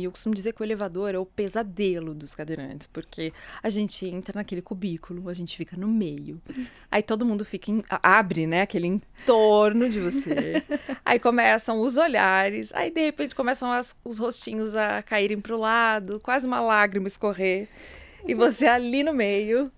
E 0.00 0.04
eu 0.04 0.12
costumo 0.12 0.32
dizer 0.32 0.52
que 0.52 0.62
o 0.62 0.64
elevador 0.64 1.12
é 1.12 1.18
o 1.18 1.26
pesadelo 1.26 2.14
dos 2.14 2.32
cadeirantes, 2.32 2.86
porque 2.86 3.32
a 3.60 3.68
gente 3.68 4.06
entra 4.06 4.32
naquele 4.38 4.62
cubículo, 4.62 5.28
a 5.28 5.34
gente 5.34 5.56
fica 5.56 5.76
no 5.76 5.88
meio. 5.88 6.40
Aí 6.88 7.02
todo 7.02 7.26
mundo 7.26 7.44
fica 7.44 7.72
em, 7.72 7.82
abre, 8.00 8.46
né, 8.46 8.62
aquele 8.62 8.86
entorno 8.86 9.90
de 9.90 9.98
você. 9.98 10.62
Aí 11.04 11.18
começam 11.18 11.80
os 11.80 11.96
olhares, 11.96 12.72
aí 12.72 12.92
de 12.92 13.00
repente 13.00 13.34
começam 13.34 13.72
as, 13.72 13.96
os 14.04 14.20
rostinhos 14.20 14.76
a 14.76 15.02
caírem 15.02 15.40
para 15.40 15.56
o 15.56 15.58
lado, 15.58 16.20
quase 16.20 16.46
uma 16.46 16.60
lágrima 16.60 17.08
escorrer. 17.08 17.66
E 18.24 18.34
você 18.34 18.68
ali 18.68 19.02
no 19.02 19.12
meio. 19.12 19.68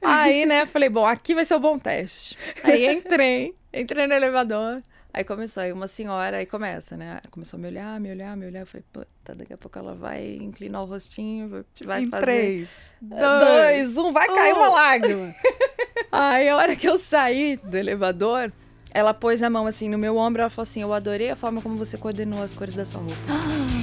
Aí, 0.00 0.46
né, 0.46 0.64
falei, 0.64 0.88
bom, 0.88 1.04
aqui 1.04 1.34
vai 1.34 1.44
ser 1.44 1.56
o 1.56 1.60
bom 1.60 1.76
teste. 1.76 2.38
Aí 2.62 2.86
entrei, 2.86 3.52
entrei 3.72 4.06
no 4.06 4.14
elevador. 4.14 4.80
Aí 5.12 5.24
começou, 5.24 5.62
aí 5.62 5.72
uma 5.72 5.88
senhora, 5.88 6.36
aí 6.36 6.46
começa, 6.46 6.96
né? 6.96 7.20
Começou 7.30 7.58
a 7.58 7.60
me 7.60 7.68
olhar, 7.68 7.98
me 8.00 8.10
olhar, 8.10 8.36
me 8.36 8.46
olhar. 8.46 8.60
Eu 8.60 8.66
falei, 8.66 8.84
puta, 8.92 9.34
daqui 9.34 9.52
a 9.52 9.58
pouco 9.58 9.78
ela 9.78 9.94
vai 9.94 10.36
inclinar 10.40 10.82
o 10.82 10.86
rostinho, 10.86 11.64
vai 11.84 12.02
em 12.02 12.10
fazer. 12.10 12.22
Três, 12.22 12.92
dois, 13.00 13.20
dois 13.20 13.96
um, 13.96 14.12
vai 14.12 14.28
cair 14.28 14.52
uma 14.52 14.68
lágrima. 14.68 15.34
aí 16.12 16.48
a 16.48 16.56
hora 16.56 16.76
que 16.76 16.88
eu 16.88 16.96
saí 16.96 17.56
do 17.56 17.76
elevador, 17.76 18.52
ela 18.92 19.12
pôs 19.12 19.42
a 19.42 19.50
mão 19.50 19.66
assim 19.66 19.88
no 19.88 19.98
meu 19.98 20.16
ombro, 20.16 20.42
ela 20.42 20.50
falou 20.50 20.62
assim: 20.62 20.82
Eu 20.82 20.92
adorei 20.92 21.30
a 21.30 21.36
forma 21.36 21.60
como 21.60 21.76
você 21.76 21.98
coordenou 21.98 22.42
as 22.42 22.54
cores 22.54 22.76
da 22.76 22.84
sua 22.84 23.00
roupa. 23.00 23.16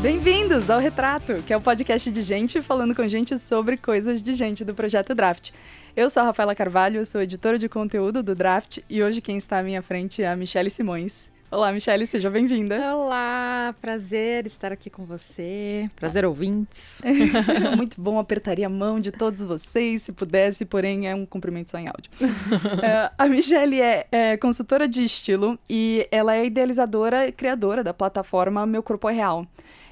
Bem-vindos 0.00 0.70
ao 0.70 0.78
Retrato, 0.78 1.42
que 1.44 1.52
é 1.52 1.56
o 1.56 1.60
podcast 1.60 2.08
de 2.08 2.22
gente 2.22 2.62
falando 2.62 2.94
com 2.94 3.08
gente 3.08 3.36
sobre 3.36 3.76
coisas 3.76 4.22
de 4.22 4.32
gente 4.32 4.64
do 4.64 4.72
projeto 4.72 5.12
Draft. 5.12 5.50
Eu 5.96 6.08
sou 6.08 6.22
a 6.22 6.26
Rafaela 6.26 6.54
Carvalho, 6.54 7.04
sou 7.04 7.20
editora 7.20 7.58
de 7.58 7.68
conteúdo 7.68 8.22
do 8.22 8.32
Draft 8.32 8.78
e 8.88 9.02
hoje 9.02 9.20
quem 9.20 9.36
está 9.36 9.58
à 9.58 9.62
minha 9.62 9.82
frente 9.82 10.22
é 10.22 10.28
a 10.28 10.36
Michelle 10.36 10.70
Simões. 10.70 11.32
Olá, 11.50 11.72
Michelle, 11.72 12.06
seja 12.06 12.30
bem-vinda. 12.30 12.94
Olá, 12.94 13.74
prazer 13.80 14.46
estar 14.46 14.70
aqui 14.70 14.88
com 14.88 15.04
você. 15.04 15.90
Prazer, 15.96 16.24
ouvintes. 16.24 17.02
Muito 17.74 18.00
bom, 18.00 18.20
apertaria 18.20 18.66
a 18.66 18.70
mão 18.70 19.00
de 19.00 19.10
todos 19.10 19.42
vocês, 19.42 20.02
se 20.02 20.12
pudesse, 20.12 20.64
porém 20.64 21.08
é 21.08 21.14
um 21.14 21.26
cumprimento 21.26 21.72
só 21.72 21.78
em 21.78 21.88
áudio. 21.88 22.10
uh, 22.22 23.10
a 23.18 23.26
Michelle 23.26 23.80
é, 23.80 24.06
é, 24.12 24.36
consultora 24.36 24.86
de 24.86 25.02
estilo 25.02 25.58
e 25.68 26.06
ela 26.12 26.36
é 26.36 26.44
idealizadora 26.44 27.26
e 27.26 27.32
criadora 27.32 27.82
da 27.82 27.92
plataforma 27.92 28.64
Meu 28.64 28.82
Corpo 28.82 29.08
é 29.08 29.12
Real. 29.14 29.46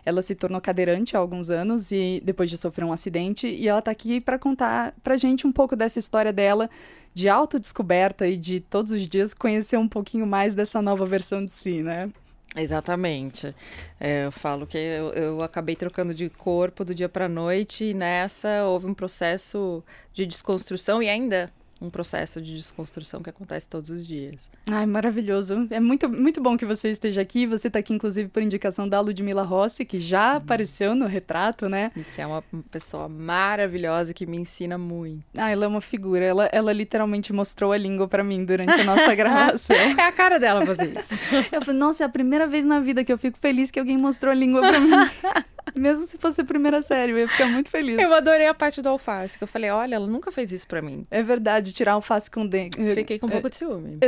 Ela 0.06 0.22
se 0.22 0.36
tornou 0.36 0.60
cadeirante 0.60 1.16
há 1.16 1.18
alguns 1.18 1.50
anos 1.50 1.90
e 1.90 2.22
depois 2.24 2.48
de 2.48 2.56
sofrer 2.56 2.84
um 2.84 2.92
acidente 2.92 3.48
e 3.48 3.66
ela 3.66 3.80
está 3.80 3.90
aqui 3.90 4.20
para 4.20 4.38
contar 4.38 4.94
pra 5.02 5.16
gente 5.16 5.46
um 5.46 5.52
pouco 5.52 5.74
dessa 5.74 5.98
história 5.98 6.32
dela 6.32 6.70
de 7.12 7.28
autodescoberta 7.28 8.28
e 8.28 8.36
de 8.36 8.60
todos 8.60 8.92
os 8.92 9.06
dias 9.06 9.34
conhecer 9.34 9.76
um 9.76 9.88
pouquinho 9.88 10.26
mais 10.26 10.54
dessa 10.54 10.80
nova 10.80 11.04
versão 11.04 11.44
de 11.44 11.50
si, 11.50 11.82
né? 11.82 12.08
Exatamente. 12.54 13.54
É, 14.00 14.26
eu 14.26 14.32
falo 14.32 14.66
que 14.66 14.78
eu, 14.78 15.08
eu, 15.12 15.42
acabei 15.42 15.76
trocando 15.76 16.14
de 16.14 16.30
corpo 16.30 16.84
do 16.84 16.94
dia 16.94 17.08
para 17.08 17.28
noite 17.28 17.86
e 17.86 17.94
nessa 17.94 18.64
houve 18.64 18.86
um 18.86 18.94
processo 18.94 19.84
de 20.14 20.24
desconstrução 20.24 21.02
e 21.02 21.08
ainda 21.08 21.52
um 21.80 21.90
processo 21.90 22.40
de 22.40 22.54
desconstrução 22.54 23.22
que 23.22 23.30
acontece 23.30 23.68
todos 23.68 23.90
os 23.90 24.06
dias. 24.06 24.50
Ai, 24.70 24.86
maravilhoso. 24.86 25.66
É 25.70 25.78
muito, 25.80 26.08
muito 26.08 26.40
bom 26.40 26.56
que 26.56 26.64
você 26.64 26.88
esteja 26.88 27.20
aqui. 27.20 27.46
Você 27.46 27.68
está 27.68 27.78
aqui, 27.78 27.92
inclusive, 27.92 28.28
por 28.28 28.42
indicação 28.42 28.88
da 28.88 29.00
Ludmila 29.00 29.42
Rossi, 29.42 29.84
que 29.84 30.00
já 30.00 30.32
Sim. 30.32 30.36
apareceu 30.38 30.94
no 30.94 31.06
retrato, 31.06 31.68
né? 31.68 31.90
Que 32.14 32.20
é 32.20 32.26
uma 32.26 32.42
pessoa 32.70 33.08
maravilhosa 33.08 34.14
que 34.14 34.26
me 34.26 34.38
ensina 34.38 34.78
muito. 34.78 35.24
Ah, 35.36 35.50
ela 35.50 35.66
é 35.66 35.68
uma 35.68 35.80
figura. 35.80 36.24
Ela, 36.24 36.48
ela 36.52 36.72
literalmente 36.72 37.32
mostrou 37.32 37.72
a 37.72 37.76
língua 37.76 38.08
para 38.08 38.24
mim 38.24 38.44
durante 38.44 38.72
a 38.72 38.84
nossa 38.84 39.12
gravação. 39.14 39.76
é 39.76 40.02
a 40.02 40.12
cara 40.12 40.38
dela 40.38 40.64
fazer 40.64 40.96
isso. 40.98 41.14
eu 41.52 41.60
falei, 41.60 41.78
nossa, 41.78 42.04
é 42.04 42.06
a 42.06 42.10
primeira 42.10 42.46
vez 42.46 42.64
na 42.64 42.80
vida 42.80 43.04
que 43.04 43.12
eu 43.12 43.18
fico 43.18 43.38
feliz 43.38 43.70
que 43.70 43.78
alguém 43.78 43.98
mostrou 43.98 44.30
a 44.32 44.34
língua 44.34 44.60
para 44.60 44.80
mim. 44.80 44.90
Mesmo 45.74 46.06
se 46.06 46.16
fosse 46.16 46.40
a 46.40 46.44
primeira 46.44 46.80
série, 46.80 47.12
eu 47.12 47.18
ia 47.18 47.28
ficar 47.28 47.46
muito 47.46 47.70
feliz. 47.70 47.98
Eu 47.98 48.14
adorei 48.14 48.46
a 48.46 48.54
parte 48.54 48.80
do 48.80 48.88
alface, 48.88 49.36
que 49.36 49.44
eu 49.44 49.48
falei, 49.48 49.70
olha, 49.70 49.96
ela 49.96 50.06
nunca 50.06 50.30
fez 50.30 50.52
isso 50.52 50.66
pra 50.66 50.80
mim. 50.80 51.06
É 51.10 51.22
verdade, 51.22 51.65
tirar 51.72 51.92
alface 51.92 52.30
com 52.30 52.46
dente. 52.46 52.76
Fiquei 52.94 53.18
com 53.18 53.26
um 53.26 53.30
pouco 53.30 53.50
de 53.50 53.56
ciúme. 53.56 53.98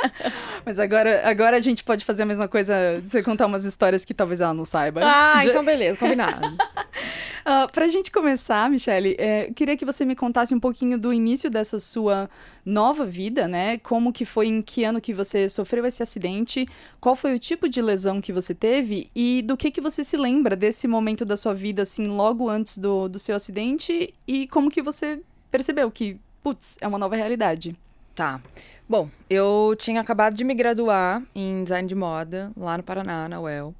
Mas 0.64 0.78
agora, 0.78 1.22
agora 1.24 1.56
a 1.56 1.60
gente 1.60 1.82
pode 1.82 2.04
fazer 2.04 2.22
a 2.22 2.26
mesma 2.26 2.48
coisa, 2.48 3.00
você 3.04 3.22
contar 3.22 3.46
umas 3.46 3.64
histórias 3.64 4.04
que 4.04 4.14
talvez 4.14 4.40
ela 4.40 4.54
não 4.54 4.64
saiba. 4.64 5.00
Ah, 5.04 5.44
então 5.44 5.64
beleza, 5.64 5.98
combinado. 5.98 6.46
uh, 6.46 7.70
pra 7.72 7.88
gente 7.88 8.10
começar, 8.10 8.68
Michelle, 8.70 9.16
é, 9.18 9.50
queria 9.54 9.76
que 9.76 9.84
você 9.84 10.04
me 10.04 10.14
contasse 10.14 10.54
um 10.54 10.60
pouquinho 10.60 10.98
do 10.98 11.12
início 11.12 11.50
dessa 11.50 11.78
sua 11.78 12.28
nova 12.64 13.04
vida, 13.04 13.48
né? 13.48 13.78
Como 13.78 14.12
que 14.12 14.24
foi, 14.24 14.48
em 14.48 14.62
que 14.62 14.84
ano 14.84 15.00
que 15.00 15.12
você 15.12 15.48
sofreu 15.48 15.84
esse 15.86 16.02
acidente, 16.02 16.66
qual 17.00 17.16
foi 17.16 17.34
o 17.34 17.38
tipo 17.38 17.68
de 17.68 17.80
lesão 17.80 18.20
que 18.20 18.32
você 18.32 18.54
teve 18.54 19.10
e 19.14 19.42
do 19.42 19.56
que 19.56 19.70
que 19.70 19.80
você 19.80 20.04
se 20.04 20.16
lembra 20.16 20.54
desse 20.54 20.86
momento 20.86 21.24
da 21.24 21.36
sua 21.36 21.54
vida, 21.54 21.82
assim, 21.82 22.04
logo 22.04 22.48
antes 22.48 22.78
do, 22.78 23.08
do 23.08 23.18
seu 23.18 23.36
acidente 23.36 24.12
e 24.26 24.46
como 24.46 24.70
que 24.70 24.82
você 24.82 25.20
percebeu 25.50 25.90
que, 25.90 26.18
putz, 26.42 26.76
é 26.80 26.88
uma 26.88 26.98
nova 26.98 27.16
realidade. 27.16 27.76
Tá. 28.14 28.40
Bom, 28.88 29.08
eu 29.28 29.74
tinha 29.78 30.00
acabado 30.00 30.34
de 30.34 30.44
me 30.44 30.54
graduar 30.54 31.22
em 31.34 31.62
design 31.62 31.88
de 31.88 31.94
moda 31.94 32.52
lá 32.56 32.76
no 32.76 32.82
Paraná, 32.82 33.28
na 33.28 33.40
UEL. 33.40 33.74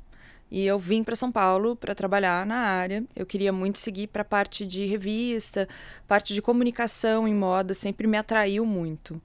E 0.50 0.66
eu 0.66 0.78
vim 0.78 1.04
para 1.04 1.14
São 1.14 1.30
Paulo 1.30 1.76
para 1.76 1.94
trabalhar 1.94 2.44
na 2.44 2.56
área. 2.56 3.04
Eu 3.14 3.24
queria 3.24 3.52
muito 3.52 3.78
seguir 3.78 4.08
para 4.08 4.22
a 4.22 4.24
parte 4.24 4.66
de 4.66 4.84
revista, 4.84 5.68
parte 6.08 6.34
de 6.34 6.42
comunicação 6.42 7.28
em 7.28 7.34
moda, 7.34 7.72
sempre 7.72 8.06
me 8.06 8.16
atraiu 8.16 8.66
muito. 8.66 9.20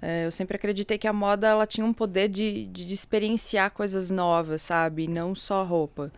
É, 0.00 0.24
eu 0.24 0.30
sempre 0.30 0.56
acreditei 0.56 0.96
que 0.96 1.06
a 1.06 1.12
moda 1.12 1.48
ela 1.48 1.66
tinha 1.66 1.84
um 1.84 1.92
poder 1.92 2.28
de, 2.28 2.64
de, 2.66 2.86
de 2.86 2.94
experienciar 2.94 3.70
coisas 3.70 4.10
novas, 4.10 4.62
sabe? 4.62 5.06
Não 5.06 5.34
só 5.34 5.62
roupa. 5.64 6.10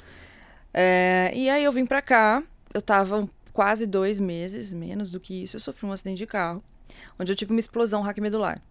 É, 0.72 1.32
e 1.34 1.50
aí 1.50 1.64
eu 1.64 1.72
vim 1.72 1.84
para 1.84 2.00
cá, 2.00 2.42
eu 2.72 2.78
estava 2.78 3.28
quase 3.52 3.86
dois 3.86 4.18
meses, 4.18 4.72
menos 4.72 5.10
do 5.10 5.20
que 5.20 5.42
isso, 5.42 5.56
eu 5.56 5.60
sofri 5.60 5.86
um 5.86 5.92
acidente 5.92 6.18
de 6.18 6.26
carro, 6.26 6.62
onde 7.18 7.30
eu 7.30 7.36
tive 7.36 7.52
uma 7.52 7.60
explosão 7.60 8.02
raquimedular. 8.02 8.62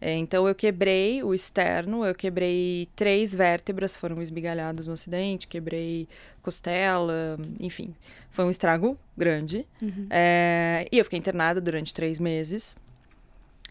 É, 0.00 0.16
então 0.16 0.46
eu 0.46 0.54
quebrei 0.54 1.24
o 1.24 1.34
externo, 1.34 2.04
eu 2.04 2.14
quebrei 2.14 2.88
três 2.94 3.34
vértebras, 3.34 3.96
foram 3.96 4.22
esmigalhadas 4.22 4.86
no 4.86 4.92
acidente, 4.92 5.48
quebrei 5.48 6.08
costela, 6.40 7.36
enfim, 7.58 7.92
foi 8.30 8.44
um 8.44 8.50
estrago 8.50 8.96
grande. 9.16 9.66
Uhum. 9.82 10.06
É, 10.08 10.86
e 10.92 10.98
eu 10.98 11.04
fiquei 11.04 11.18
internada 11.18 11.60
durante 11.60 11.92
três 11.92 12.20
meses. 12.20 12.76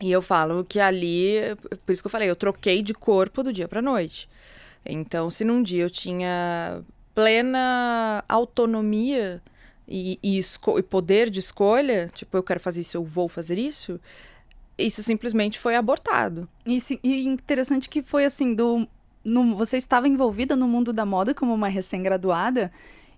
E 0.01 0.11
eu 0.11 0.21
falo 0.21 0.63
que 0.63 0.79
ali, 0.79 1.37
por 1.85 1.91
isso 1.91 2.03
que 2.03 2.07
eu 2.07 2.11
falei, 2.11 2.29
eu 2.29 2.35
troquei 2.35 2.83
de 2.83 2.93
corpo 2.93 3.41
do 3.41 3.51
dia 3.51 3.67
para 3.67 3.81
noite. 3.81 4.29
Então, 4.85 5.29
se 5.29 5.43
num 5.43 5.63
dia 5.63 5.83
eu 5.83 5.89
tinha 5.89 6.83
plena 7.15 8.23
autonomia 8.27 9.41
e, 9.87 10.19
e, 10.21 10.39
e 10.39 10.83
poder 10.83 11.29
de 11.29 11.39
escolha, 11.39 12.09
tipo, 12.13 12.35
eu 12.35 12.43
quero 12.43 12.59
fazer 12.59 12.81
isso, 12.81 12.97
eu 12.97 13.03
vou 13.03 13.29
fazer 13.29 13.57
isso, 13.57 13.99
isso 14.77 15.01
simplesmente 15.01 15.57
foi 15.57 15.75
abortado. 15.75 16.47
E, 16.65 16.79
e 17.03 17.25
interessante 17.25 17.87
que 17.87 18.01
foi 18.01 18.25
assim, 18.25 18.53
do, 18.53 18.87
no, 19.23 19.55
você 19.55 19.77
estava 19.77 20.07
envolvida 20.07 20.55
no 20.55 20.67
mundo 20.67 20.91
da 20.91 21.05
moda 21.05 21.33
como 21.33 21.53
uma 21.53 21.67
recém-graduada, 21.67 22.71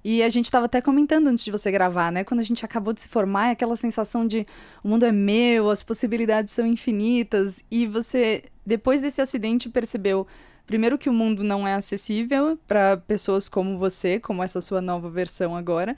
e 0.04 0.24
a 0.24 0.30
gente 0.30 0.46
estava 0.46 0.66
até 0.66 0.80
comentando 0.80 1.28
antes 1.28 1.44
de 1.44 1.52
você 1.52 1.70
gravar, 1.70 2.10
né? 2.10 2.24
Quando 2.24 2.40
a 2.40 2.44
gente 2.44 2.64
acabou 2.64 2.94
de 2.94 3.02
se 3.02 3.10
formar, 3.10 3.50
é 3.50 3.52
aquela 3.52 3.76
sensação 3.76 4.26
de 4.26 4.46
o 4.82 4.88
mundo 4.88 5.06
é 5.06 5.12
meu, 5.12 5.70
as 5.70 5.84
possibilidades 5.84 6.54
são 6.54 6.66
infinitas, 6.66 7.66
e 7.70 7.86
você, 7.86 8.44
depois 8.66 9.02
desse 9.02 9.22
acidente, 9.22 9.68
percebeu 9.70 10.26
primeiro 10.66 11.00
que 11.00 11.10
o 11.10 11.14
mundo 11.14 11.44
não 11.44 11.68
é 11.68 11.74
acessível 11.74 12.58
para 12.68 12.96
pessoas 12.96 13.50
como 13.50 13.78
você, 13.78 14.20
como 14.20 14.44
essa 14.44 14.62
sua 14.62 14.80
nova 14.80 15.10
versão 15.10 15.56
agora, 15.56 15.98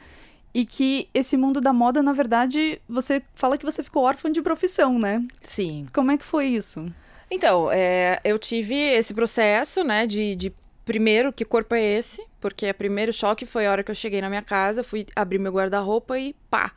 e 0.53 0.65
que 0.65 1.07
esse 1.13 1.37
mundo 1.37 1.61
da 1.61 1.71
moda, 1.71 2.03
na 2.03 2.13
verdade, 2.13 2.81
você 2.87 3.21
fala 3.33 3.57
que 3.57 3.65
você 3.65 3.81
ficou 3.81 4.03
órfã 4.03 4.31
de 4.31 4.41
profissão, 4.41 4.99
né? 4.99 5.25
Sim. 5.39 5.87
Como 5.93 6.11
é 6.11 6.17
que 6.17 6.25
foi 6.25 6.47
isso? 6.47 6.91
Então, 7.29 7.71
é, 7.71 8.19
eu 8.23 8.37
tive 8.37 8.75
esse 8.75 9.13
processo, 9.13 9.83
né, 9.83 10.05
de, 10.05 10.35
de 10.35 10.53
primeiro, 10.83 11.31
que 11.31 11.45
corpo 11.45 11.73
é 11.73 11.81
esse? 11.81 12.21
Porque 12.41 12.69
o 12.69 12.73
primeiro 12.73 13.13
choque 13.13 13.45
foi 13.45 13.65
a 13.65 13.71
hora 13.71 13.83
que 13.83 13.91
eu 13.91 13.95
cheguei 13.95 14.19
na 14.19 14.27
minha 14.27 14.41
casa, 14.41 14.83
fui 14.83 15.05
abrir 15.15 15.39
meu 15.39 15.53
guarda-roupa 15.53 16.19
e 16.19 16.35
pá! 16.49 16.73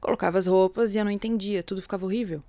Colocava 0.00 0.36
as 0.36 0.46
roupas 0.46 0.94
e 0.94 0.98
eu 0.98 1.04
não 1.04 1.10
entendia, 1.10 1.62
tudo 1.62 1.80
ficava 1.80 2.04
horrível. 2.04 2.42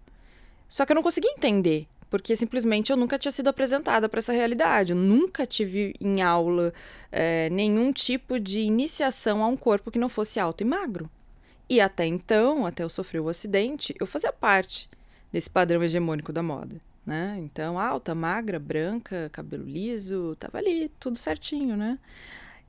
Só 0.67 0.85
que 0.85 0.91
eu 0.91 0.95
não 0.95 1.03
conseguia 1.03 1.31
entender 1.31 1.87
porque 2.15 2.33
simplesmente 2.33 2.93
eu 2.93 2.95
nunca 2.95 3.19
tinha 3.19 3.31
sido 3.31 3.49
apresentada 3.49 4.07
para 4.07 4.19
essa 4.19 4.31
realidade. 4.31 4.93
Eu 4.93 4.97
nunca 4.97 5.45
tive 5.45 5.93
em 5.99 6.21
aula 6.21 6.73
é, 7.11 7.49
nenhum 7.49 7.91
tipo 7.91 8.39
de 8.39 8.61
iniciação 8.61 9.43
a 9.43 9.47
um 9.47 9.57
corpo 9.57 9.91
que 9.91 9.99
não 9.99 10.07
fosse 10.07 10.39
alto 10.39 10.61
e 10.61 10.65
magro. 10.65 11.09
E 11.69 11.81
até 11.81 12.05
então, 12.05 12.65
até 12.65 12.83
eu 12.83 12.87
sofrer 12.87 13.19
o 13.19 13.27
acidente, 13.27 13.93
eu 13.99 14.07
fazia 14.07 14.31
parte 14.31 14.89
desse 15.29 15.49
padrão 15.49 15.83
hegemônico 15.83 16.31
da 16.31 16.41
moda. 16.41 16.77
Né? 17.05 17.35
Então, 17.39 17.77
alta, 17.77 18.15
magra, 18.15 18.59
branca, 18.59 19.29
cabelo 19.33 19.65
liso, 19.65 20.37
tava 20.39 20.57
ali, 20.57 20.89
tudo 20.97 21.19
certinho, 21.19 21.75
né? 21.75 21.99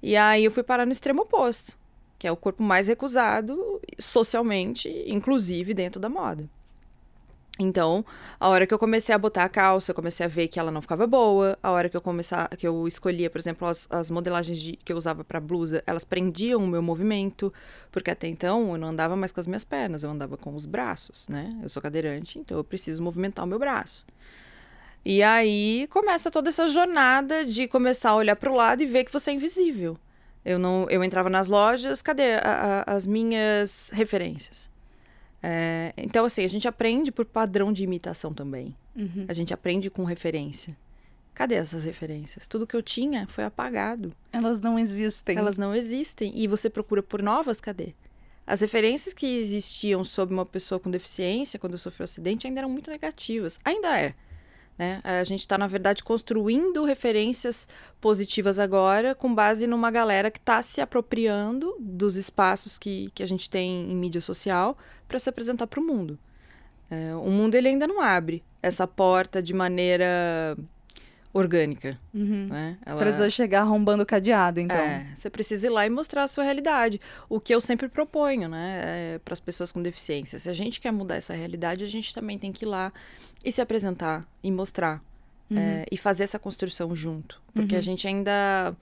E 0.03 0.17
aí 0.17 0.45
eu 0.45 0.51
fui 0.51 0.65
parar 0.65 0.85
no 0.85 0.91
extremo 0.91 1.23
oposto. 1.23 1.79
que 2.19 2.27
é 2.27 2.33
o 2.33 2.37
corpo 2.37 2.65
mais 2.65 2.89
recusado 2.89 3.81
socialmente, 3.97 4.89
inclusive 5.07 5.73
dentro 5.73 6.01
da 6.01 6.09
moda. 6.09 6.51
Então, 7.59 8.05
a 8.39 8.49
hora 8.49 8.67
que 8.67 8.75
eu 8.75 8.79
comecei 8.79 9.15
a 9.15 9.19
botar 9.19 9.45
a 9.45 9.49
calça, 9.49 9.91
eu 9.91 9.95
comecei 9.95 10.27
a 10.27 10.29
ver 10.29 10.47
que 10.49 10.61
ela 10.61 10.71
não 10.71 10.83
ficava 10.83 11.07
boa. 11.07 11.59
A 11.63 11.71
hora 11.71 11.89
que 11.89 11.97
eu 11.97 12.03
começar, 12.03 12.49
que 12.51 12.69
eu 12.69 12.87
escolhia, 12.87 13.31
por 13.31 13.39
exemplo, 13.39 13.67
as, 13.67 13.89
as 13.91 14.11
modelagens 14.11 14.61
de, 14.61 14.77
que 14.77 14.93
eu 14.93 14.97
usava 14.97 15.25
para 15.25 15.41
blusa, 15.41 15.83
elas 15.87 16.05
prendiam 16.05 16.63
o 16.63 16.67
meu 16.67 16.83
movimento, 16.83 17.53
porque 17.91 18.11
até 18.11 18.29
então 18.29 18.73
eu 18.73 18.79
não 18.79 18.89
andava 18.89 19.17
mais 19.17 19.33
com 19.33 19.41
as 19.41 19.47
minhas 19.47 19.65
pernas, 19.65 20.03
eu 20.03 20.11
andava 20.11 20.37
com 20.37 20.55
os 20.55 20.67
braços, 20.67 21.29
né? 21.29 21.49
Eu 21.63 21.69
sou 21.71 21.81
cadeirante, 21.81 22.39
então 22.39 22.59
eu 22.59 22.65
preciso 22.65 23.03
movimentar 23.03 23.45
o 23.45 23.49
meu 23.49 23.59
braço. 23.59 24.05
E 25.03 25.23
aí 25.23 25.87
começa 25.89 26.31
toda 26.31 26.51
essa 26.51 26.69
jornada 26.69 27.45
de 27.45 27.67
começar 27.69 28.11
a 28.11 28.17
olhar 28.17 28.37
para 28.37 28.51
o 28.51 28.55
lado 28.55 28.83
e 28.83 28.87
ver 28.87 29.05
que 29.05 29.13
você 29.13 29.31
é 29.31 29.35
invisível. 29.35 29.97
Eu 30.45 30.59
não, 30.59 30.87
eu 30.91 31.03
entrava 31.03 31.31
nas 31.31 31.49
lojas, 31.49 32.03
cadê 32.03 32.35
a, 32.35 32.85
a, 32.87 32.95
as 32.95 33.07
minhas 33.07 33.91
referências? 33.95 34.69
É, 35.49 35.93
então, 35.97 36.25
assim, 36.25 36.45
a 36.45 36.49
gente 36.49 36.67
aprende 36.67 37.13
por 37.13 37.25
padrão 37.25 37.73
de 37.73 37.85
imitação 37.85 38.35
também. 38.35 38.75
Uhum. 38.97 39.27
A 39.29 39.33
gente 39.33 39.55
aprende 39.55 39.89
com 39.89 40.03
referência. 40.03 40.77
Cadê 41.33 41.55
essas 41.55 41.85
referências? 41.85 42.49
Tudo 42.49 42.67
que 42.67 42.75
eu 42.75 42.83
tinha 42.83 43.29
foi 43.29 43.45
apagado. 43.45 44.13
Elas 44.33 44.61
não 44.61 44.77
existem. 44.77 45.39
Elas 45.39 45.57
não 45.57 45.73
existem. 45.73 46.33
E 46.35 46.49
você 46.49 46.69
procura 46.69 47.01
por 47.01 47.23
novas, 47.23 47.61
cadê? 47.61 47.95
As 48.45 48.61
referências 48.61 49.15
que 49.15 49.39
existiam 49.39 50.03
sobre 50.03 50.35
uma 50.35 50.45
pessoa 50.45 50.81
com 50.81 50.91
deficiência 50.91 51.61
quando 51.61 51.79
sofreu 51.79 52.03
um 52.03 52.07
acidente 52.07 52.49
ainda 52.49 52.61
eram 52.61 52.69
muito 52.69 52.91
negativas. 52.91 53.61
Ainda 53.65 54.01
é. 54.01 54.15
Né? 54.79 55.01
A 55.03 55.25
gente 55.25 55.41
está, 55.41 55.57
na 55.57 55.67
verdade, 55.67 56.05
construindo 56.05 56.85
referências 56.85 57.69
positivas 58.01 58.59
agora, 58.59 59.15
com 59.15 59.35
base 59.35 59.67
numa 59.67 59.91
galera 59.91 60.31
que 60.31 60.39
está 60.39 60.63
se 60.63 60.81
apropriando 60.81 61.75
dos 61.81 62.17
espaços 62.17 62.79
que, 62.79 63.11
que 63.15 63.23
a 63.23 63.27
gente 63.27 63.49
tem 63.49 63.91
em 63.91 63.97
mídia 63.97 64.21
social 64.21 64.77
para 65.09 65.19
se 65.19 65.29
apresentar 65.29 65.67
para 65.67 65.81
o 65.81 65.85
mundo. 65.85 66.19
É, 66.91 67.15
o 67.17 67.31
mundo 67.31 67.55
ele 67.55 67.69
ainda 67.69 67.87
não 67.87 68.01
abre 68.01 68.45
essa 68.63 68.87
porta 68.87 69.43
de 69.43 69.55
maneira 69.55 70.57
orgânica. 71.37 71.99
Uhum. 72.15 72.47
Né? 72.47 72.79
Ela... 72.85 72.99
Precisa 72.99 73.29
chegar 73.31 73.61
arrombando 73.61 74.03
o 74.03 74.07
cadeado, 74.07 74.61
então. 74.61 74.77
É, 74.77 75.07
você 75.15 75.29
precisa 75.29 75.67
ir 75.67 75.71
lá 75.71 75.87
e 75.87 75.91
mostrar 75.91 76.25
a 76.25 76.29
sua 76.29 76.45
realidade. 76.45 77.01
O 77.29 77.39
que 77.39 77.55
eu 77.55 77.61
sempre 77.61 77.89
proponho, 77.89 78.49
né, 78.49 78.81
é, 78.83 79.19
para 79.19 79.35
as 79.35 79.41
pessoas 79.41 79.71
com 79.71 79.83
deficiência. 79.83 80.39
Se 80.39 80.49
a 80.49 80.55
gente 80.55 80.81
quer 80.81 80.93
mudar 80.93 81.17
essa 81.17 81.35
realidade, 81.35 81.85
a 81.85 81.87
gente 81.87 82.15
também 82.15 82.39
tem 82.39 82.53
que 82.53 82.65
ir 82.65 82.69
lá 82.69 82.93
e 83.45 83.53
se 83.53 83.61
apresentar 83.61 84.27
e 84.43 84.51
mostrar. 84.51 85.03
Uhum. 85.49 85.59
É, 85.59 85.87
e 85.93 85.97
fazer 85.97 86.25
essa 86.25 86.41
construção 86.41 86.95
junto. 86.97 87.41
Porque 87.55 87.75
uhum. 87.75 87.79
a 87.79 87.83
gente 87.83 88.09
ainda 88.09 88.75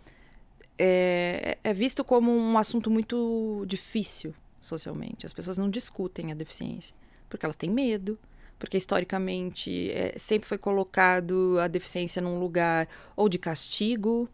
é, 0.79 1.59
é 1.63 1.75
visto 1.75 2.03
como 2.03 2.31
um 2.31 2.57
assunto 2.57 2.91
muito 2.91 3.65
difícil 3.67 4.35
socialmente. 4.61 5.27
As 5.27 5.33
pessoas 5.33 5.59
não 5.59 5.69
discutem 5.69 6.33
a 6.33 6.35
deficiência. 6.35 6.95
Porque 7.29 7.45
elas 7.45 7.57
têm 7.57 7.69
medo 7.69 8.19
porque 8.59 8.77
historicamente 8.77 9.91
é, 9.91 10.15
sempre 10.17 10.49
foi 10.49 10.59
colocado 10.59 11.59
a 11.61 11.69
deficiência 11.69 12.23
num 12.23 12.39
lugar 12.39 12.89
ou 13.17 13.29
de 13.29 13.39
castigo, 13.39 14.29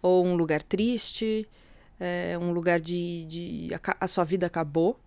ou 0.00 0.24
um 0.24 0.34
lugar 0.34 0.62
triste, 0.62 1.48
é, 1.98 2.38
um 2.40 2.52
lugar 2.52 2.80
de, 2.80 3.24
de 3.26 3.74
a, 3.74 4.04
a, 4.04 4.08
sua 4.08 4.24
vida 4.24 4.46
acabou. 4.46 4.98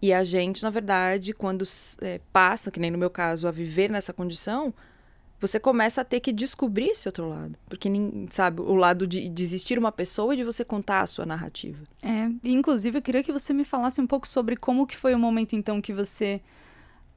E 0.00 0.12
a 0.12 0.24
gente, 0.24 0.62
na 0.62 0.70
verdade, 0.70 1.32
quando 1.32 1.64
é, 2.00 2.20
passa, 2.32 2.70
que 2.70 2.80
nem 2.80 2.90
no 2.90 2.98
meu 2.98 3.10
caso, 3.10 3.46
a 3.46 3.52
viver 3.52 3.88
nessa 3.88 4.12
condição, 4.12 4.74
você 5.40 5.60
começa 5.60 6.00
a 6.00 6.04
ter 6.04 6.20
que 6.20 6.32
descobrir 6.32 6.90
esse 6.90 7.08
outro 7.08 7.28
lado. 7.28 7.56
Porque, 7.68 7.88
sabe, 8.30 8.60
o 8.60 8.74
lado 8.74 9.06
de, 9.06 9.28
de 9.28 9.42
existir 9.42 9.78
uma 9.78 9.92
pessoa 9.92 10.34
e 10.34 10.36
de 10.36 10.44
você 10.44 10.64
contar 10.64 11.00
a 11.00 11.06
sua 11.06 11.24
narrativa. 11.24 11.84
É, 12.02 12.28
inclusive 12.44 12.98
eu 12.98 13.02
queria 13.02 13.22
que 13.22 13.32
você 13.32 13.52
me 13.52 13.64
falasse 13.64 14.00
um 14.00 14.06
pouco 14.06 14.26
sobre 14.26 14.56
como 14.56 14.86
que 14.86 14.96
foi 14.96 15.14
o 15.14 15.18
momento, 15.18 15.54
então, 15.54 15.80
que 15.80 15.92
você 15.92 16.40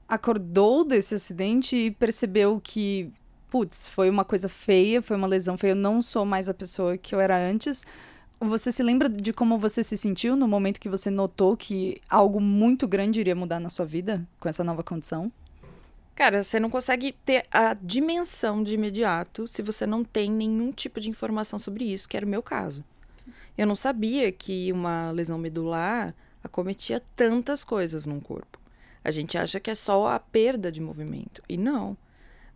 acordou 0.08 0.84
desse 0.84 1.16
acidente 1.16 1.76
e 1.76 1.92
percebeu 1.92 2.60
que, 2.64 3.12
putz, 3.50 3.88
foi 3.88 4.10
uma 4.10 4.24
coisa 4.24 4.48
feia, 4.48 5.02
foi 5.02 5.18
uma 5.18 5.28
lesão 5.28 5.58
feia, 5.58 5.72
eu 5.72 5.76
não 5.76 6.02
sou 6.02 6.26
mais 6.26 6.48
a 6.48 6.54
pessoa 6.54 6.98
que 6.98 7.14
eu 7.14 7.20
era 7.20 7.38
antes. 7.38 7.86
Você 8.40 8.72
se 8.72 8.84
lembra 8.84 9.10
de 9.10 9.34
como 9.34 9.58
você 9.58 9.84
se 9.84 9.98
sentiu 9.98 10.36
no 10.36 10.48
momento 10.48 10.80
que 10.80 10.90
você 10.90 11.10
notou 11.10 11.56
que 11.56 12.02
algo 12.10 12.40
muito 12.40 12.88
grande 12.88 13.20
iria 13.20 13.36
mudar 13.36 13.60
na 13.60 13.70
sua 13.70 13.86
vida 13.86 14.28
com 14.40 14.48
essa 14.48 14.64
nova 14.64 14.84
condição? 14.84 15.32
Cara, 16.14 16.44
você 16.44 16.60
não 16.60 16.70
consegue 16.70 17.14
ter 17.26 17.46
a 17.52 17.74
dimensão 17.74 18.64
de 18.64 18.74
imediato 18.74 19.48
se 19.48 19.62
você 19.62 19.86
não 19.86 20.04
tem 20.04 20.32
nenhum 20.32 20.72
tipo 20.72 21.00
de 21.00 21.10
informação 21.10 21.60
sobre 21.60 21.86
isso, 21.86 22.08
que 22.08 22.16
era 22.16 22.26
o 22.26 22.30
meu 22.30 22.42
caso. 22.42 22.84
Eu 23.58 23.68
não 23.68 23.76
sabia 23.76 24.32
que 24.32 24.72
uma 24.72 25.12
lesão 25.12 25.38
medular 25.38 26.14
acometia 26.44 27.02
tantas 27.16 27.64
coisas 27.64 28.06
num 28.06 28.20
corpo. 28.20 28.65
A 29.06 29.12
gente 29.12 29.38
acha 29.38 29.60
que 29.60 29.70
é 29.70 29.76
só 29.76 30.08
a 30.08 30.20
perda 30.20 30.72
de 30.72 30.82
movimento. 30.82 31.42
E 31.48 31.58
não. 31.58 31.96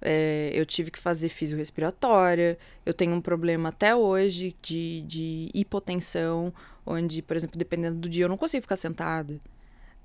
É, 0.02 0.52
eu 0.54 0.66
tive 0.66 0.90
que 0.90 0.98
fazer 0.98 1.30
fisiorrespiratória, 1.30 2.58
eu 2.86 2.94
tenho 2.94 3.14
um 3.14 3.22
problema 3.22 3.70
até 3.70 3.96
hoje 3.96 4.56
de, 4.62 5.02
de 5.02 5.50
hipotensão, 5.54 6.54
onde, 6.86 7.22
por 7.22 7.36
exemplo, 7.36 7.58
dependendo 7.58 8.00
do 8.00 8.10
dia, 8.10 8.26
eu 8.26 8.30
não 8.30 8.38
consigo 8.38 8.62
ficar 8.62 8.78
sentada. 8.78 9.40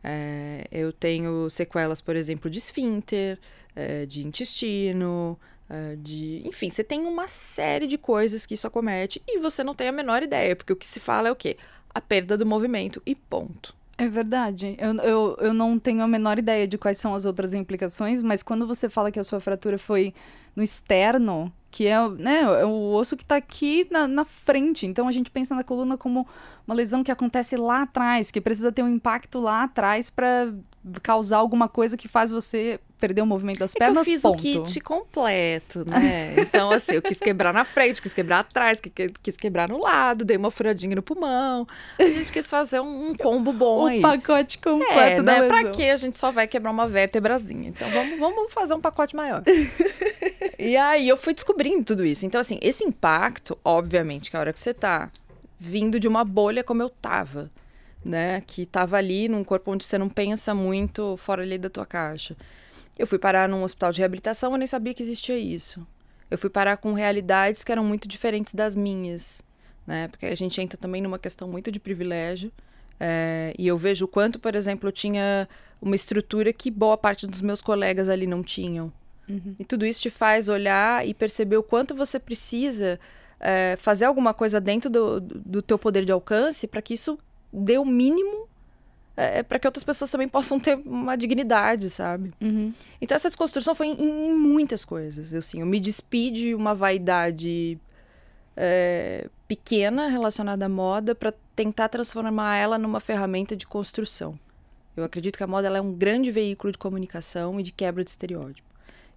É, 0.03 0.67
eu 0.71 0.93
tenho 0.93 1.49
sequelas, 1.49 2.01
por 2.03 2.15
exemplo, 2.15 2.51
de 2.51 2.59
esfíncter, 2.59 3.39
é, 3.75 4.05
de 4.05 4.27
intestino, 4.27 5.39
é, 5.71 5.97
de. 5.97 6.43
Enfim, 6.45 6.69
você 6.69 6.85
tem 6.85 7.07
uma 7.07 7.27
série 7.27 7.87
de 7.87 7.97
coisas 7.97 8.45
que 8.45 8.53
isso 8.55 8.67
acomete 8.67 9.23
e 9.27 9.39
você 9.39 9.65
não 9.65 9.75
tem 9.75 9.89
a 9.89 9.93
menor 9.93 10.23
ideia, 10.23 10.55
porque 10.55 10.73
o 10.73 10.77
que 10.77 10.87
se 10.87 11.01
fala 11.01 11.29
é 11.29 11.33
o 11.33 11.37
quê? 11.37 11.57
A 11.95 12.01
perda 12.01 12.37
do 12.37 12.45
movimento 12.45 13.01
e 13.07 13.15
ponto. 13.15 13.75
É 13.97 14.09
verdade. 14.09 14.77
Eu, 14.79 14.95
eu, 14.97 15.37
eu 15.41 15.55
não 15.55 15.79
tenho 15.79 16.03
a 16.03 16.09
menor 16.09 16.39
ideia 16.39 16.67
de 16.67 16.77
quais 16.77 16.99
são 16.99 17.15
as 17.15 17.25
outras 17.25 17.55
implicações, 17.55 18.23
mas 18.23 18.43
quando 18.43 18.67
você 18.67 18.89
fala 18.89 19.11
que 19.11 19.21
a 19.21 19.25
sua 19.25 19.41
fratura 19.41 19.79
foi 19.79 20.13
no 20.57 20.63
externo, 20.63 21.53
que 21.71 21.87
é, 21.87 22.09
né, 22.09 22.41
é 22.41 22.65
o 22.65 22.93
osso 22.93 23.17
que 23.17 23.23
está 23.23 23.37
aqui 23.37 23.87
na, 23.91 24.09
na 24.09 24.25
frente. 24.25 24.87
Então 24.87 25.07
a 25.07 25.13
gente 25.13 25.31
pensa 25.31 25.55
na 25.55 25.63
coluna 25.63 25.97
como 25.97 26.27
uma 26.67 26.75
lesão 26.75 27.05
que 27.05 27.11
acontece 27.11 27.57
lá 27.57 27.83
atrás, 27.83 28.31
que 28.31 28.41
precisa 28.41 28.73
ter 28.73 28.83
um 28.83 28.89
impacto 28.89 29.39
lá 29.39 29.65
atrás 29.65 30.11
para 30.11 30.53
causar 31.03 31.39
alguma 31.39 31.69
coisa 31.69 31.97
que 31.97 32.09
faz 32.09 32.31
você 32.31 32.81
perder 33.05 33.21
o 33.21 33.27
movimento 33.27 33.59
das 33.59 33.77
é 33.77 33.79
pernas. 33.79 33.99
eu 33.99 34.05
fiz 34.05 34.23
ponto. 34.23 34.35
o 34.35 34.43
kit 34.43 34.81
completo, 34.81 35.85
né? 35.87 36.37
Então, 36.41 36.71
assim, 36.71 36.95
eu 36.95 37.03
quis 37.03 37.19
quebrar 37.19 37.53
na 37.53 37.63
frente, 37.63 38.01
quis 38.01 38.15
quebrar 38.15 38.39
atrás, 38.39 38.81
quis 39.23 39.37
quebrar 39.37 39.69
no 39.69 39.79
lado, 39.79 40.25
dei 40.25 40.39
uma 40.39 40.51
furadinha 40.51 40.97
no 40.97 41.03
pulmão. 41.03 41.67
A 41.99 42.05
gente 42.05 42.33
quis 42.33 42.49
fazer 42.49 42.81
um, 42.81 43.11
um 43.11 43.15
combo 43.15 43.53
bom 43.53 43.83
o 43.83 43.87
aí. 43.87 43.99
O 43.99 44.03
pacote 44.03 44.59
completo 44.59 45.21
é, 45.21 45.23
né? 45.23 45.41
lesão. 45.41 45.49
Pra 45.49 45.71
quê? 45.71 45.85
A 45.85 45.97
gente 45.97 46.19
só 46.19 46.31
vai 46.31 46.47
quebrar 46.47 46.71
uma 46.71 46.89
vértebrazinha. 46.89 47.69
Então, 47.69 47.89
vamos, 47.91 48.19
vamos 48.19 48.53
fazer 48.53 48.73
um 48.73 48.81
pacote 48.81 49.15
maior. 49.15 49.43
e 50.59 50.75
aí, 50.75 51.07
eu 51.07 51.19
fui 51.19 51.35
descobrindo 51.35 51.85
tudo 51.85 52.07
isso. 52.07 52.25
Então, 52.25 52.41
assim, 52.41 52.59
esse 52.63 52.85
impacto, 52.85 53.59
obviamente, 53.63 54.31
que 54.31 54.37
a 54.37 54.41
hora 54.41 54.53
que 54.53 54.59
você 54.59 54.73
tá 54.73 55.11
vindo 55.61 56.01
de 56.01 56.09
uma 56.09 56.25
bolha 56.25 56.65
como 56.65 56.81
eu 56.81 56.89
tava, 56.89 57.51
né? 58.03 58.41
Que 58.47 58.65
tava 58.65 58.97
ali 58.97 59.29
num 59.29 59.45
corpo 59.45 59.73
onde 59.73 59.85
você 59.85 59.99
não 59.99 60.09
pensa 60.09 60.55
muito 60.55 61.19
fora 61.19 61.43
ali 61.43 61.59
da 61.59 61.69
tua 61.69 61.85
caixa. 61.85 62.35
Eu 62.99 63.07
fui 63.07 63.19
parar 63.19 63.49
num 63.49 63.63
hospital 63.63 63.93
de 63.93 63.99
reabilitação, 63.99 64.53
eu 64.53 64.59
nem 64.59 64.67
sabia 64.67 64.95
que 64.95 65.03
existia 65.03 65.37
isso. 65.37 65.87
Eu 66.31 66.39
fui 66.39 66.51
parar 66.51 66.77
com 66.77 66.93
realidades 66.93 67.65
que 67.65 67.73
eram 67.73 67.85
muito 67.85 68.09
diferentes 68.09 68.55
das 68.55 68.75
minhas, 68.77 69.43
né? 69.87 70.09
Porque 70.09 70.27
a 70.27 70.35
gente 70.35 70.61
entra 70.61 70.79
também 70.79 71.03
numa 71.03 71.19
questão 71.19 71.49
muito 71.49 71.71
de 71.71 71.81
privilégio. 71.81 72.51
É, 72.99 73.53
e 73.59 73.67
eu 73.67 73.77
vejo 73.77 74.05
o 74.05 74.09
quanto, 74.09 74.39
por 74.39 74.55
exemplo, 74.55 74.89
eu 74.89 74.93
tinha 74.93 75.49
uma 75.83 75.95
estrutura 75.95 76.53
que 76.53 76.71
boa 76.71 76.97
parte 76.97 77.27
dos 77.27 77.43
meus 77.43 77.61
colegas 77.61 78.09
ali 78.09 78.27
não 78.27 78.43
tinham. 78.43 78.93
Uhum. 79.29 79.57
E 79.59 79.65
tudo 79.65 79.85
isso 79.85 80.01
te 80.01 80.11
faz 80.11 80.49
olhar 80.49 81.07
e 81.07 81.13
perceber 81.13 81.57
o 81.57 81.63
quanto 81.63 81.95
você 81.95 82.19
precisa 82.19 83.01
é, 83.41 83.77
fazer 83.79 84.05
alguma 84.05 84.33
coisa 84.33 84.61
dentro 84.61 84.89
do, 84.89 85.21
do 85.21 85.61
teu 85.61 85.79
poder 85.79 86.05
de 86.05 86.13
alcance 86.13 86.67
para 86.67 86.81
que 86.81 86.95
isso 86.95 87.19
dê 87.53 87.79
o 87.79 87.85
mínimo 87.85 88.49
é, 89.17 89.39
é 89.39 89.43
para 89.43 89.59
que 89.59 89.67
outras 89.67 89.85
pessoas 89.85 90.11
também 90.11 90.29
possam 90.29 90.59
ter 90.59 90.77
uma 90.85 91.17
dignidade, 91.17 91.89
sabe? 91.91 92.33
Uhum. 92.41 92.73
Então 93.01 93.15
essa 93.15 93.29
desconstrução 93.29 93.75
foi 93.75 93.89
em, 93.89 94.01
em, 94.01 94.35
muitas 94.35 94.85
coisas. 94.85 95.33
Eu, 95.33 95.39
assim, 95.39 95.61
eu 95.61 95.67
me 95.67 95.81
despi 95.81 96.31
de 96.31 96.55
uma 96.55 96.75
vaidade 96.75 97.79
é, 98.57 99.29
pequena 99.47 100.09
relacionada 100.09 100.67
à 100.67 100.69
moda 100.69 101.15
para 101.15 101.33
tentar 101.55 101.89
transformar 101.89 102.57
ela 102.57 102.79
numa 102.79 103.01
ferramenta 103.01 103.57
de 103.57 103.67
construção. 103.67 104.39
Eu 104.97 105.05
acredito 105.05 105.37
que 105.37 105.43
a 105.43 105.47
moda 105.47 105.69
é 105.69 105.81
um 105.81 105.93
grande 105.93 106.31
veículo 106.31 106.73
de 106.73 106.79
comunicação 106.79 107.59
e 107.59 107.63
de 107.63 107.73
quebra 107.73 108.05
de 108.05 108.11
estereótipo. 108.11 108.69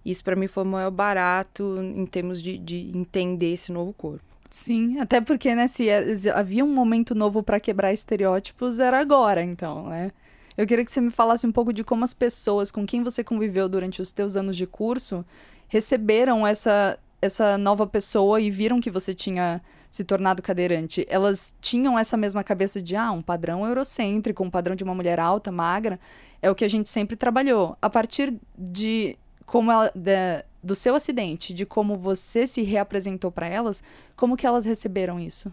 Isso 0.04 0.24
para 0.24 0.36
mim 0.36 0.48
foi 0.48 0.62
o 0.62 0.66
maior 0.66 0.90
barato 0.90 1.76
em 1.80 2.06
termos 2.06 2.42
de, 2.42 2.58
de 2.58 2.90
entender 2.96 3.52
esse 3.52 3.70
novo 3.70 3.92
corpo. 3.92 4.27
Sim, 4.50 4.98
até 4.98 5.20
porque, 5.20 5.54
né, 5.54 5.66
se 5.66 5.88
havia 6.34 6.64
um 6.64 6.72
momento 6.72 7.14
novo 7.14 7.42
para 7.42 7.60
quebrar 7.60 7.92
estereótipos, 7.92 8.78
era 8.78 8.98
agora, 8.98 9.42
então, 9.42 9.88
né? 9.88 10.10
Eu 10.56 10.66
queria 10.66 10.84
que 10.84 10.90
você 10.90 11.00
me 11.00 11.10
falasse 11.10 11.46
um 11.46 11.52
pouco 11.52 11.72
de 11.72 11.84
como 11.84 12.02
as 12.02 12.14
pessoas 12.14 12.70
com 12.70 12.84
quem 12.86 13.02
você 13.02 13.22
conviveu 13.22 13.68
durante 13.68 14.02
os 14.02 14.10
teus 14.10 14.36
anos 14.36 14.56
de 14.56 14.66
curso 14.66 15.24
receberam 15.68 16.46
essa 16.46 16.98
essa 17.20 17.58
nova 17.58 17.86
pessoa 17.86 18.40
e 18.40 18.50
viram 18.50 18.80
que 18.80 18.90
você 18.90 19.12
tinha 19.12 19.60
se 19.90 20.04
tornado 20.04 20.42
cadeirante, 20.42 21.06
elas 21.08 21.54
tinham 21.60 21.98
essa 21.98 22.16
mesma 22.16 22.44
cabeça 22.44 22.80
de, 22.80 22.94
ah, 22.94 23.10
um 23.10 23.22
padrão 23.22 23.66
eurocêntrico, 23.66 24.44
um 24.44 24.50
padrão 24.50 24.76
de 24.76 24.84
uma 24.84 24.94
mulher 24.94 25.18
alta, 25.18 25.50
magra, 25.50 25.98
é 26.42 26.50
o 26.50 26.54
que 26.54 26.64
a 26.64 26.68
gente 26.68 26.88
sempre 26.88 27.16
trabalhou. 27.16 27.76
A 27.82 27.90
partir 27.90 28.34
de 28.56 29.16
como 29.46 29.72
ela, 29.72 29.90
de, 29.94 30.44
do 30.62 30.74
seu 30.74 30.94
acidente, 30.94 31.54
de 31.54 31.64
como 31.64 31.96
você 31.96 32.46
se 32.46 32.62
reapresentou 32.62 33.30
para 33.30 33.46
elas, 33.46 33.82
como 34.16 34.36
que 34.36 34.46
elas 34.46 34.64
receberam 34.64 35.20
isso? 35.20 35.52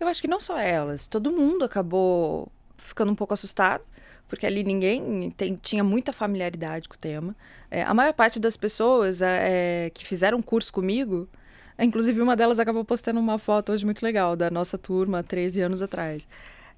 Eu 0.00 0.08
acho 0.08 0.20
que 0.20 0.28
não 0.28 0.40
só 0.40 0.58
elas, 0.58 1.06
todo 1.06 1.30
mundo 1.30 1.64
acabou 1.64 2.50
ficando 2.76 3.12
um 3.12 3.14
pouco 3.14 3.34
assustado 3.34 3.84
porque 4.32 4.46
ali 4.46 4.64
ninguém 4.64 5.30
tem, 5.36 5.54
tinha 5.56 5.84
muita 5.84 6.10
familiaridade 6.10 6.88
com 6.88 6.94
o 6.94 6.98
tema. 6.98 7.36
É, 7.70 7.82
a 7.82 7.92
maior 7.92 8.14
parte 8.14 8.40
das 8.40 8.56
pessoas 8.56 9.20
é, 9.20 9.86
é 9.86 9.90
que 9.90 10.06
fizeram 10.06 10.40
curso 10.40 10.72
comigo, 10.72 11.28
é, 11.76 11.84
inclusive 11.84 12.18
uma 12.18 12.34
delas 12.34 12.58
acabou 12.58 12.82
postando 12.82 13.20
uma 13.20 13.36
foto 13.36 13.72
hoje 13.72 13.84
muito 13.84 14.02
legal 14.02 14.34
da 14.34 14.50
nossa 14.50 14.78
turma, 14.78 15.22
13 15.22 15.60
anos 15.60 15.82
atrás. 15.82 16.26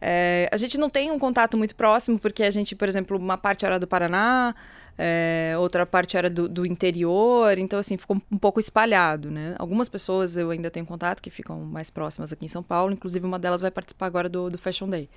É, 0.01 0.49
a 0.51 0.57
gente 0.57 0.77
não 0.77 0.91
tem 0.91 1.13
um 1.13 1.19
contato 1.19 1.57
muito 1.57 1.77
próximo, 1.77 2.19
porque 2.19 2.43
a 2.43 2.51
gente, 2.51 2.75
por 2.75 2.89
exemplo, 2.89 3.17
uma 3.17 3.39
parte 3.39 3.65
era 3.65 3.79
do 3.79 3.87
Paraná, 3.87 4.53
é, 4.97 5.55
outra 5.59 5.85
parte 5.85 6.17
era 6.17 6.31
do, 6.31 6.49
do, 6.49 6.65
interior, 6.65 7.59
então 7.59 7.79
assim, 7.79 7.97
ficou 7.97 8.17
um 8.31 8.39
pouco 8.39 8.61
espalhado, 8.61 9.31
né? 9.31 9.57
Algumas 9.59 9.89
pessoas 9.89 10.37
eu 10.37 10.51
ainda 10.51 10.71
tenho 10.71 10.87
contato 10.87 11.21
que 11.21 11.31
ficam 11.31 11.61
mais 11.61 11.91
próximas 11.91 12.33
aqui 12.33 12.45
em 12.45 12.49
São 12.49 12.63
Paulo, 12.63 12.93
inclusive 12.93 13.27
uma 13.27 13.39
delas 13.39 13.61
vai 13.61 13.73
participar 13.73 14.07
agora 14.07 14.29
do, 14.29 14.51
do 14.51 14.59
Fashion 14.59 14.89
Day. 14.89 15.09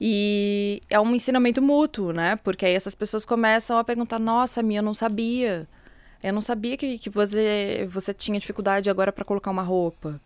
E 0.00 0.80
é 0.88 1.00
um 1.00 1.14
ensinamento 1.14 1.60
mútuo, 1.60 2.12
né? 2.12 2.36
Porque 2.36 2.64
aí 2.66 2.74
essas 2.74 2.94
pessoas 2.94 3.26
começam 3.26 3.76
a 3.78 3.84
perguntar: 3.84 4.18
nossa, 4.18 4.62
minha, 4.62 4.78
eu 4.80 4.84
não 4.84 4.94
sabia. 4.94 5.68
Eu 6.22 6.32
não 6.32 6.42
sabia 6.42 6.76
que, 6.76 6.98
que 6.98 7.10
você, 7.10 7.86
você 7.90 8.14
tinha 8.14 8.38
dificuldade 8.38 8.88
agora 8.88 9.12
para 9.12 9.24
colocar 9.24 9.50
uma 9.50 9.62
roupa. 9.62 10.20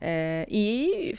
É, 0.00 0.46
e, 0.50 1.14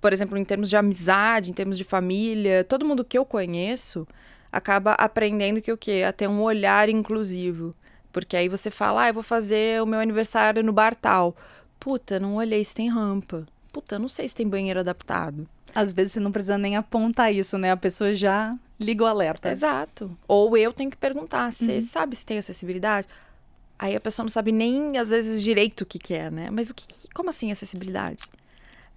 por 0.00 0.12
exemplo, 0.12 0.38
em 0.38 0.44
termos 0.44 0.70
de 0.70 0.76
amizade, 0.76 1.50
em 1.50 1.54
termos 1.54 1.76
de 1.76 1.84
família, 1.84 2.64
todo 2.64 2.86
mundo 2.86 3.04
que 3.04 3.18
eu 3.18 3.24
conheço 3.24 4.06
acaba 4.50 4.92
aprendendo 4.92 5.60
que 5.60 5.72
o 5.72 5.76
quê? 5.76 6.04
A 6.06 6.12
ter 6.12 6.28
um 6.28 6.42
olhar 6.42 6.88
inclusivo. 6.88 7.74
Porque 8.12 8.36
aí 8.36 8.48
você 8.48 8.70
fala, 8.70 9.02
ah, 9.02 9.08
eu 9.08 9.14
vou 9.14 9.22
fazer 9.22 9.82
o 9.82 9.86
meu 9.86 10.00
aniversário 10.00 10.62
no 10.62 10.72
bar 10.72 10.94
tal. 10.94 11.36
Puta, 11.78 12.18
não 12.18 12.36
olhei 12.36 12.64
se 12.64 12.74
tem 12.74 12.88
rampa. 12.88 13.46
Puta, 13.72 13.98
não 13.98 14.08
sei 14.08 14.26
se 14.26 14.34
tem 14.34 14.48
banheiro 14.48 14.80
adaptado. 14.80 15.46
Às 15.74 15.92
vezes 15.92 16.14
você 16.14 16.20
não 16.20 16.32
precisa 16.32 16.56
nem 16.56 16.76
apontar 16.76 17.32
isso, 17.32 17.58
né? 17.58 17.70
A 17.70 17.76
pessoa 17.76 18.14
já 18.14 18.56
liga 18.80 19.04
o 19.04 19.06
alerta. 19.06 19.50
Exato. 19.50 20.16
Ou 20.26 20.56
eu 20.56 20.72
tenho 20.72 20.90
que 20.90 20.96
perguntar: 20.96 21.52
você 21.52 21.74
uhum. 21.74 21.80
sabe 21.82 22.16
se 22.16 22.24
tem 22.24 22.38
acessibilidade? 22.38 23.06
Aí 23.78 23.94
a 23.94 24.00
pessoa 24.00 24.24
não 24.24 24.30
sabe 24.30 24.52
nem, 24.52 24.96
às 24.96 25.10
vezes, 25.10 25.42
direito 25.42 25.82
o 25.82 25.86
que, 25.86 25.98
que 25.98 26.14
é, 26.14 26.30
né? 26.30 26.48
Mas 26.50 26.70
o 26.70 26.74
que, 26.74 26.86
como 27.12 27.28
assim 27.28 27.52
acessibilidade? 27.52 28.24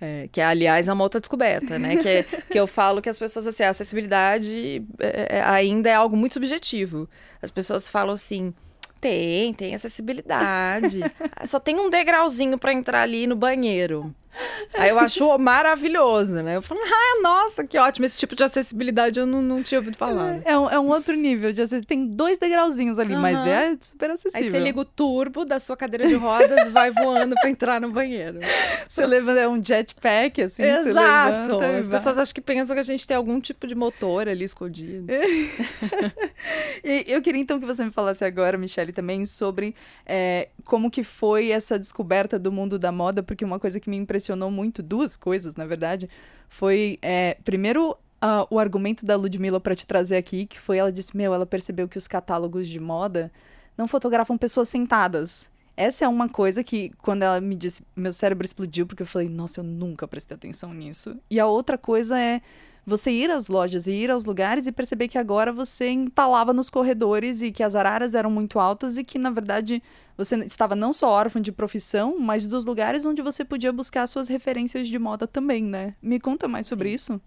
É, 0.01 0.29
que, 0.31 0.39
aliás, 0.39 0.87
é 0.87 0.93
uma 0.93 1.03
outra 1.03 1.19
descoberta, 1.19 1.77
né? 1.77 1.97
que, 1.97 2.07
é, 2.07 2.23
que 2.23 2.57
eu 2.57 2.65
falo 2.65 3.01
que 3.01 3.09
as 3.09 3.19
pessoas, 3.19 3.45
assim, 3.45 3.63
a 3.63 3.69
acessibilidade 3.69 4.81
é, 4.97 5.37
é, 5.37 5.41
ainda 5.41 5.89
é 5.89 5.93
algo 5.93 6.15
muito 6.15 6.33
subjetivo. 6.33 7.09
As 7.41 7.51
pessoas 7.51 7.89
falam 7.89 8.13
assim, 8.13 8.53
tem, 9.01 9.53
tem 9.53 9.75
acessibilidade. 9.75 10.99
Só 11.45 11.59
tem 11.59 11.79
um 11.79 11.89
degrauzinho 11.89 12.57
para 12.57 12.71
entrar 12.71 13.01
ali 13.01 13.27
no 13.27 13.35
banheiro. 13.35 14.13
Aí 14.77 14.89
eu 14.89 14.99
acho 14.99 15.37
maravilhoso, 15.37 16.35
né? 16.35 16.55
Eu 16.55 16.61
falo, 16.61 16.81
ah, 16.83 17.21
nossa, 17.21 17.63
que 17.63 17.77
ótimo. 17.77 18.05
Esse 18.05 18.17
tipo 18.17 18.35
de 18.35 18.43
acessibilidade 18.43 19.19
eu 19.19 19.25
não, 19.25 19.41
não 19.41 19.63
tinha 19.63 19.79
ouvido 19.79 19.97
falar. 19.97 20.41
É, 20.45 20.57
um, 20.57 20.69
é 20.69 20.79
um 20.79 20.87
outro 20.89 21.15
nível 21.15 21.51
de 21.51 21.61
acessibilidade. 21.61 21.87
Tem 21.87 22.05
dois 22.05 22.37
degrauzinhos 22.37 22.99
ali, 22.99 23.15
uhum. 23.15 23.21
mas 23.21 23.45
é 23.45 23.75
super 23.79 24.11
acessível. 24.11 24.45
Aí 24.45 24.49
você 24.49 24.59
liga 24.59 24.79
o 24.79 24.85
turbo 24.85 25.45
da 25.45 25.59
sua 25.59 25.75
cadeira 25.75 26.07
de 26.07 26.15
rodas 26.15 26.67
e 26.67 26.69
vai 26.71 26.91
voando 26.91 27.35
pra 27.35 27.49
entrar 27.49 27.81
no 27.81 27.91
banheiro. 27.91 28.39
Você 28.87 29.05
levanta, 29.05 29.39
é 29.39 29.47
um 29.47 29.63
jetpack, 29.63 30.41
assim. 30.41 30.63
Exato. 30.63 31.59
As 31.59 31.87
pessoas 31.87 32.17
acham 32.17 32.33
que 32.33 32.41
pensam 32.41 32.75
que 32.75 32.79
a 32.81 32.83
gente 32.83 33.07
tem 33.07 33.17
algum 33.17 33.39
tipo 33.39 33.67
de 33.67 33.75
motor 33.75 34.27
ali 34.27 34.45
escondido. 34.45 35.07
e 36.83 37.05
eu 37.07 37.21
queria 37.21 37.41
então 37.41 37.59
que 37.59 37.65
você 37.65 37.83
me 37.83 37.91
falasse 37.91 38.23
agora, 38.23 38.57
Michelle, 38.57 38.93
também 38.93 39.25
sobre 39.25 39.75
é, 40.05 40.49
como 40.69 40.91
que 40.91 41.03
foi 41.03 41.49
essa 41.49 41.79
descoberta 41.79 42.37
do 42.37 42.51
mundo 42.51 42.77
da 42.77 42.91
moda, 42.91 43.23
porque 43.23 43.43
uma 43.43 43.59
coisa 43.59 43.79
que 43.79 43.89
me 43.89 43.97
impressionou 43.97 44.51
muito, 44.51 44.83
duas 44.83 45.17
coisas, 45.17 45.55
na 45.55 45.65
verdade, 45.65 46.07
foi, 46.47 46.99
é, 47.01 47.39
primeiro, 47.43 47.93
uh, 47.93 48.45
o 48.51 48.59
argumento 48.59 49.03
da 49.03 49.15
Ludmilla 49.15 49.59
para 49.59 49.73
te 49.73 49.87
trazer 49.87 50.15
aqui, 50.15 50.45
que 50.45 50.59
foi, 50.59 50.77
ela 50.77 50.91
disse, 50.91 51.17
meu, 51.17 51.33
ela 51.33 51.47
percebeu 51.47 51.87
que 51.87 51.97
os 51.97 52.07
catálogos 52.07 52.67
de 52.67 52.79
moda 52.79 53.31
não 53.75 53.87
fotografam 53.87 54.37
pessoas 54.37 54.69
sentadas. 54.69 55.49
Essa 55.75 56.05
é 56.05 56.07
uma 56.07 56.29
coisa 56.29 56.63
que, 56.63 56.91
quando 56.99 57.23
ela 57.23 57.41
me 57.41 57.55
disse, 57.55 57.81
meu 57.95 58.13
cérebro 58.13 58.45
explodiu, 58.45 58.85
porque 58.85 59.01
eu 59.01 59.07
falei, 59.07 59.27
nossa, 59.27 59.61
eu 59.61 59.63
nunca 59.63 60.07
prestei 60.07 60.35
atenção 60.35 60.71
nisso. 60.71 61.17
E 61.31 61.39
a 61.39 61.47
outra 61.47 61.79
coisa 61.79 62.19
é 62.19 62.41
você 62.89 63.11
ir 63.11 63.29
às 63.29 63.47
lojas 63.47 63.87
e 63.87 63.91
ir 63.91 64.11
aos 64.11 64.25
lugares 64.25 64.67
e 64.67 64.71
perceber 64.71 65.07
que 65.07 65.17
agora 65.17 65.53
você 65.53 65.89
entalava 65.89 66.51
nos 66.51 66.69
corredores 66.69 67.41
e 67.41 67.51
que 67.51 67.63
as 67.63 67.75
araras 67.75 68.15
eram 68.15 68.29
muito 68.31 68.59
altas 68.59 68.97
e 68.97 69.03
que, 69.03 69.17
na 69.17 69.29
verdade, 69.29 69.81
você 70.17 70.35
estava 70.39 70.75
não 70.75 70.91
só 70.91 71.09
órfão 71.09 71.41
de 71.41 71.51
profissão, 71.51 72.17
mas 72.19 72.47
dos 72.47 72.65
lugares 72.65 73.05
onde 73.05 73.21
você 73.21 73.45
podia 73.45 73.71
buscar 73.71 74.05
suas 74.07 74.27
referências 74.27 74.87
de 74.87 74.99
moda 74.99 75.27
também, 75.27 75.63
né? 75.63 75.95
Me 76.01 76.19
conta 76.19 76.47
mais 76.47 76.67
sobre 76.67 76.89
Sim. 76.89 76.95
isso. 76.95 77.21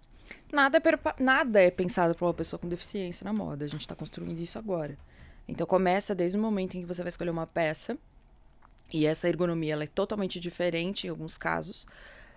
Nada 0.51 0.77
é, 0.77 1.23
nada 1.23 1.61
é 1.61 1.71
pensado 1.71 2.13
para 2.13 2.27
uma 2.27 2.33
pessoa 2.33 2.59
com 2.59 2.67
deficiência 2.67 3.23
na 3.23 3.33
moda. 3.33 3.65
A 3.65 3.67
gente 3.67 3.81
está 3.81 3.95
construindo 3.95 4.39
isso 4.39 4.59
agora. 4.59 4.97
Então 5.47 5.65
começa 5.65 6.13
desde 6.13 6.37
o 6.37 6.41
momento 6.41 6.75
em 6.75 6.81
que 6.81 6.85
você 6.85 7.01
vai 7.01 7.09
escolher 7.09 7.31
uma 7.31 7.47
peça. 7.47 7.97
E 8.93 9.05
essa 9.05 9.27
ergonomia 9.27 9.73
ela 9.73 9.83
é 9.85 9.87
totalmente 9.87 10.39
diferente 10.39 11.07
em 11.07 11.09
alguns 11.09 11.37
casos. 11.37 11.87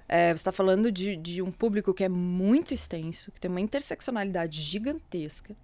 É, 0.08 0.28
você 0.28 0.34
está 0.34 0.52
falando 0.52 0.90
de, 0.92 1.16
de 1.16 1.42
um 1.42 1.50
público 1.50 1.92
que 1.92 2.04
é 2.04 2.08
muito 2.08 2.72
extenso, 2.72 3.32
que 3.32 3.40
tem 3.40 3.50
uma 3.50 3.60
interseccionalidade 3.60 4.60
gigantesca. 4.60 5.54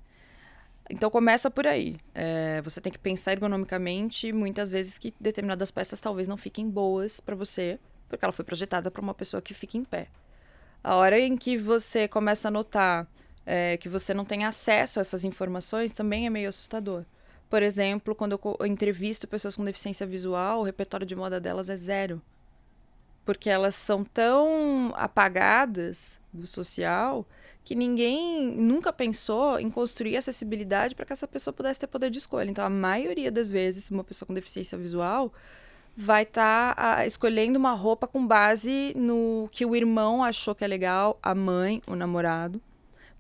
Então 0.91 1.11
começa 1.11 1.51
por 1.51 1.67
aí. 1.67 1.97
É, 2.15 2.61
você 2.61 2.81
tem 2.81 2.93
que 2.93 2.99
pensar 2.99 3.33
ergonomicamente, 3.33 4.33
muitas 4.33 4.73
vezes 4.73 4.99
que 4.99 5.15
determinadas 5.21 5.71
peças 5.71 6.01
talvez 6.01 6.27
não 6.27 6.37
fiquem 6.37 6.69
boas 6.69 7.21
para 7.21 7.37
você, 7.37 7.79
porque 8.09 8.25
ela 8.25 8.33
foi 8.33 8.45
projetada 8.45 8.91
para 8.91 9.01
uma 9.01 9.15
pessoa 9.15 9.41
que 9.41 9.55
fica 9.55 9.79
em 9.79 9.85
pé. 9.85 10.09
A 10.83 10.97
hora 10.97 11.19
em 11.19 11.37
que 11.37 11.57
você 11.57 12.09
começa 12.09 12.49
a 12.49 12.51
notar 12.51 13.07
é, 13.47 13.77
que 13.77 13.89
você 13.89 14.13
não 14.13 14.25
tem 14.25 14.45
acesso 14.45 14.99
a 14.99 15.03
essas 15.03 15.25
informações 15.25 15.93
também 15.93 16.27
é 16.27 16.31
meio 16.31 16.49
assustador. 16.49 17.05
Por 17.49 17.63
exemplo, 17.63 18.15
quando 18.15 18.41
eu 18.61 18.67
entrevisto 18.67 19.29
pessoas 19.29 19.55
com 19.55 19.65
deficiência 19.65 20.07
visual, 20.07 20.61
o 20.61 20.65
repertório 20.65 21.07
de 21.07 21.15
moda 21.15 21.41
delas 21.41 21.69
é 21.69 21.77
zero 21.77 22.21
porque 23.25 23.49
elas 23.49 23.75
são 23.75 24.05
tão 24.05 24.93
apagadas 24.97 26.21
do 26.33 26.47
social 26.47 27.27
que 27.65 27.75
ninguém 27.75 28.45
nunca 28.57 28.93
pensou 28.93 29.59
em 29.61 29.71
construir 29.71 30.17
acessibilidade 30.17 30.95
para 30.95 31.07
que 31.07 31.13
essa 31.13 31.29
pessoa 31.29 31.55
pudesse 31.55 31.79
ter 31.79 31.87
poder 31.87 32.11
de 32.11 32.19
escolha. 32.19 32.51
Então, 32.51 32.65
a 32.65 32.71
maioria 32.71 33.31
das 33.31 33.51
vezes, 33.51 33.91
uma 33.91 34.03
pessoa 34.03 34.27
com 34.27 34.35
deficiência 34.35 34.77
visual 34.77 35.33
vai 35.97 36.23
estar 36.25 36.75
tá, 36.75 37.07
escolhendo 37.07 37.59
uma 37.59 37.73
roupa 37.73 38.09
com 38.09 38.27
base 38.27 38.93
no 38.97 39.49
que 39.53 39.65
o 39.65 39.77
irmão 39.77 40.25
achou 40.25 40.55
que 40.55 40.65
é 40.65 40.67
legal, 40.67 41.19
a 41.23 41.35
mãe, 41.35 41.81
o 41.87 41.95
namorado. 41.95 42.61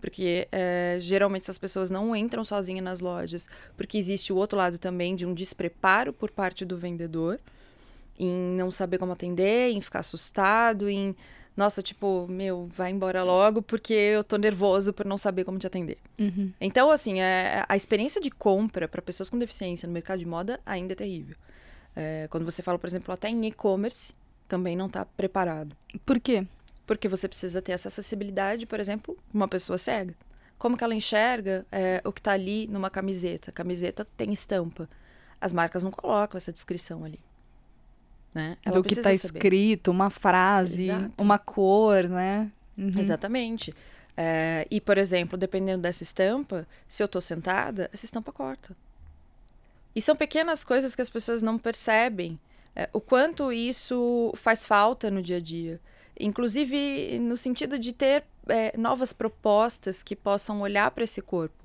Porque 0.00 0.48
é, 0.50 0.96
geralmente 1.00 1.42
essas 1.42 1.58
pessoas 1.58 1.88
não 1.88 2.16
entram 2.16 2.44
sozinhas 2.44 2.84
nas 2.84 3.00
lojas, 3.00 3.48
porque 3.76 3.96
existe 3.96 4.32
o 4.32 4.36
outro 4.36 4.58
lado 4.58 4.76
também 4.76 5.14
de 5.14 5.24
um 5.24 5.32
despreparo 5.32 6.12
por 6.12 6.32
parte 6.32 6.64
do 6.64 6.76
vendedor 6.76 7.38
em 8.18 8.36
não 8.54 8.70
saber 8.70 8.98
como 8.98 9.12
atender, 9.12 9.70
em 9.70 9.80
ficar 9.80 10.00
assustado, 10.00 10.88
em 10.88 11.14
nossa, 11.56 11.82
tipo, 11.82 12.26
meu, 12.28 12.68
vai 12.74 12.90
embora 12.90 13.22
logo 13.22 13.60
porque 13.60 13.92
eu 13.92 14.24
tô 14.24 14.36
nervoso 14.36 14.92
por 14.92 15.04
não 15.04 15.18
saber 15.18 15.44
como 15.44 15.58
te 15.58 15.66
atender. 15.66 15.98
Uhum. 16.18 16.50
Então, 16.60 16.90
assim, 16.90 17.20
é, 17.20 17.64
a 17.68 17.76
experiência 17.76 18.20
de 18.20 18.30
compra 18.30 18.88
para 18.88 19.02
pessoas 19.02 19.28
com 19.28 19.38
deficiência 19.38 19.86
no 19.86 19.92
mercado 19.92 20.20
de 20.20 20.26
moda 20.26 20.58
ainda 20.64 20.94
é 20.94 20.96
terrível. 20.96 21.36
É, 21.94 22.26
quando 22.30 22.44
você 22.44 22.62
fala, 22.62 22.78
por 22.78 22.86
exemplo, 22.86 23.12
até 23.12 23.28
em 23.28 23.46
e-commerce, 23.46 24.14
também 24.48 24.74
não 24.74 24.86
está 24.86 25.04
preparado. 25.04 25.76
Por 26.06 26.18
quê? 26.18 26.46
Porque 26.86 27.06
você 27.06 27.28
precisa 27.28 27.60
ter 27.60 27.72
essa 27.72 27.88
acessibilidade, 27.88 28.64
por 28.64 28.80
exemplo, 28.80 29.16
uma 29.32 29.46
pessoa 29.46 29.76
cega. 29.76 30.14
Como 30.58 30.76
que 30.76 30.84
ela 30.84 30.94
enxerga 30.94 31.66
é, 31.70 32.00
o 32.04 32.12
que 32.12 32.20
está 32.20 32.32
ali 32.32 32.66
numa 32.68 32.88
camiseta? 32.88 33.50
A 33.50 33.52
camiseta 33.52 34.06
tem 34.16 34.32
estampa. 34.32 34.88
As 35.40 35.52
marcas 35.52 35.84
não 35.84 35.90
colocam 35.90 36.38
essa 36.38 36.52
descrição 36.52 37.04
ali. 37.04 37.18
Né? 38.34 38.56
Ela 38.64 38.74
do 38.74 38.82
que 38.82 38.94
está 38.94 39.12
escrito, 39.12 39.90
uma 39.90 40.08
frase, 40.08 40.84
Exato. 40.84 41.22
uma 41.22 41.38
cor, 41.38 42.08
né? 42.08 42.50
Uhum. 42.76 42.98
Exatamente. 42.98 43.74
É, 44.16 44.66
e, 44.70 44.80
por 44.80 44.98
exemplo, 44.98 45.36
dependendo 45.38 45.82
dessa 45.82 46.02
estampa, 46.02 46.66
se 46.88 47.02
eu 47.02 47.06
estou 47.06 47.20
sentada, 47.20 47.90
essa 47.92 48.04
estampa 48.04 48.32
corta. 48.32 48.76
E 49.94 50.00
são 50.00 50.16
pequenas 50.16 50.64
coisas 50.64 50.96
que 50.96 51.02
as 51.02 51.10
pessoas 51.10 51.42
não 51.42 51.58
percebem. 51.58 52.38
É, 52.74 52.88
o 52.92 53.00
quanto 53.00 53.52
isso 53.52 54.32
faz 54.34 54.66
falta 54.66 55.10
no 55.10 55.22
dia 55.22 55.36
a 55.36 55.40
dia. 55.40 55.80
Inclusive 56.18 57.18
no 57.18 57.36
sentido 57.36 57.78
de 57.78 57.92
ter 57.92 58.24
é, 58.48 58.76
novas 58.76 59.12
propostas 59.12 60.02
que 60.02 60.16
possam 60.16 60.60
olhar 60.60 60.90
para 60.90 61.04
esse 61.04 61.20
corpo. 61.20 61.61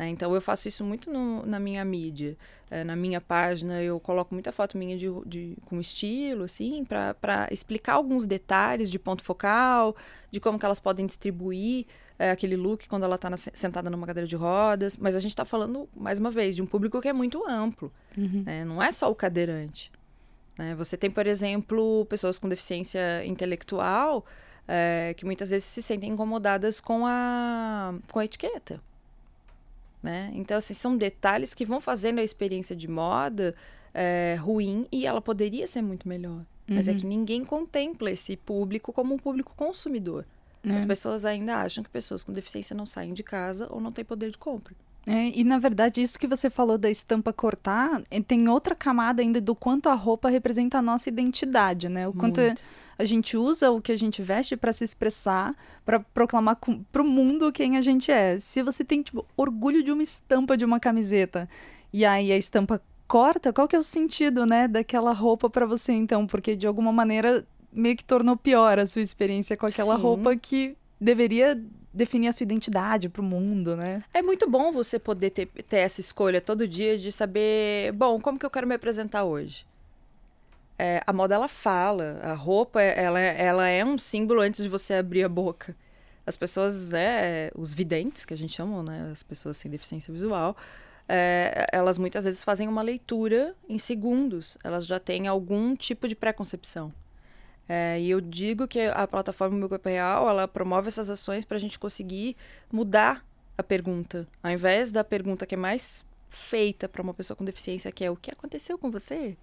Né? 0.00 0.08
Então 0.08 0.34
eu 0.34 0.40
faço 0.40 0.66
isso 0.66 0.82
muito 0.82 1.10
no, 1.10 1.44
na 1.44 1.60
minha 1.60 1.84
mídia. 1.84 2.34
É, 2.70 2.82
na 2.82 2.96
minha 2.96 3.20
página 3.20 3.82
eu 3.82 4.00
coloco 4.00 4.32
muita 4.32 4.50
foto 4.50 4.78
minha 4.78 4.96
de, 4.96 5.08
de 5.26 5.58
com 5.66 5.78
estilo, 5.78 6.44
assim, 6.44 6.86
para 6.86 7.46
explicar 7.50 7.94
alguns 7.94 8.26
detalhes 8.26 8.90
de 8.90 8.98
ponto 8.98 9.22
focal, 9.22 9.94
de 10.30 10.40
como 10.40 10.58
que 10.58 10.64
elas 10.64 10.80
podem 10.80 11.04
distribuir 11.04 11.84
é, 12.18 12.30
aquele 12.30 12.56
look 12.56 12.88
quando 12.88 13.02
ela 13.02 13.16
está 13.16 13.36
sentada 13.36 13.90
numa 13.90 14.06
cadeira 14.06 14.26
de 14.26 14.36
rodas. 14.36 14.96
Mas 14.96 15.14
a 15.14 15.20
gente 15.20 15.32
está 15.32 15.44
falando, 15.44 15.86
mais 15.94 16.18
uma 16.18 16.30
vez, 16.30 16.56
de 16.56 16.62
um 16.62 16.66
público 16.66 16.98
que 16.98 17.08
é 17.08 17.12
muito 17.12 17.46
amplo. 17.46 17.92
Uhum. 18.16 18.42
Né? 18.46 18.64
Não 18.64 18.82
é 18.82 18.90
só 18.90 19.10
o 19.10 19.14
cadeirante. 19.14 19.92
Né? 20.56 20.74
Você 20.76 20.96
tem, 20.96 21.10
por 21.10 21.26
exemplo, 21.26 22.06
pessoas 22.06 22.38
com 22.38 22.48
deficiência 22.48 23.22
intelectual 23.26 24.24
é, 24.66 25.12
que 25.14 25.26
muitas 25.26 25.50
vezes 25.50 25.66
se 25.66 25.82
sentem 25.82 26.10
incomodadas 26.10 26.80
com 26.80 27.04
a, 27.06 27.92
com 28.10 28.18
a 28.18 28.24
etiqueta. 28.24 28.80
Né? 30.02 30.30
Então, 30.34 30.56
assim, 30.56 30.74
são 30.74 30.96
detalhes 30.96 31.54
que 31.54 31.66
vão 31.66 31.80
fazendo 31.80 32.20
a 32.20 32.22
experiência 32.22 32.74
de 32.74 32.88
moda 32.88 33.54
é, 33.92 34.36
ruim 34.40 34.86
e 34.90 35.06
ela 35.06 35.20
poderia 35.20 35.66
ser 35.66 35.82
muito 35.82 36.08
melhor. 36.08 36.38
Uhum. 36.68 36.76
Mas 36.76 36.88
é 36.88 36.94
que 36.94 37.02
uhum. 37.02 37.08
ninguém 37.08 37.44
contempla 37.44 38.10
esse 38.10 38.36
público 38.36 38.92
como 38.92 39.14
um 39.14 39.18
público 39.18 39.52
consumidor. 39.56 40.24
É. 40.64 40.72
As 40.72 40.84
pessoas 40.84 41.24
ainda 41.24 41.56
acham 41.56 41.82
que 41.82 41.90
pessoas 41.90 42.22
com 42.22 42.32
deficiência 42.32 42.76
não 42.76 42.86
saem 42.86 43.12
de 43.12 43.22
casa 43.22 43.66
ou 43.70 43.80
não 43.80 43.92
têm 43.92 44.04
poder 44.04 44.30
de 44.30 44.38
compra. 44.38 44.74
É, 45.06 45.28
e 45.38 45.44
na 45.44 45.58
verdade, 45.58 46.02
isso 46.02 46.18
que 46.18 46.26
você 46.26 46.50
falou 46.50 46.76
da 46.76 46.90
estampa 46.90 47.32
cortar, 47.32 48.02
eh, 48.10 48.20
tem 48.20 48.48
outra 48.48 48.74
camada 48.74 49.22
ainda 49.22 49.40
do 49.40 49.54
quanto 49.54 49.88
a 49.88 49.94
roupa 49.94 50.28
representa 50.28 50.78
a 50.78 50.82
nossa 50.82 51.08
identidade, 51.08 51.88
né? 51.88 52.06
O 52.06 52.12
quanto 52.12 52.40
Muito. 52.40 52.62
a 52.98 53.04
gente 53.04 53.36
usa 53.36 53.70
o 53.70 53.80
que 53.80 53.92
a 53.92 53.96
gente 53.96 54.20
veste 54.20 54.56
para 54.56 54.72
se 54.72 54.84
expressar, 54.84 55.54
para 55.86 56.00
proclamar 56.00 56.58
para 56.92 57.02
o 57.02 57.04
mundo 57.04 57.50
quem 57.50 57.76
a 57.76 57.80
gente 57.80 58.12
é. 58.12 58.38
Se 58.38 58.62
você 58.62 58.84
tem 58.84 59.02
tipo, 59.02 59.26
orgulho 59.36 59.82
de 59.82 59.90
uma 59.90 60.02
estampa 60.02 60.56
de 60.56 60.64
uma 60.64 60.78
camiseta 60.78 61.48
e 61.92 62.04
aí 62.04 62.30
a 62.30 62.36
estampa 62.36 62.80
corta, 63.08 63.52
qual 63.52 63.66
que 63.66 63.74
é 63.74 63.78
o 63.78 63.82
sentido, 63.82 64.46
né, 64.46 64.68
daquela 64.68 65.12
roupa 65.12 65.48
para 65.50 65.66
você 65.66 65.92
então? 65.92 66.26
Porque 66.26 66.54
de 66.54 66.66
alguma 66.66 66.92
maneira 66.92 67.44
meio 67.72 67.96
que 67.96 68.04
tornou 68.04 68.36
pior 68.36 68.78
a 68.78 68.86
sua 68.86 69.02
experiência 69.02 69.56
com 69.56 69.66
aquela 69.66 69.96
Sim. 69.96 70.02
roupa 70.02 70.36
que 70.36 70.76
deveria 71.00 71.60
definir 71.92 72.28
a 72.28 72.32
sua 72.32 72.44
identidade 72.44 73.08
para 73.08 73.20
o 73.20 73.24
mundo, 73.24 73.76
né? 73.76 74.02
É 74.14 74.22
muito 74.22 74.48
bom 74.48 74.72
você 74.72 74.98
poder 74.98 75.30
ter, 75.30 75.46
ter 75.46 75.78
essa 75.78 76.00
escolha 76.00 76.40
todo 76.40 76.66
dia 76.66 76.96
de 76.96 77.10
saber, 77.10 77.92
bom, 77.92 78.20
como 78.20 78.38
que 78.38 78.46
eu 78.46 78.50
quero 78.50 78.66
me 78.66 78.74
apresentar 78.74 79.24
hoje? 79.24 79.66
É, 80.78 81.02
a 81.06 81.12
moda 81.12 81.34
ela 81.34 81.48
fala, 81.48 82.18
a 82.22 82.32
roupa 82.32 82.80
ela, 82.80 83.20
ela 83.20 83.68
é 83.68 83.84
um 83.84 83.98
símbolo 83.98 84.40
antes 84.40 84.62
de 84.62 84.68
você 84.68 84.94
abrir 84.94 85.24
a 85.24 85.28
boca. 85.28 85.76
As 86.24 86.36
pessoas, 86.36 86.90
né, 86.90 87.50
os 87.54 87.74
videntes 87.74 88.24
que 88.24 88.32
a 88.32 88.36
gente 88.36 88.54
chama, 88.54 88.82
né, 88.82 89.10
as 89.12 89.22
pessoas 89.22 89.56
sem 89.56 89.70
deficiência 89.70 90.12
visual, 90.12 90.56
é, 91.08 91.66
elas 91.72 91.98
muitas 91.98 92.24
vezes 92.24 92.44
fazem 92.44 92.68
uma 92.68 92.82
leitura 92.82 93.54
em 93.68 93.78
segundos. 93.78 94.56
Elas 94.62 94.86
já 94.86 95.00
têm 95.00 95.26
algum 95.26 95.74
tipo 95.74 96.06
de 96.06 96.14
preconcepção. 96.14 96.92
É, 97.72 98.00
e 98.00 98.10
eu 98.10 98.20
digo 98.20 98.66
que 98.66 98.80
a 98.80 99.06
plataforma 99.06 99.56
Meu 99.56 99.68
Corpo 99.68 99.88
Real, 99.88 100.28
ela 100.28 100.48
promove 100.48 100.88
essas 100.88 101.08
ações 101.08 101.44
para 101.44 101.56
a 101.56 101.60
gente 101.60 101.78
conseguir 101.78 102.36
mudar 102.72 103.24
a 103.56 103.62
pergunta. 103.62 104.26
Ao 104.42 104.50
invés 104.50 104.90
da 104.90 105.04
pergunta 105.04 105.46
que 105.46 105.54
é 105.54 105.58
mais 105.58 106.04
feita 106.28 106.88
para 106.88 107.00
uma 107.00 107.14
pessoa 107.14 107.36
com 107.36 107.44
deficiência, 107.44 107.92
que 107.92 108.04
é 108.04 108.10
o 108.10 108.16
que 108.16 108.28
aconteceu 108.28 108.76
com 108.76 108.90
você? 108.90 109.36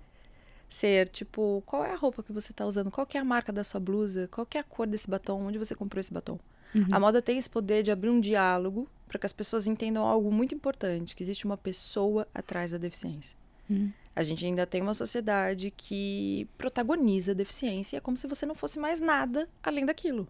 Ser, 0.68 1.08
tipo, 1.08 1.64
qual 1.66 1.86
é 1.86 1.94
a 1.94 1.96
roupa 1.96 2.22
que 2.22 2.34
você 2.34 2.52
está 2.52 2.66
usando? 2.66 2.92
Qual 2.92 3.08
é 3.14 3.18
a 3.18 3.24
marca 3.24 3.54
da 3.54 3.64
sua 3.64 3.80
blusa? 3.80 4.28
Qual 4.28 4.46
é 4.54 4.58
a 4.58 4.64
cor 4.64 4.88
desse 4.88 5.10
batom? 5.10 5.48
Onde 5.48 5.58
você 5.58 5.74
comprou 5.74 6.02
esse 6.02 6.14
batom? 6.14 6.38
Uhum. 6.76 6.88
A 6.92 7.00
moda 7.00 7.22
tem 7.22 7.38
esse 7.38 7.50
poder 7.50 7.82
de 7.82 7.92
abrir 7.92 8.10
um 8.10 8.20
diálogo 8.20 8.90
para 9.08 9.18
que 9.18 9.26
as 9.26 9.32
pessoas 9.32 9.68
entendam 9.68 10.04
algo 10.04 10.30
muito 10.34 10.54
importante, 10.54 11.16
que 11.16 11.24
existe 11.24 11.46
uma 11.46 11.56
pessoa 11.56 12.28
atrás 12.36 12.72
da 12.72 12.78
deficiência. 12.78 13.38
Uhum. 13.70 13.90
A 14.18 14.24
gente 14.24 14.44
ainda 14.44 14.66
tem 14.66 14.82
uma 14.82 14.96
sociedade 14.96 15.70
que 15.70 16.50
protagoniza 16.58 17.34
a 17.34 17.36
deficiência, 17.36 17.98
é 17.98 18.00
como 18.00 18.18
se 18.18 18.26
você 18.26 18.48
não 18.48 18.56
fosse 18.56 18.80
mais 18.80 19.00
nada 19.00 19.48
além 19.62 19.86
daquilo. 19.86 20.28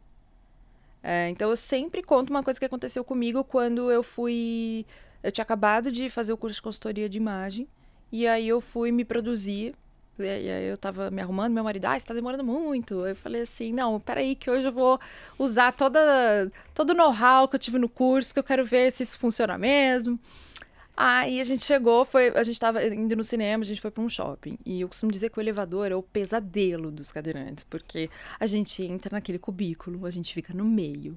É, 1.02 1.30
então 1.30 1.50
eu 1.50 1.56
sempre 1.56 2.04
conto 2.04 2.30
uma 2.30 2.44
coisa 2.44 2.60
que 2.60 2.66
aconteceu 2.66 3.02
comigo 3.02 3.46
quando 3.46 3.90
eu 3.90 4.04
fui. 4.04 4.86
Eu 5.24 5.32
tinha 5.32 5.44
acabado 5.44 5.90
de 5.90 6.10
fazer 6.10 6.34
o 6.34 6.38
curso 6.38 6.58
de 6.58 6.62
consultoria 6.62 7.08
de 7.08 7.18
imagem, 7.18 7.66
e 8.12 8.28
aí 8.28 8.50
eu 8.50 8.60
fui 8.60 8.92
me 8.92 9.06
produzir. 9.06 9.74
E 10.20 10.26
aí 10.26 10.68
eu 10.68 10.76
tava 10.76 11.10
me 11.10 11.22
arrumando, 11.22 11.54
meu 11.54 11.64
marido, 11.64 11.86
ah, 11.86 11.98
você 11.98 12.06
tá 12.06 12.14
demorando 12.14 12.44
muito. 12.44 13.08
Eu 13.08 13.16
falei 13.16 13.44
assim, 13.44 13.72
não, 13.72 14.02
peraí, 14.02 14.36
que 14.36 14.52
hoje 14.52 14.68
eu 14.68 14.72
vou 14.74 15.00
usar 15.40 15.72
toda, 15.72 16.52
todo 16.76 16.90
o 16.90 16.94
know-how 16.94 17.48
que 17.48 17.56
eu 17.56 17.60
tive 17.60 17.80
no 17.80 17.88
curso, 17.88 18.34
que 18.34 18.40
eu 18.40 18.44
quero 18.44 18.66
ver 18.66 18.92
se 18.92 19.04
isso 19.04 19.18
funciona 19.18 19.58
mesmo. 19.58 20.20
Aí 21.00 21.40
a 21.40 21.44
gente 21.44 21.64
chegou, 21.64 22.04
foi, 22.04 22.30
a 22.30 22.42
gente 22.42 22.60
tava 22.60 22.84
indo 22.84 23.16
no 23.16 23.24
cinema, 23.24 23.64
a 23.64 23.66
gente 23.68 23.80
foi 23.80 23.92
para 23.92 24.02
um 24.02 24.10
shopping. 24.10 24.58
E 24.66 24.82
eu 24.82 24.88
costumo 24.88 25.12
dizer 25.12 25.30
que 25.30 25.38
o 25.38 25.42
elevador 25.42 25.92
é 25.92 25.96
o 25.96 26.02
pesadelo 26.02 26.90
dos 26.90 27.12
cadeirantes, 27.12 27.64
porque 27.64 28.10
a 28.40 28.48
gente 28.48 28.82
entra 28.82 29.16
naquele 29.16 29.38
cubículo, 29.38 30.08
a 30.08 30.10
gente 30.10 30.34
fica 30.34 30.56
no 30.56 30.66
meio. 30.66 31.16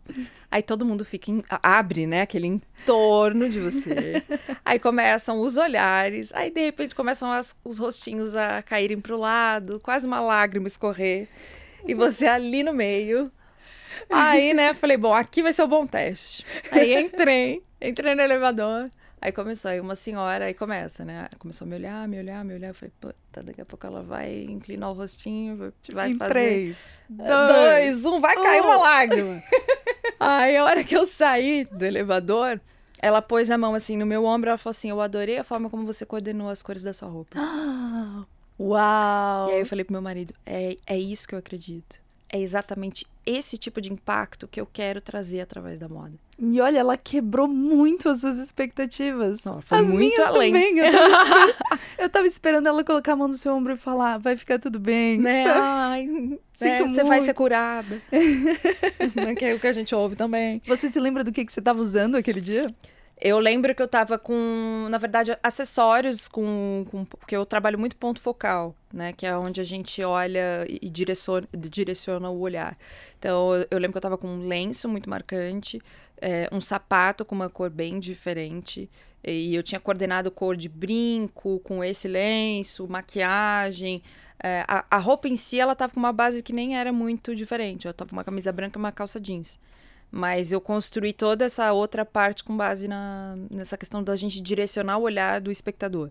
Aí 0.51 0.63
todo 0.63 0.85
mundo 0.85 1.03
fica 1.03 1.31
em, 1.31 1.43
abre, 1.49 2.07
né, 2.07 2.21
aquele 2.21 2.47
entorno 2.47 3.49
de 3.49 3.59
você. 3.59 4.23
Aí 4.63 4.79
começam 4.79 5.41
os 5.41 5.57
olhares, 5.57 6.31
aí 6.35 6.51
de 6.51 6.61
repente 6.61 6.95
começam 6.95 7.33
as, 7.33 7.57
os 7.65 7.79
rostinhos 7.79 8.37
a 8.37 8.63
caírem 8.63 9.01
pro 9.01 9.19
lado, 9.19 9.81
quase 9.81 10.07
uma 10.07 10.21
lágrima 10.21 10.67
escorrer. 10.67 11.27
E 11.87 11.95
você 11.95 12.27
ali 12.27 12.63
no 12.63 12.75
meio. 12.75 13.33
Aí, 14.11 14.53
né, 14.53 14.75
falei, 14.75 14.97
bom, 14.97 15.15
aqui 15.15 15.43
vai 15.43 15.53
ser 15.53 15.63
o 15.63 15.69
bom 15.69 15.87
teste. 15.87 16.45
Aí 16.71 16.95
entrei, 16.95 17.63
entrei 17.81 18.15
no 18.15 18.21
elevador. 18.21 18.91
Aí 19.23 19.33
começou, 19.33 19.71
aí 19.71 19.79
uma 19.79 19.95
senhora, 19.95 20.47
aí 20.47 20.55
começa, 20.55 21.05
né? 21.05 21.29
Começou 21.39 21.67
a 21.67 21.69
me 21.69 21.77
olhar, 21.77 22.09
me 22.09 22.19
olhar, 22.19 22.43
me 22.43 22.55
olhar. 22.55 22.69
Eu 22.69 22.75
falei, 22.75 22.93
puta, 22.99 23.43
daqui 23.43 23.61
a 23.61 23.67
pouco 23.67 23.87
ela 23.87 24.03
vai 24.03 24.47
inclinar 24.49 24.91
o 24.91 24.95
rostinho, 24.95 25.73
vai 25.93 26.13
em 26.13 26.17
fazer. 26.17 26.31
Três, 26.31 27.03
dois, 27.09 27.29
dois 27.29 28.05
um, 28.07 28.19
vai 28.19 28.35
cair 28.35 28.63
uma 28.63 28.79
lágrima. 28.79 29.43
aí 30.19 30.57
a 30.57 30.65
hora 30.65 30.83
que 30.83 30.97
eu 30.97 31.05
saí 31.05 31.65
do 31.67 31.85
elevador, 31.85 32.59
ela 32.99 33.21
pôs 33.21 33.51
a 33.51 33.59
mão 33.59 33.75
assim 33.75 33.95
no 33.95 34.07
meu 34.07 34.25
ombro, 34.25 34.49
ela 34.49 34.59
falou 34.59 34.71
assim: 34.71 34.89
Eu 34.89 35.03
adorei 35.03 35.37
a 35.37 35.45
forma 35.45 35.69
como 35.69 35.85
você 35.85 36.07
coordenou 36.07 36.49
as 36.49 36.63
cores 36.63 36.83
da 36.83 36.95
sua 36.95 37.09
roupa. 37.09 37.37
Uau! 38.59 39.51
E 39.51 39.53
aí 39.53 39.61
eu 39.61 39.67
falei 39.67 39.85
pro 39.85 39.93
meu 39.93 40.03
marido: 40.03 40.33
É, 40.47 40.79
é 40.87 40.99
isso 40.99 41.29
que 41.29 41.35
eu 41.35 41.39
acredito 41.39 42.01
é 42.33 42.41
exatamente 42.41 43.07
esse 43.27 43.59
tipo 43.59 43.81
de 43.81 43.93
impacto 43.93 44.47
que 44.49 44.61
eu 44.61 44.67
quero 44.67 45.01
trazer 45.01 45.41
através 45.41 45.79
da 45.79 45.89
moda. 45.89 46.13
E 46.39 46.61
olha, 46.61 46.79
ela 46.79 46.97
quebrou 46.97 47.47
muito 47.47 48.09
as 48.09 48.21
suas 48.21 48.39
expectativas. 48.39 49.45
Não, 49.45 49.61
foi 49.61 49.79
as 49.79 49.93
muito 49.93 49.99
minhas 49.99 50.21
além. 50.21 50.53
também. 50.53 50.79
Eu 50.79 50.91
tava, 50.93 51.09
esperando, 51.13 51.55
eu 51.99 52.09
tava, 52.09 52.27
esperando, 52.27 52.67
ela 52.67 52.85
colocar 52.85 53.13
a 53.13 53.17
mão 53.17 53.29
no 53.29 53.35
seu 53.35 53.55
ombro 53.55 53.75
e 53.75 53.77
falar: 53.77 54.19
vai 54.19 54.37
ficar 54.37 54.59
tudo 54.59 54.79
bem. 54.79 55.19
Né? 55.19 55.45
Ai, 55.49 56.07
Sinto 56.53 56.87
né? 56.87 56.93
Você 56.93 57.05
vai 57.05 57.21
ser 57.21 57.35
curada. 57.35 58.01
Né? 59.15 59.35
que 59.35 59.45
é 59.45 59.55
o 59.55 59.61
que 59.61 59.67
a 59.67 59.73
gente 59.73 59.95
ouve 59.95 60.15
também. 60.15 60.63
Você 60.67 60.89
se 60.89 61.01
lembra 61.01 61.25
do 61.25 61.33
que, 61.33 61.45
que 61.45 61.53
você 61.53 61.59
estava 61.59 61.81
usando 61.81 62.15
aquele 62.17 62.41
dia? 62.41 62.67
Eu 63.21 63.39
lembro 63.39 63.75
que 63.75 63.83
eu 63.83 63.89
tava 63.89 64.19
com, 64.19 64.87
na 64.89 64.97
verdade, 64.97 65.37
acessórios 65.43 66.27
com, 66.27 66.87
com. 66.91 67.05
Porque 67.05 67.37
eu 67.37 67.45
trabalho 67.45 67.79
muito 67.79 67.95
ponto 67.97 68.19
focal, 68.19 68.75
né? 68.91 69.13
Que 69.13 69.27
é 69.27 69.37
onde 69.37 69.61
a 69.61 69.65
gente 69.65 70.03
olha 70.03 70.65
e 70.67 70.89
direciona, 70.89 71.47
direciona 71.53 72.31
o 72.31 72.41
olhar. 72.41 72.79
Então, 73.19 73.51
eu 73.71 73.79
lembro 73.79 73.93
que 73.93 73.99
eu 73.99 74.03
tava 74.03 74.17
com 74.17 74.27
um 74.27 74.47
lenço 74.47 74.89
muito 74.89 75.11
marcante, 75.11 75.83
é, 76.19 76.49
um 76.51 76.63
sapato 76.63 77.23
com 77.25 77.35
uma 77.35 77.51
cor 77.51 77.69
bem 77.69 78.01
diferente. 78.01 78.89
E 79.23 79.55
eu 79.55 79.63
tinha 79.63 79.79
coordenado 79.79 80.31
cor 80.31 80.57
de 80.57 80.69
brinco 80.69 81.61
com 81.61 81.85
esse 81.85 82.09
lenço, 82.09 82.89
maquiagem. 82.89 84.01
É, 84.43 84.65
a, 84.67 84.87
a 84.91 84.99
roupa 84.99 85.29
em 85.29 85.37
si, 85.37 85.61
ela 85.61 85.75
tava 85.75 85.93
com 85.93 86.01
uma 86.01 86.13
base 86.13 86.43
que 86.43 86.55
nem 86.55 86.79
era 86.79 86.91
muito 86.91 87.35
diferente. 87.35 87.87
Eu 87.87 87.93
tava 87.93 88.09
com 88.09 88.17
uma 88.17 88.25
camisa 88.25 88.51
branca 88.51 88.79
e 88.79 88.81
uma 88.81 88.93
calça 88.93 89.21
jeans. 89.21 89.59
Mas 90.11 90.51
eu 90.53 90.61
construí 90.61 91.13
toda 91.13 91.45
essa 91.45 91.73
outra 91.73 92.05
parte 92.05 92.43
com 92.43 92.57
base 92.57 92.89
na, 92.89 93.37
nessa 93.55 93.77
questão 93.77 94.03
da 94.03 94.17
gente 94.17 94.41
direcionar 94.41 94.99
o 94.99 95.03
olhar 95.03 95.41
do 95.41 95.51
espectador. 95.51 96.11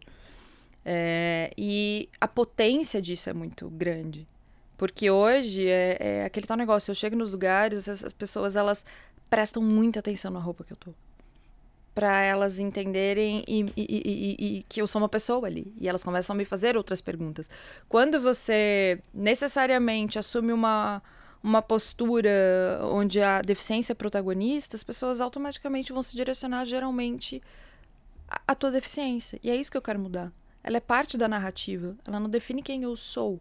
É, 0.85 1.51
e 1.57 2.07
a 2.19 2.27
potência 2.27 3.01
disso 3.01 3.29
é 3.29 3.33
muito 3.33 3.69
grande. 3.69 4.27
Porque 4.77 5.11
hoje 5.11 5.67
é, 5.67 5.97
é, 5.99 6.25
aquele 6.25 6.47
tal 6.47 6.55
negócio, 6.55 6.89
eu 6.89 6.95
chego 6.95 7.15
nos 7.15 7.31
lugares, 7.31 7.89
as, 7.89 8.01
as 8.01 8.13
pessoas 8.13 8.55
elas 8.55 8.85
prestam 9.29 9.61
muita 9.61 9.99
atenção 9.99 10.31
na 10.31 10.39
roupa 10.39 10.63
que 10.63 10.71
eu 10.71 10.77
tô. 10.77 10.93
Para 11.93 12.23
elas 12.23 12.59
entenderem 12.59 13.43
e, 13.45 13.65
e, 13.75 13.85
e, 13.85 14.57
e, 14.57 14.63
que 14.69 14.81
eu 14.81 14.87
sou 14.87 15.01
uma 15.01 15.09
pessoa 15.09 15.45
ali. 15.45 15.73
E 15.77 15.89
elas 15.89 16.01
começam 16.01 16.33
a 16.33 16.37
me 16.37 16.45
fazer 16.45 16.77
outras 16.77 17.01
perguntas. 17.01 17.49
Quando 17.89 18.21
você 18.21 18.99
necessariamente 19.13 20.17
assume 20.17 20.53
uma, 20.53 21.03
uma 21.41 21.61
postura 21.61 22.29
onde 22.83 23.21
a 23.21 23.41
deficiência 23.41 23.93
é 23.93 23.95
protagonista, 23.95 24.75
as 24.75 24.83
pessoas 24.83 25.21
automaticamente 25.21 25.93
vão 25.93 26.03
se 26.03 26.15
direcionar 26.15 26.65
geralmente 26.65 27.41
à, 28.27 28.53
tua 28.53 28.71
deficiência. 28.71 29.39
E 29.41 29.49
é 29.49 29.55
isso 29.55 29.71
que 29.71 29.77
eu 29.77 29.81
quero 29.81 29.99
mudar. 29.99 30.31
Ela 30.63 30.77
é 30.77 30.81
parte 30.81 31.17
da 31.17 31.27
narrativa, 31.27 31.95
ela 32.05 32.19
não 32.19 32.29
define 32.29 32.61
quem 32.61 32.83
eu 32.83 32.95
sou. 32.95 33.39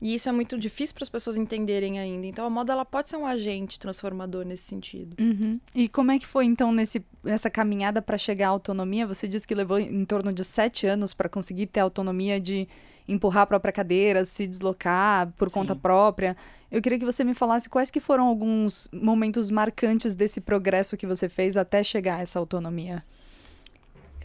E 0.00 0.14
isso 0.14 0.28
é 0.28 0.32
muito 0.32 0.56
difícil 0.56 0.94
para 0.94 1.02
as 1.02 1.08
pessoas 1.08 1.36
entenderem 1.36 1.98
ainda. 1.98 2.26
Então 2.26 2.46
a 2.46 2.50
moda 2.50 2.72
ela 2.72 2.84
pode 2.84 3.08
ser 3.08 3.16
um 3.16 3.26
agente 3.26 3.80
transformador 3.80 4.44
nesse 4.44 4.62
sentido. 4.62 5.16
Uhum. 5.20 5.58
E 5.74 5.88
como 5.88 6.12
é 6.12 6.18
que 6.18 6.26
foi 6.26 6.44
então 6.44 6.70
nesse, 6.70 7.04
nessa 7.22 7.50
caminhada 7.50 8.00
para 8.00 8.16
chegar 8.16 8.46
à 8.46 8.50
autonomia? 8.50 9.06
Você 9.06 9.26
disse 9.26 9.46
que 9.46 9.54
levou 9.54 9.78
em 9.78 10.04
torno 10.04 10.32
de 10.32 10.44
sete 10.44 10.86
anos 10.86 11.14
para 11.14 11.28
conseguir 11.28 11.66
ter 11.66 11.80
autonomia 11.80 12.40
de 12.40 12.68
empurrar 13.08 13.42
a 13.42 13.46
própria 13.46 13.72
cadeira, 13.72 14.24
se 14.24 14.46
deslocar 14.46 15.32
por 15.36 15.48
Sim. 15.48 15.54
conta 15.54 15.74
própria. 15.74 16.36
Eu 16.70 16.80
queria 16.80 16.98
que 16.98 17.04
você 17.04 17.24
me 17.24 17.34
falasse 17.34 17.68
quais 17.68 17.90
que 17.90 18.00
foram 18.00 18.26
alguns 18.26 18.88
momentos 18.92 19.50
marcantes 19.50 20.14
desse 20.14 20.40
progresso 20.40 20.96
que 20.96 21.06
você 21.06 21.28
fez 21.28 21.56
até 21.56 21.82
chegar 21.82 22.16
a 22.16 22.20
essa 22.20 22.38
autonomia. 22.38 23.02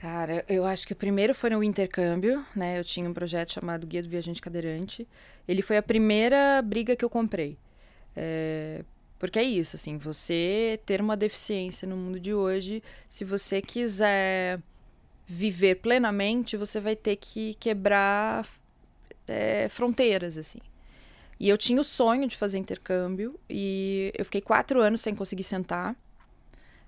Cara, 0.03 0.43
eu 0.49 0.65
acho 0.65 0.85
que 0.85 0.91
o 0.91 0.97
primeiro 0.97 1.33
foi 1.33 1.49
no 1.49 1.63
intercâmbio, 1.63 2.45
né? 2.53 2.77
Eu 2.77 2.83
tinha 2.83 3.09
um 3.09 3.13
projeto 3.13 3.53
chamado 3.53 3.87
Guia 3.87 4.03
do 4.03 4.09
Viajante 4.09 4.41
Cadeirante. 4.41 5.07
Ele 5.47 5.61
foi 5.61 5.77
a 5.77 5.81
primeira 5.81 6.61
briga 6.61 6.93
que 6.93 7.05
eu 7.05 7.09
comprei. 7.09 7.57
É, 8.13 8.83
porque 9.17 9.39
é 9.39 9.43
isso, 9.43 9.77
assim, 9.77 9.97
você 9.97 10.77
ter 10.85 10.99
uma 10.99 11.15
deficiência 11.15 11.87
no 11.87 11.95
mundo 11.95 12.19
de 12.19 12.33
hoje, 12.33 12.83
se 13.07 13.23
você 13.23 13.61
quiser 13.61 14.59
viver 15.25 15.75
plenamente, 15.75 16.57
você 16.57 16.81
vai 16.81 16.97
ter 16.97 17.15
que 17.15 17.53
quebrar 17.53 18.45
é, 19.25 19.69
fronteiras, 19.69 20.37
assim. 20.37 20.59
E 21.39 21.47
eu 21.47 21.57
tinha 21.57 21.79
o 21.79 21.83
sonho 21.85 22.27
de 22.27 22.35
fazer 22.35 22.57
intercâmbio 22.57 23.39
e 23.49 24.11
eu 24.17 24.25
fiquei 24.25 24.41
quatro 24.41 24.81
anos 24.81 24.99
sem 24.99 25.15
conseguir 25.15 25.43
sentar 25.43 25.95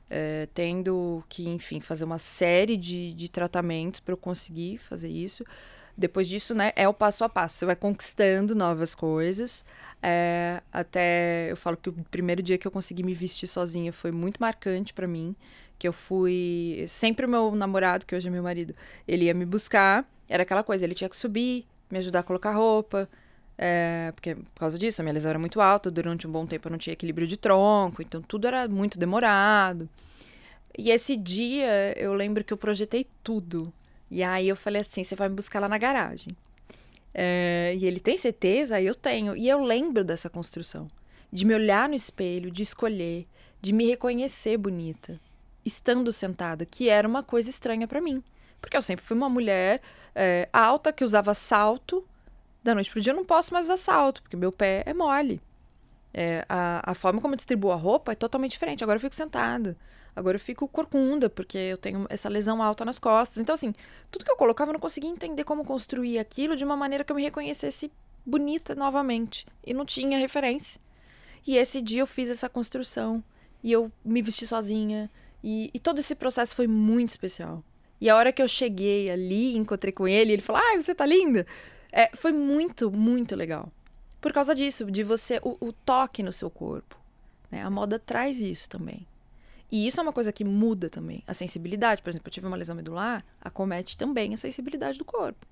é, 0.10 0.48
tendo 0.54 1.24
que, 1.28 1.48
enfim, 1.48 1.80
fazer 1.80 2.06
uma 2.06 2.18
série 2.18 2.78
de, 2.78 3.14
de 3.14 3.30
tratamentos 3.30 4.00
para 4.00 4.14
eu 4.14 4.18
conseguir 4.18 4.78
fazer 4.78 5.10
isso. 5.10 5.44
Depois 5.98 6.28
disso, 6.28 6.54
né, 6.54 6.74
é 6.76 6.88
o 6.88 6.94
passo 6.94 7.24
a 7.24 7.30
passo. 7.30 7.58
Você 7.58 7.66
vai 7.66 7.76
conquistando 7.76 8.54
novas 8.54 8.94
coisas. 8.94 9.64
É, 10.04 10.62
até 10.72 11.52
eu 11.52 11.58
falo 11.58 11.78
que 11.78 11.90
o 11.90 11.94
primeiro 12.12 12.44
dia 12.44 12.58
que 12.58 12.68
eu 12.68 12.72
consegui 12.72 13.02
me 13.02 13.14
vestir 13.14 13.48
sozinha 13.48 13.94
foi 13.94 14.12
muito 14.12 14.38
marcante 14.40 14.94
para 14.94 15.08
mim. 15.08 15.36
Que 15.80 15.88
eu 15.88 15.94
fui. 15.94 16.86
Sempre 16.88 17.26
o 17.26 17.30
meu 17.30 17.56
namorado, 17.56 18.06
que 18.06 18.16
hoje 18.16 18.28
é 18.28 18.32
meu 18.32 18.44
marido, 18.44 18.76
ele 19.08 19.26
ia 19.26 19.34
me 19.34 19.46
buscar. 19.46 20.10
Era 20.28 20.44
aquela 20.44 20.64
coisa, 20.64 20.84
ele 20.86 20.94
tinha 20.96 21.10
que 21.10 21.16
subir, 21.16 21.66
me 21.90 21.98
ajudar 22.00 22.20
a 22.20 22.24
colocar 22.24 22.52
roupa. 22.54 23.10
É, 23.58 24.12
porque 24.14 24.36
por 24.36 24.60
causa 24.60 24.78
disso, 24.78 25.02
a 25.02 25.04
minha 25.04 25.14
lesão 25.14 25.30
era 25.30 25.40
muito 25.40 25.62
alta, 25.62 25.90
durante 25.90 26.28
um 26.28 26.32
bom 26.32 26.46
tempo 26.46 26.68
eu 26.68 26.72
não 26.72 26.78
tinha 26.78 26.94
equilíbrio 26.94 27.26
de 27.26 27.38
tronco, 27.38 28.02
então 28.02 28.22
tudo 28.22 28.48
era 28.48 28.68
muito 28.68 29.00
demorado. 29.00 29.90
E 30.78 30.92
esse 30.92 31.16
dia 31.16 31.94
eu 31.98 32.14
lembro 32.14 32.44
que 32.44 32.52
eu 32.52 32.58
projetei 32.58 33.08
tudo. 33.24 33.72
E 34.12 34.24
aí 34.24 34.48
eu 34.48 34.56
falei 34.56 34.82
assim: 34.82 35.04
você 35.04 35.16
vai 35.16 35.30
me 35.30 35.36
buscar 35.36 35.60
lá 35.60 35.70
na 35.70 35.78
garagem. 35.78 36.36
É, 37.14 37.74
e 37.80 37.86
ele 37.86 38.00
tem 38.00 38.18
certeza? 38.18 38.82
Eu 38.82 38.94
tenho. 38.94 39.36
E 39.38 39.48
eu 39.48 39.62
lembro 39.62 40.04
dessa 40.04 40.30
construção. 40.30 40.88
De 41.32 41.46
me 41.46 41.54
olhar 41.54 41.90
no 41.90 41.96
espelho, 41.96 42.52
de 42.52 42.62
escolher, 42.62 43.26
de 43.62 43.74
me 43.74 43.86
reconhecer 43.86 44.58
bonita, 44.58 45.20
estando 45.66 46.12
sentada, 46.12 46.66
que 46.66 46.88
era 46.88 47.08
uma 47.08 47.24
coisa 47.24 47.50
estranha 47.50 47.88
para 47.88 48.02
mim. 48.02 48.24
Porque 48.62 48.78
eu 48.78 48.82
sempre 48.82 49.04
fui 49.04 49.18
uma 49.18 49.30
mulher 49.30 49.82
é, 50.14 50.48
alta 50.52 50.94
que 50.94 51.04
usava 51.04 51.34
salto 51.34 52.06
da 52.66 52.74
noite 52.74 52.90
pro 52.90 53.00
dia 53.00 53.14
eu 53.14 53.16
não 53.16 53.24
posso 53.24 53.54
mais 53.54 53.66
usar 53.66 53.78
salto, 53.78 54.24
porque 54.24 54.36
meu 54.36 54.52
pé 54.52 54.82
é 54.88 54.94
mole. 54.94 55.40
É, 56.12 56.44
a, 56.50 56.92
a 56.92 56.96
forma 56.96 57.22
como 57.22 57.36
eu 57.36 57.38
distribuo 57.38 57.72
a 57.72 57.76
roupa 57.76 58.12
é 58.14 58.16
totalmente 58.16 58.52
diferente. 58.52 58.84
Agora 58.84 58.98
eu 58.98 59.02
fico 59.02 59.14
sentada. 59.14 59.78
Agora 60.16 60.36
eu 60.36 60.40
fico 60.40 60.68
corcunda, 60.68 61.30
porque 61.30 61.58
eu 61.58 61.78
tenho 61.78 62.08
essa 62.10 62.28
lesão 62.28 62.64
alta 62.64 62.84
nas 62.84 62.98
costas. 62.98 63.38
Então, 63.38 63.54
assim, 63.54 63.72
tudo 64.10 64.26
que 64.26 64.32
eu 64.32 64.36
colocava 64.36 64.72
eu 64.72 64.74
não 64.74 64.80
conseguia 64.80 65.10
entender 65.10 65.44
como 65.44 65.64
construir 65.64 66.18
aquilo 66.18 66.56
de 66.56 66.64
uma 66.64 66.76
maneira 66.76 67.04
que 67.04 67.12
eu 67.12 67.16
me 67.16 67.22
reconhecesse 67.22 67.92
bonita 68.26 68.74
novamente. 68.74 69.46
E 69.64 69.72
não 69.72 69.86
tinha 69.86 70.18
referência. 70.18 70.82
E 71.46 71.58
esse 71.58 71.84
dia 71.84 72.02
eu 72.02 72.08
fiz 72.08 72.32
essa 72.32 72.50
construção. 72.50 73.24
E 73.62 73.72
eu 73.72 73.92
me 74.04 74.24
vesti 74.24 74.48
sozinha. 74.48 75.12
E, 75.44 75.70
e 75.72 75.80
todo 75.80 76.00
esse 76.00 76.16
processo 76.16 76.56
foi 76.56 76.66
muito 76.66 77.10
especial. 77.10 77.64
E 78.02 78.10
a 78.10 78.16
hora 78.16 78.32
que 78.32 78.42
eu 78.42 78.48
cheguei 78.48 79.12
ali, 79.12 79.56
encontrei 79.56 79.92
com 79.94 80.08
ele, 80.08 80.34
ele 80.34 80.42
falou: 80.42 80.62
Ai, 80.66 80.82
você 80.82 80.96
tá 80.96 81.06
linda. 81.06 81.46
É, 81.98 82.14
foi 82.14 82.34
muito, 82.34 82.92
muito 82.92 83.38
legal. 83.38 83.72
Por 84.20 84.34
causa 84.34 84.54
disso, 84.54 84.92
de 84.92 85.02
você, 85.02 85.40
o, 85.42 85.56
o 85.62 85.72
toque 85.72 86.22
no 86.22 86.34
seu 86.34 86.50
corpo. 86.50 87.00
Né? 87.50 87.64
A 87.64 87.70
moda 87.70 87.98
traz 87.98 88.42
isso 88.42 88.68
também. 88.68 89.08
E 89.72 89.88
isso 89.88 90.02
é 90.02 90.04
uma 90.04 90.12
coisa 90.12 90.34
que 90.34 90.44
muda 90.44 90.90
também. 90.90 91.24
A 91.26 91.34
sensibilidade, 91.34 92.02
por 92.02 92.10
exemplo, 92.10 92.28
eu 92.28 92.32
tive 92.32 92.48
uma 92.48 92.58
lesão 92.58 92.76
medular, 92.76 93.24
acomete 93.40 93.98
também 93.98 94.34
a 94.34 94.38
sensibilidade 94.38 94.98
do 94.98 95.06
corpo. 95.06 95.48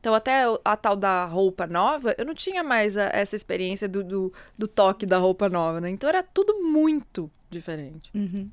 Então, 0.00 0.14
até 0.14 0.44
a 0.62 0.76
tal 0.76 0.96
da 0.96 1.24
roupa 1.24 1.66
nova, 1.66 2.14
eu 2.18 2.26
não 2.26 2.34
tinha 2.34 2.62
mais 2.62 2.98
a, 2.98 3.04
essa 3.04 3.34
experiência 3.34 3.88
do, 3.88 4.04
do, 4.04 4.32
do, 4.58 4.68
toque 4.68 5.06
da 5.06 5.16
roupa 5.16 5.48
nova, 5.48 5.80
né? 5.80 5.88
Então, 5.88 6.08
era 6.08 6.22
tudo 6.22 6.62
muito 6.62 7.30
diferente. 7.50 8.10
Uhum. 8.14 8.50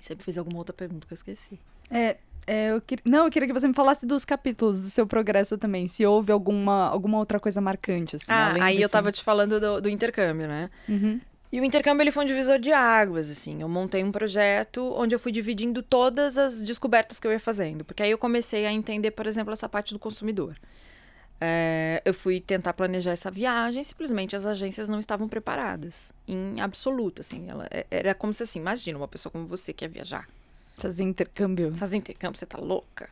E 0.00 0.04
você 0.04 0.16
fez 0.16 0.38
alguma 0.38 0.58
outra 0.58 0.72
pergunta 0.72 1.06
que 1.06 1.12
eu 1.12 1.16
esqueci. 1.16 1.58
É, 1.90 2.16
é, 2.46 2.70
eu 2.70 2.80
que... 2.80 2.96
Não, 3.04 3.26
eu 3.26 3.30
queria 3.30 3.46
que 3.46 3.52
você 3.52 3.68
me 3.68 3.74
falasse 3.74 4.06
dos 4.06 4.24
capítulos 4.24 4.80
do 4.80 4.88
seu 4.88 5.06
progresso 5.06 5.58
também. 5.58 5.86
Se 5.86 6.06
houve 6.06 6.32
alguma, 6.32 6.88
alguma 6.88 7.18
outra 7.18 7.38
coisa 7.38 7.60
marcante, 7.60 8.16
assim. 8.16 8.26
Ah, 8.28 8.54
aí 8.60 8.76
desse... 8.76 8.84
eu 8.84 8.88
tava 8.88 9.12
te 9.12 9.22
falando 9.22 9.60
do, 9.60 9.80
do 9.82 9.88
intercâmbio, 9.88 10.48
né? 10.48 10.70
Uhum. 10.88 11.20
E 11.50 11.60
o 11.60 11.64
intercâmbio 11.64 12.02
ele 12.02 12.10
foi 12.10 12.24
um 12.24 12.26
divisor 12.26 12.58
de 12.58 12.72
águas, 12.72 13.30
assim. 13.30 13.62
Eu 13.62 13.68
montei 13.68 14.04
um 14.04 14.12
projeto 14.12 14.92
onde 14.96 15.14
eu 15.14 15.18
fui 15.18 15.32
dividindo 15.32 15.82
todas 15.82 16.36
as 16.36 16.62
descobertas 16.62 17.18
que 17.18 17.26
eu 17.26 17.32
ia 17.32 17.40
fazendo. 17.40 17.84
Porque 17.84 18.02
aí 18.02 18.10
eu 18.10 18.18
comecei 18.18 18.66
a 18.66 18.72
entender, 18.72 19.10
por 19.12 19.26
exemplo, 19.26 19.52
essa 19.52 19.68
parte 19.68 19.94
do 19.94 19.98
consumidor. 19.98 20.56
É, 21.40 22.02
eu 22.04 22.12
fui 22.12 22.40
tentar 22.40 22.72
planejar 22.72 23.12
essa 23.12 23.30
viagem, 23.30 23.82
simplesmente 23.84 24.34
as 24.34 24.44
agências 24.44 24.88
não 24.88 24.98
estavam 24.98 25.28
preparadas, 25.28 26.12
em 26.26 26.60
absoluto, 26.60 27.20
assim. 27.20 27.48
Ela, 27.48 27.66
é, 27.70 27.86
era 27.90 28.14
como 28.14 28.34
se 28.34 28.42
assim, 28.42 28.58
imagina 28.58 28.98
uma 28.98 29.08
pessoa 29.08 29.30
como 29.30 29.46
você 29.46 29.72
quer 29.72 29.88
viajar 29.88 30.26
Fazer 30.78 31.02
intercâmbio. 31.02 31.74
Fazer 31.74 31.96
intercâmbio, 31.96 32.38
você 32.38 32.46
tá 32.46 32.56
louca? 32.56 33.10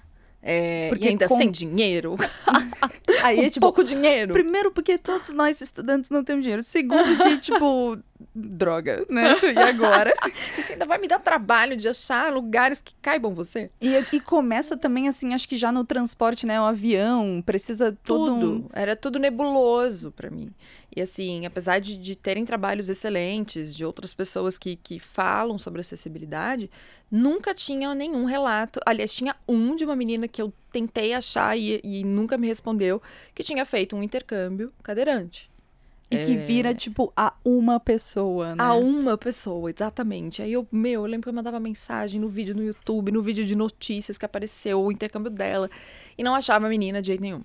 É, 0.49 0.89
porque 0.91 1.09
ainda 1.09 1.27
com... 1.27 1.37
sem 1.37 1.51
dinheiro. 1.51 2.15
Aí 3.25 3.41
é 3.41 3.51
tipo. 3.51 3.67
Pouco 3.67 3.83
dinheiro. 3.83 4.33
Primeiro, 4.33 4.71
porque 4.71 4.97
todos 4.97 5.33
nós 5.33 5.61
estudantes 5.61 6.09
não 6.09 6.23
temos 6.23 6.45
dinheiro. 6.45 6.63
Segundo, 6.63 7.17
que, 7.17 7.39
tipo, 7.51 7.99
droga, 8.33 9.05
né? 9.09 9.35
E 9.43 9.59
agora? 9.59 10.15
Isso 10.57 10.73
ainda 10.73 10.85
vai 10.85 10.99
me 10.99 11.09
dar 11.09 11.19
trabalho 11.19 11.77
de 11.77 11.89
achar 11.89 12.33
lugares 12.33 12.81
que 12.81 12.95
caibam 13.03 13.35
você. 13.35 13.69
E, 13.81 13.89
e 14.13 14.21
começa 14.21 14.77
também, 14.77 15.09
assim, 15.09 15.35
acho 15.35 15.49
que 15.49 15.57
já 15.57 15.73
no 15.73 15.85
transporte, 15.85 16.47
né? 16.47 16.61
O 16.61 16.65
avião, 16.65 17.43
precisa 17.45 17.97
tudo. 18.05 18.71
Era 18.73 18.95
tudo 18.95 19.19
nebuloso 19.19 20.13
para 20.13 20.31
mim. 20.31 20.53
E 20.97 21.03
assim, 21.03 21.45
apesar 21.45 21.79
de, 21.79 21.99
de 21.99 22.17
terem 22.17 22.47
trabalhos 22.47 22.89
excelentes, 22.89 23.77
de 23.77 23.85
outras 23.85 24.15
pessoas 24.15 24.57
que, 24.57 24.77
que 24.77 24.99
falam 24.99 25.59
sobre 25.59 25.83
acessibilidade, 25.83 26.71
nunca 27.11 27.55
tinha 27.55 27.95
nenhum 27.95 28.25
relato. 28.25 28.81
Aliás, 28.87 29.15
tinha 29.15 29.37
um 29.47 29.77
de 29.77 29.85
uma 29.85 29.95
menina 29.95 30.27
que 30.27 30.41
eu 30.41 30.51
tentei 30.73 31.13
achar 31.13 31.55
e, 31.55 31.83
e 31.85 32.03
nunca 32.03 32.39
me 32.39 32.47
respondeu, 32.47 33.03
que 33.35 33.43
tinha 33.43 33.67
feito 33.67 33.95
um 33.95 34.03
intercâmbio 34.03 34.73
cadeirante. 34.83 35.51
E 36.11 36.17
é... 36.17 36.25
que 36.25 36.35
vira, 36.35 36.73
tipo, 36.73 37.13
a 37.15 37.35
uma 37.45 37.79
pessoa, 37.79 38.55
né? 38.55 38.65
A 38.65 38.73
uma 38.75 39.19
pessoa, 39.19 39.71
exatamente. 39.71 40.41
Aí 40.41 40.55
eu, 40.55 40.67
meu, 40.73 41.03
eu 41.03 41.07
lembro 41.07 41.25
que 41.25 41.29
eu 41.29 41.35
mandava 41.35 41.61
mensagem 41.61 42.19
no 42.19 42.29
vídeo 42.29 42.55
no 42.55 42.65
YouTube, 42.65 43.13
no 43.13 43.21
vídeo 43.21 43.45
de 43.45 43.55
notícias 43.55 44.17
que 44.17 44.25
apareceu, 44.25 44.81
o 44.81 44.91
intercâmbio 44.91 45.31
dela, 45.31 45.69
e 46.17 46.23
não 46.23 46.35
achava 46.35 46.65
a 46.65 46.71
menina 46.71 47.03
de 47.03 47.09
jeito 47.09 47.21
nenhum. 47.21 47.43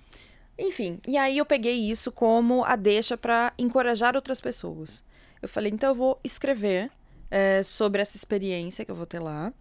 Enfim, 0.61 0.99
e 1.07 1.17
aí 1.17 1.39
eu 1.39 1.45
peguei 1.45 1.73
isso 1.73 2.11
como 2.11 2.63
a 2.63 2.75
deixa 2.75 3.17
para 3.17 3.51
encorajar 3.57 4.15
outras 4.15 4.39
pessoas. 4.39 5.03
Eu 5.41 5.49
falei, 5.49 5.71
então 5.71 5.89
eu 5.89 5.95
vou 5.95 6.19
escrever 6.23 6.91
é, 7.31 7.63
sobre 7.63 7.99
essa 7.99 8.15
experiência 8.15 8.85
que 8.85 8.91
eu 8.91 8.95
vou 8.95 9.07
ter 9.07 9.19
lá. 9.19 9.51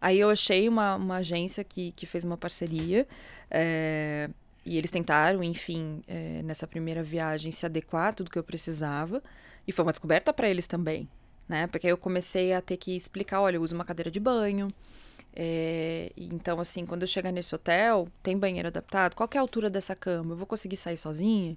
Aí 0.00 0.18
eu 0.18 0.28
achei 0.28 0.68
uma, 0.68 0.96
uma 0.96 1.16
agência 1.18 1.62
que, 1.62 1.92
que 1.92 2.06
fez 2.06 2.24
uma 2.24 2.36
parceria. 2.36 3.06
É, 3.48 4.28
e 4.64 4.76
eles 4.76 4.90
tentaram, 4.90 5.44
enfim, 5.44 6.02
é, 6.08 6.42
nessa 6.42 6.66
primeira 6.66 7.04
viagem, 7.04 7.52
se 7.52 7.64
adequar 7.64 8.08
a 8.08 8.12
tudo 8.12 8.30
que 8.30 8.38
eu 8.38 8.44
precisava. 8.44 9.22
E 9.66 9.70
foi 9.70 9.84
uma 9.84 9.92
descoberta 9.92 10.32
para 10.32 10.48
eles 10.48 10.66
também, 10.66 11.08
né? 11.48 11.68
Porque 11.68 11.86
aí 11.86 11.92
eu 11.92 11.98
comecei 11.98 12.52
a 12.52 12.60
ter 12.60 12.76
que 12.76 12.96
explicar: 12.96 13.40
olha, 13.40 13.56
eu 13.56 13.62
uso 13.62 13.74
uma 13.74 13.84
cadeira 13.84 14.10
de 14.10 14.18
banho, 14.18 14.66
é, 15.40 16.10
então, 16.16 16.58
assim, 16.58 16.84
quando 16.84 17.02
eu 17.02 17.06
chegar 17.06 17.30
nesse 17.30 17.54
hotel, 17.54 18.08
tem 18.24 18.36
banheiro 18.36 18.66
adaptado? 18.66 19.14
Qual 19.14 19.30
é 19.32 19.38
a 19.38 19.40
altura 19.40 19.70
dessa 19.70 19.94
cama? 19.94 20.32
Eu 20.32 20.36
vou 20.36 20.46
conseguir 20.46 20.76
sair 20.76 20.96
sozinha? 20.96 21.56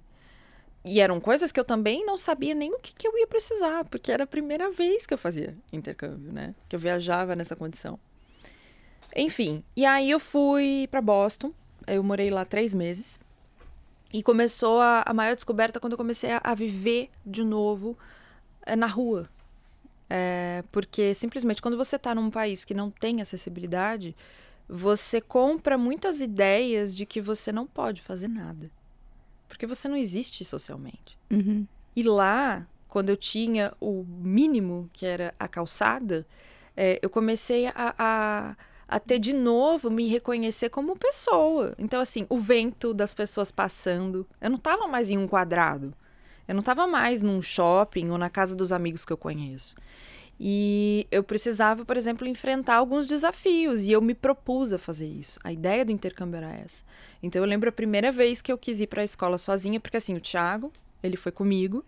E 0.84 1.00
eram 1.00 1.18
coisas 1.18 1.50
que 1.50 1.58
eu 1.58 1.64
também 1.64 2.06
não 2.06 2.16
sabia 2.16 2.54
nem 2.54 2.72
o 2.72 2.78
que, 2.78 2.94
que 2.94 3.08
eu 3.08 3.18
ia 3.18 3.26
precisar, 3.26 3.84
porque 3.86 4.12
era 4.12 4.22
a 4.22 4.26
primeira 4.26 4.70
vez 4.70 5.04
que 5.04 5.12
eu 5.12 5.18
fazia 5.18 5.56
intercâmbio, 5.72 6.32
né? 6.32 6.54
Que 6.68 6.76
eu 6.76 6.80
viajava 6.80 7.34
nessa 7.34 7.56
condição. 7.56 7.98
Enfim, 9.16 9.64
e 9.76 9.84
aí 9.84 10.08
eu 10.08 10.20
fui 10.20 10.86
para 10.88 11.02
Boston, 11.02 11.52
eu 11.84 12.04
morei 12.04 12.30
lá 12.30 12.44
três 12.44 12.72
meses. 12.72 13.18
E 14.12 14.22
começou 14.22 14.80
a, 14.80 15.02
a 15.04 15.12
maior 15.12 15.34
descoberta 15.34 15.80
quando 15.80 15.94
eu 15.94 15.98
comecei 15.98 16.30
a, 16.30 16.40
a 16.44 16.54
viver 16.54 17.10
de 17.26 17.42
novo 17.42 17.98
é, 18.64 18.76
na 18.76 18.86
rua, 18.86 19.28
é, 20.14 20.62
porque 20.70 21.14
simplesmente 21.14 21.62
quando 21.62 21.74
você 21.74 21.96
está 21.96 22.14
num 22.14 22.30
país 22.30 22.66
que 22.66 22.74
não 22.74 22.90
tem 22.90 23.22
porque 29.48 29.66
você 29.66 29.88
não 29.88 29.96
existe 29.96 30.44
socialmente. 30.44 31.18
Uhum. 31.30 31.66
E 31.96 32.02
lá, 32.02 32.66
quando 32.88 33.08
eu 33.08 33.16
tinha 33.16 33.72
o 33.80 34.04
mínimo, 34.06 34.90
que 34.92 35.06
era 35.06 35.34
a 35.38 35.48
calçada, 35.48 36.26
é, 36.76 36.98
eu 37.00 37.08
comecei 37.08 37.66
a, 37.68 37.94
a, 37.98 38.56
a, 38.86 39.00
ter 39.00 39.18
de 39.18 39.32
novo, 39.32 39.90
me 39.90 40.08
reconhecer 40.08 40.68
como 40.68 40.94
pessoa. 40.94 41.74
Então, 41.78 42.02
assim, 42.02 42.26
o 42.28 42.36
vento 42.36 42.92
das 42.92 43.14
pessoas 43.14 43.50
passando. 43.50 44.26
Eu 44.42 44.50
não 44.50 44.58
estava 44.58 44.86
mais 44.86 45.10
em 45.10 45.16
um 45.16 45.26
quadrado. 45.26 45.94
Eu 46.52 46.54
não 46.54 46.60
estava 46.60 46.86
mais 46.86 47.22
num 47.22 47.40
shopping 47.40 48.10
ou 48.10 48.18
na 48.18 48.28
casa 48.28 48.54
dos 48.54 48.72
amigos 48.72 49.06
que 49.06 49.12
eu 49.12 49.16
conheço. 49.16 49.74
E 50.38 51.06
eu 51.10 51.22
precisava, 51.22 51.82
por 51.82 51.96
exemplo, 51.96 52.26
enfrentar 52.26 52.76
alguns 52.76 53.06
desafios 53.06 53.84
e 53.84 53.92
eu 53.92 54.02
me 54.02 54.12
propus 54.12 54.70
a 54.70 54.78
fazer 54.78 55.06
isso. 55.06 55.40
A 55.42 55.50
ideia 55.50 55.82
do 55.82 55.92
intercâmbio 55.92 56.36
era 56.36 56.52
essa. 56.52 56.84
Então 57.22 57.40
eu 57.40 57.48
lembro 57.48 57.70
a 57.70 57.72
primeira 57.72 58.12
vez 58.12 58.42
que 58.42 58.52
eu 58.52 58.58
quis 58.58 58.80
ir 58.80 58.86
para 58.86 59.00
a 59.00 59.04
escola 59.04 59.38
sozinha, 59.38 59.80
porque 59.80 59.96
assim, 59.96 60.14
o 60.14 60.20
Thiago, 60.20 60.70
ele 61.02 61.16
foi 61.16 61.32
comigo. 61.32 61.82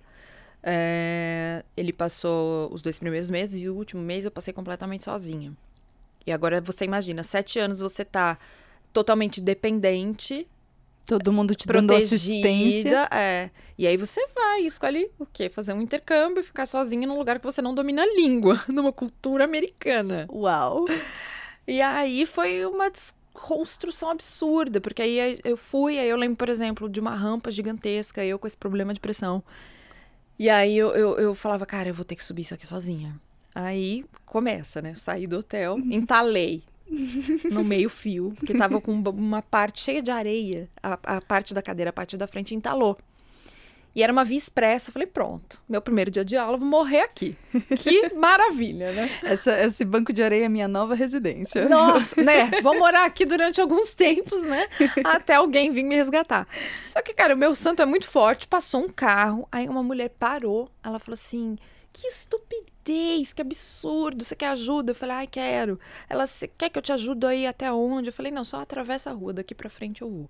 É... 0.62 1.62
ele 1.76 1.92
passou 1.92 2.72
os 2.72 2.80
dois 2.80 2.98
primeiros 2.98 3.28
meses 3.28 3.62
e 3.62 3.68
o 3.68 3.74
último 3.74 4.00
mês 4.00 4.24
eu 4.24 4.30
passei 4.30 4.54
completamente 4.54 5.04
sozinha. 5.04 5.52
E 6.26 6.32
agora 6.32 6.58
você 6.58 6.86
imagina, 6.86 7.22
sete 7.22 7.58
anos 7.58 7.80
você 7.80 8.02
tá 8.02 8.38
totalmente 8.94 9.42
dependente 9.42 10.48
Todo 11.06 11.32
mundo 11.32 11.54
te 11.54 11.66
dando 11.66 11.94
assistência. 11.94 13.08
É. 13.10 13.50
E 13.76 13.86
aí 13.86 13.96
você 13.96 14.26
vai 14.34 14.62
e 14.62 14.66
escolhe 14.66 15.10
o 15.18 15.26
quê? 15.26 15.50
Fazer 15.50 15.74
um 15.74 15.82
intercâmbio, 15.82 16.42
ficar 16.42 16.64
sozinha 16.64 17.06
num 17.06 17.18
lugar 17.18 17.38
que 17.38 17.44
você 17.44 17.60
não 17.60 17.74
domina 17.74 18.02
a 18.02 18.06
língua, 18.06 18.62
numa 18.68 18.92
cultura 18.92 19.44
americana. 19.44 20.26
Uau! 20.30 20.86
E 21.66 21.80
aí 21.82 22.24
foi 22.24 22.64
uma 22.64 22.90
desconstrução 22.90 24.10
absurda, 24.10 24.80
porque 24.80 25.02
aí 25.02 25.40
eu 25.44 25.56
fui, 25.56 25.98
aí 25.98 26.08
eu 26.08 26.16
lembro, 26.16 26.36
por 26.36 26.48
exemplo, 26.48 26.88
de 26.88 27.00
uma 27.00 27.14
rampa 27.14 27.50
gigantesca, 27.50 28.24
eu 28.24 28.38
com 28.38 28.46
esse 28.46 28.56
problema 28.56 28.94
de 28.94 29.00
pressão. 29.00 29.42
E 30.38 30.48
aí 30.48 30.76
eu, 30.76 30.90
eu, 30.94 31.18
eu 31.18 31.34
falava, 31.34 31.66
cara, 31.66 31.88
eu 31.88 31.94
vou 31.94 32.04
ter 32.04 32.16
que 32.16 32.24
subir 32.24 32.42
isso 32.42 32.54
aqui 32.54 32.66
sozinha. 32.66 33.14
Aí 33.54 34.04
começa, 34.24 34.80
né? 34.82 34.94
saí 34.94 35.26
do 35.26 35.38
hotel, 35.38 35.78
entalei 35.78 36.64
no 37.50 37.64
meio-fio, 37.64 38.34
que 38.46 38.54
tava 38.54 38.80
com 38.80 38.92
uma 38.92 39.42
parte 39.42 39.80
cheia 39.80 40.02
de 40.02 40.10
areia, 40.10 40.68
a, 40.82 40.98
a, 41.16 41.20
parte 41.20 41.54
da 41.54 41.62
cadeira, 41.62 41.90
a 41.90 41.92
parte 41.92 42.16
da 42.16 42.26
frente 42.26 42.54
entalou. 42.54 42.96
E 43.94 44.02
era 44.02 44.12
uma 44.12 44.24
via 44.24 44.36
expressa. 44.36 44.88
Eu 44.90 44.92
falei, 44.92 45.06
pronto, 45.06 45.62
meu 45.68 45.80
primeiro 45.80 46.10
dia 46.10 46.24
de 46.24 46.36
aula, 46.36 46.58
vou 46.58 46.66
morrer 46.66 47.02
aqui. 47.02 47.36
Que 47.78 48.12
maravilha, 48.14 48.90
né? 48.92 49.08
Essa, 49.22 49.60
esse 49.62 49.84
banco 49.84 50.12
de 50.12 50.20
areia 50.20 50.46
é 50.46 50.48
minha 50.48 50.66
nova 50.66 50.96
residência. 50.96 51.68
Nossa, 51.68 52.20
né? 52.22 52.50
Vou 52.60 52.76
morar 52.76 53.04
aqui 53.04 53.24
durante 53.24 53.60
alguns 53.60 53.94
tempos, 53.94 54.44
né? 54.44 54.66
Até 55.04 55.34
alguém 55.34 55.70
vir 55.70 55.84
me 55.84 55.94
resgatar. 55.94 56.48
Só 56.88 57.00
que, 57.02 57.14
cara, 57.14 57.34
o 57.34 57.38
meu 57.38 57.54
santo 57.54 57.82
é 57.82 57.86
muito 57.86 58.08
forte. 58.08 58.48
Passou 58.48 58.82
um 58.82 58.88
carro, 58.88 59.46
aí 59.50 59.68
uma 59.68 59.82
mulher 59.82 60.10
parou. 60.18 60.68
Ela 60.82 60.98
falou 60.98 61.14
assim: 61.14 61.56
que 61.94 62.08
estupidez, 62.08 63.32
que 63.32 63.40
absurdo, 63.40 64.24
você 64.24 64.34
quer 64.34 64.48
ajuda? 64.48 64.90
Eu 64.90 64.96
falei, 64.96 65.16
ai, 65.16 65.26
quero. 65.28 65.78
Ela, 66.08 66.26
você 66.26 66.48
quer 66.48 66.68
que 66.68 66.76
eu 66.76 66.82
te 66.82 66.92
ajude 66.92 67.24
aí 67.24 67.46
até 67.46 67.72
onde? 67.72 68.08
Eu 68.08 68.12
falei, 68.12 68.32
não, 68.32 68.42
só 68.42 68.60
atravessa 68.60 69.10
a 69.10 69.12
rua, 69.12 69.32
daqui 69.32 69.54
pra 69.54 69.70
frente 69.70 70.02
eu 70.02 70.10
vou. 70.10 70.28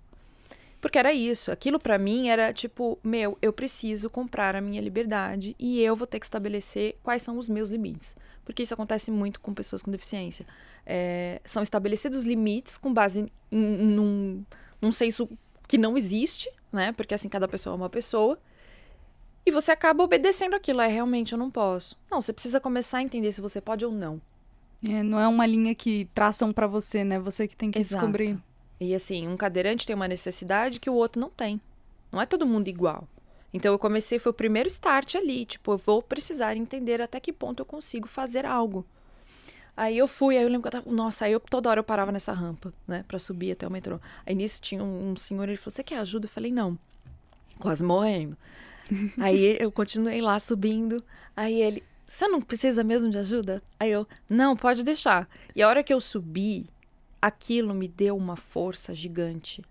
Porque 0.79 0.99
era 0.99 1.11
isso, 1.11 1.51
aquilo 1.51 1.79
para 1.79 1.97
mim 1.97 2.27
era 2.29 2.53
tipo, 2.53 2.99
meu, 3.03 3.35
eu 3.41 3.51
preciso 3.51 4.07
comprar 4.07 4.55
a 4.55 4.61
minha 4.61 4.79
liberdade 4.79 5.55
e 5.57 5.81
eu 5.81 5.95
vou 5.95 6.05
ter 6.05 6.19
que 6.19 6.27
estabelecer 6.27 6.95
quais 7.01 7.23
são 7.23 7.39
os 7.39 7.49
meus 7.49 7.71
limites. 7.71 8.15
Porque 8.43 8.61
isso 8.61 8.75
acontece 8.75 9.09
muito 9.09 9.41
com 9.41 9.51
pessoas 9.51 9.81
com 9.81 9.89
deficiência. 9.89 10.45
É, 10.85 11.41
são 11.43 11.63
estabelecidos 11.63 12.25
limites 12.25 12.77
com 12.77 12.93
base 12.93 13.25
em, 13.51 13.59
num, 13.59 14.45
num 14.79 14.91
senso 14.91 15.27
que 15.67 15.79
não 15.79 15.97
existe, 15.97 16.51
né? 16.71 16.91
Porque 16.91 17.15
assim, 17.15 17.27
cada 17.27 17.47
pessoa 17.47 17.73
é 17.73 17.77
uma 17.77 17.89
pessoa. 17.89 18.37
E 19.45 19.51
você 19.51 19.71
acaba 19.71 20.03
obedecendo 20.03 20.55
aquilo. 20.55 20.81
É, 20.81 20.87
realmente, 20.87 21.33
eu 21.33 21.37
não 21.37 21.51
posso. 21.51 21.95
Não, 22.09 22.21
você 22.21 22.33
precisa 22.33 22.59
começar 22.59 22.97
a 22.97 23.03
entender 23.03 23.31
se 23.31 23.41
você 23.41 23.61
pode 23.61 23.85
ou 23.85 23.91
não. 23.91 24.19
É, 24.83 25.03
não 25.03 25.19
é 25.19 25.27
uma 25.27 25.45
linha 25.45 25.73
que 25.75 26.09
traçam 26.13 26.51
para 26.51 26.67
você, 26.67 27.03
né? 27.03 27.19
Você 27.19 27.47
que 27.47 27.55
tem 27.55 27.71
que 27.71 27.79
Exato. 27.79 28.01
descobrir. 28.05 28.37
E 28.79 28.93
assim, 28.93 29.27
um 29.27 29.37
cadeirante 29.37 29.85
tem 29.85 29.95
uma 29.95 30.07
necessidade 30.07 30.79
que 30.79 30.89
o 30.89 30.93
outro 30.93 31.19
não 31.19 31.29
tem. 31.29 31.61
Não 32.11 32.21
é 32.21 32.25
todo 32.25 32.45
mundo 32.45 32.67
igual. 32.67 33.07
Então 33.53 33.71
eu 33.71 33.79
comecei, 33.79 34.19
foi 34.19 34.31
o 34.31 34.33
primeiro 34.33 34.67
start 34.67 35.15
ali. 35.15 35.45
Tipo, 35.45 35.73
eu 35.73 35.77
vou 35.77 36.01
precisar 36.01 36.57
entender 36.57 37.01
até 37.01 37.19
que 37.19 37.31
ponto 37.31 37.61
eu 37.61 37.65
consigo 37.65 38.07
fazer 38.07 38.45
algo. 38.45 38.85
Aí 39.77 39.97
eu 39.97 40.07
fui, 40.07 40.37
aí 40.37 40.43
eu 40.43 40.47
lembro 40.49 40.63
que 40.63 40.75
eu 40.75 40.81
tava, 40.81 40.91
nossa, 40.91 41.25
aí 41.25 41.33
eu 41.33 41.39
toda 41.39 41.69
hora 41.69 41.79
eu 41.79 41.83
parava 41.83 42.11
nessa 42.11 42.31
rampa, 42.31 42.73
né, 42.87 43.03
para 43.07 43.19
subir 43.19 43.51
até 43.51 43.67
o 43.67 43.71
metrô. 43.71 43.99
Aí 44.25 44.33
nisso 44.33 44.61
tinha 44.61 44.81
um, 44.81 45.11
um 45.11 45.15
senhor, 45.17 45.49
ele 45.49 45.57
falou: 45.57 45.71
"Você 45.71 45.83
quer 45.83 45.97
ajuda?" 45.97 46.25
Eu 46.25 46.29
falei: 46.29 46.51
"Não". 46.51 46.77
Quase 47.59 47.83
morrendo. 47.83 48.37
Aí 49.19 49.57
eu 49.59 49.71
continuei 49.71 50.21
lá 50.21 50.39
subindo. 50.39 51.03
Aí 51.35 51.61
ele, 51.61 51.83
você 52.05 52.27
não 52.27 52.41
precisa 52.41 52.83
mesmo 52.83 53.09
de 53.09 53.17
ajuda? 53.17 53.61
Aí 53.79 53.91
eu, 53.91 54.07
não, 54.29 54.55
pode 54.55 54.83
deixar. 54.83 55.27
E 55.55 55.61
a 55.61 55.67
hora 55.67 55.83
que 55.83 55.93
eu 55.93 55.99
subi, 55.99 56.67
aquilo 57.21 57.73
me 57.73 57.87
deu 57.87 58.15
uma 58.15 58.35
força 58.35 58.93
gigante. 58.93 59.63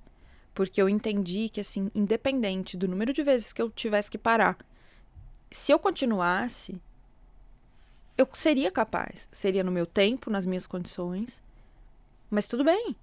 Porque 0.54 0.80
eu 0.80 0.88
entendi 0.88 1.48
que, 1.48 1.60
assim, 1.60 1.90
independente 1.94 2.76
do 2.76 2.88
número 2.88 3.12
de 3.12 3.22
vezes 3.22 3.52
que 3.52 3.60
eu 3.60 3.70
tivesse 3.70 4.10
que 4.10 4.18
parar, 4.18 4.56
se 5.50 5.72
eu 5.72 5.78
continuasse, 5.78 6.80
eu 8.16 8.28
seria 8.32 8.70
capaz. 8.70 9.28
Seria 9.32 9.64
no 9.64 9.72
meu 9.72 9.86
tempo, 9.86 10.30
nas 10.30 10.46
minhas 10.46 10.66
condições. 10.66 11.42
Mas 12.30 12.46
tudo 12.46 12.64
bem. 12.64 12.96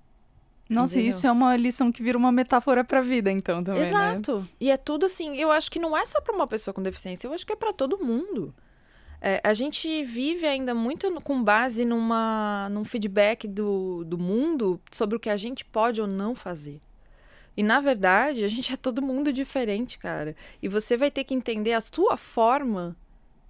Nossa, 0.71 0.93
Entendeu? 0.93 1.09
isso 1.09 1.27
é 1.27 1.31
uma 1.31 1.55
lição 1.57 1.91
que 1.91 2.01
vira 2.01 2.17
uma 2.17 2.31
metáfora 2.31 2.83
para 2.83 2.99
a 2.99 3.01
vida, 3.01 3.29
então, 3.29 3.61
também, 3.61 3.81
né? 3.81 3.87
Exato. 3.89 4.39
Né? 4.39 4.47
E 4.59 4.71
é 4.71 4.77
tudo 4.77 5.05
assim, 5.05 5.35
eu 5.35 5.51
acho 5.51 5.69
que 5.69 5.77
não 5.77 5.95
é 5.95 6.05
só 6.05 6.21
para 6.21 6.33
uma 6.33 6.47
pessoa 6.47 6.73
com 6.73 6.81
deficiência, 6.81 7.27
eu 7.27 7.33
acho 7.33 7.45
que 7.45 7.51
é 7.51 7.55
para 7.57 7.73
todo 7.73 8.03
mundo. 8.03 8.53
É, 9.19 9.41
a 9.43 9.53
gente 9.53 10.03
vive 10.05 10.47
ainda 10.47 10.73
muito 10.73 11.11
com 11.21 11.43
base 11.43 11.83
numa, 11.83 12.69
num 12.71 12.85
feedback 12.85 13.47
do, 13.47 14.03
do 14.05 14.17
mundo 14.17 14.79
sobre 14.89 15.17
o 15.17 15.19
que 15.19 15.29
a 15.29 15.35
gente 15.35 15.65
pode 15.65 16.01
ou 16.01 16.07
não 16.07 16.33
fazer. 16.33 16.81
E 17.55 17.61
na 17.61 17.81
verdade, 17.81 18.45
a 18.45 18.47
gente 18.47 18.73
é 18.73 18.77
todo 18.77 19.01
mundo 19.01 19.31
diferente, 19.33 19.99
cara. 19.99 20.35
E 20.61 20.69
você 20.69 20.95
vai 20.95 21.11
ter 21.11 21.25
que 21.25 21.33
entender 21.33 21.73
a 21.73 21.81
sua 21.81 22.15
forma 22.15 22.95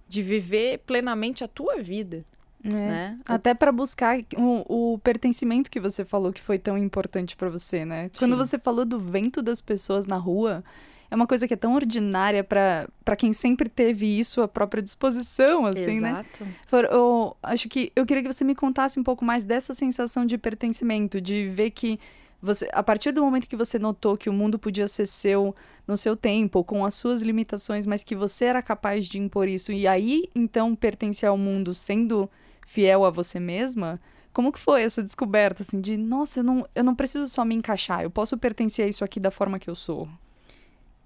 de 0.08 0.22
viver 0.22 0.78
plenamente 0.80 1.44
a 1.44 1.48
tua 1.48 1.80
vida. 1.80 2.24
É. 2.64 2.68
Né? 2.68 3.18
Até 3.26 3.54
para 3.54 3.72
buscar 3.72 4.18
o, 4.36 4.92
o, 4.92 4.98
pertencimento 4.98 5.70
que 5.70 5.80
você 5.80 6.04
falou 6.04 6.32
que 6.32 6.40
foi 6.40 6.58
tão 6.58 6.78
importante 6.78 7.36
para 7.36 7.48
você, 7.48 7.84
né? 7.84 8.04
Sim. 8.12 8.18
Quando 8.18 8.36
você 8.36 8.58
falou 8.58 8.84
do 8.84 8.98
vento 8.98 9.42
das 9.42 9.60
pessoas 9.60 10.06
na 10.06 10.16
rua, 10.16 10.62
é 11.10 11.14
uma 11.14 11.26
coisa 11.26 11.46
que 11.46 11.54
é 11.54 11.56
tão 11.56 11.74
ordinária 11.74 12.42
para 12.42 13.16
quem 13.18 13.32
sempre 13.32 13.68
teve 13.68 14.06
isso 14.06 14.40
à 14.40 14.48
própria 14.48 14.82
disposição, 14.82 15.66
assim, 15.66 16.00
né? 16.00 16.10
Exato. 16.10 16.44
né? 16.44 16.54
For, 16.66 16.84
eu, 16.84 17.36
acho 17.42 17.68
que 17.68 17.92
eu 17.94 18.06
queria 18.06 18.22
que 18.22 18.32
você 18.32 18.44
me 18.44 18.54
contasse 18.54 18.98
um 18.98 19.02
pouco 19.02 19.24
mais 19.24 19.44
dessa 19.44 19.74
sensação 19.74 20.24
de 20.24 20.38
pertencimento, 20.38 21.20
de 21.20 21.48
ver 21.48 21.70
que 21.70 21.98
você, 22.40 22.68
a 22.72 22.82
partir 22.82 23.12
do 23.12 23.22
momento 23.22 23.48
que 23.48 23.54
você 23.54 23.78
notou 23.78 24.16
que 24.16 24.30
o 24.30 24.32
mundo 24.32 24.58
podia 24.58 24.88
ser 24.88 25.06
seu 25.06 25.54
no 25.86 25.96
seu 25.96 26.16
tempo, 26.16 26.64
com 26.64 26.84
as 26.84 26.94
suas 26.94 27.22
limitações, 27.22 27.84
mas 27.86 28.02
que 28.02 28.16
você 28.16 28.46
era 28.46 28.62
capaz 28.62 29.06
de 29.06 29.18
impor 29.18 29.48
isso, 29.48 29.70
e 29.70 29.86
aí 29.86 30.24
então 30.34 30.74
pertencer 30.74 31.28
ao 31.28 31.36
mundo 31.36 31.74
sendo 31.74 32.28
fiel 32.72 33.04
a 33.04 33.10
você 33.10 33.38
mesma, 33.38 34.00
como 34.32 34.50
que 34.50 34.58
foi 34.58 34.82
essa 34.82 35.02
descoberta, 35.02 35.62
assim, 35.62 35.80
de, 35.80 35.96
nossa, 35.96 36.40
eu 36.40 36.44
não, 36.44 36.66
eu 36.74 36.82
não 36.82 36.94
preciso 36.94 37.28
só 37.28 37.44
me 37.44 37.54
encaixar, 37.54 38.02
eu 38.02 38.10
posso 38.10 38.36
pertencer 38.38 38.86
a 38.86 38.88
isso 38.88 39.04
aqui 39.04 39.20
da 39.20 39.30
forma 39.30 39.58
que 39.58 39.68
eu 39.68 39.74
sou? 39.74 40.08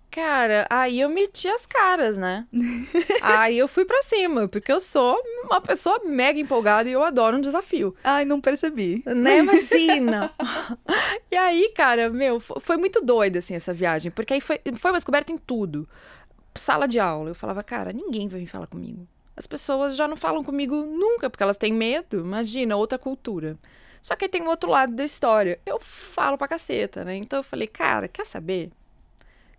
Cara, 0.08 0.66
aí 0.70 1.00
eu 1.00 1.08
meti 1.08 1.48
as 1.48 1.66
caras, 1.66 2.16
né? 2.16 2.46
aí 3.20 3.58
eu 3.58 3.66
fui 3.66 3.84
para 3.84 4.00
cima, 4.02 4.46
porque 4.48 4.72
eu 4.72 4.78
sou 4.78 5.20
uma 5.44 5.60
pessoa 5.60 6.00
mega 6.04 6.38
empolgada 6.38 6.88
e 6.88 6.92
eu 6.92 7.02
adoro 7.02 7.36
um 7.36 7.40
desafio. 7.40 7.94
Ai, 8.02 8.24
não 8.24 8.40
percebi. 8.40 9.02
Né, 9.04 9.40
imagina. 9.40 10.32
e 11.30 11.36
aí, 11.36 11.70
cara, 11.74 12.08
meu, 12.08 12.38
foi 12.38 12.76
muito 12.76 13.04
doida, 13.04 13.40
assim, 13.40 13.54
essa 13.54 13.74
viagem, 13.74 14.10
porque 14.12 14.34
aí 14.34 14.40
foi, 14.40 14.60
foi 14.76 14.90
uma 14.92 14.98
descoberta 14.98 15.32
em 15.32 15.36
tudo. 15.36 15.86
Sala 16.54 16.86
de 16.86 17.00
aula, 17.00 17.30
eu 17.30 17.34
falava, 17.34 17.62
cara, 17.62 17.92
ninguém 17.92 18.28
vai 18.28 18.40
vir 18.40 18.46
falar 18.46 18.68
comigo 18.68 19.06
as 19.36 19.46
pessoas 19.46 19.96
já 19.96 20.08
não 20.08 20.16
falam 20.16 20.42
comigo 20.42 20.74
nunca, 20.74 21.28
porque 21.28 21.42
elas 21.42 21.56
têm 21.58 21.72
medo. 21.72 22.20
Imagina, 22.20 22.76
outra 22.76 22.98
cultura. 22.98 23.58
Só 24.00 24.16
que 24.16 24.28
tem 24.28 24.42
o 24.42 24.48
outro 24.48 24.70
lado 24.70 24.94
da 24.94 25.04
história. 25.04 25.60
Eu 25.66 25.78
falo 25.80 26.38
pra 26.38 26.48
caceta, 26.48 27.04
né? 27.04 27.16
Então 27.16 27.40
eu 27.40 27.42
falei, 27.42 27.66
cara, 27.66 28.08
quer 28.08 28.24
saber? 28.24 28.70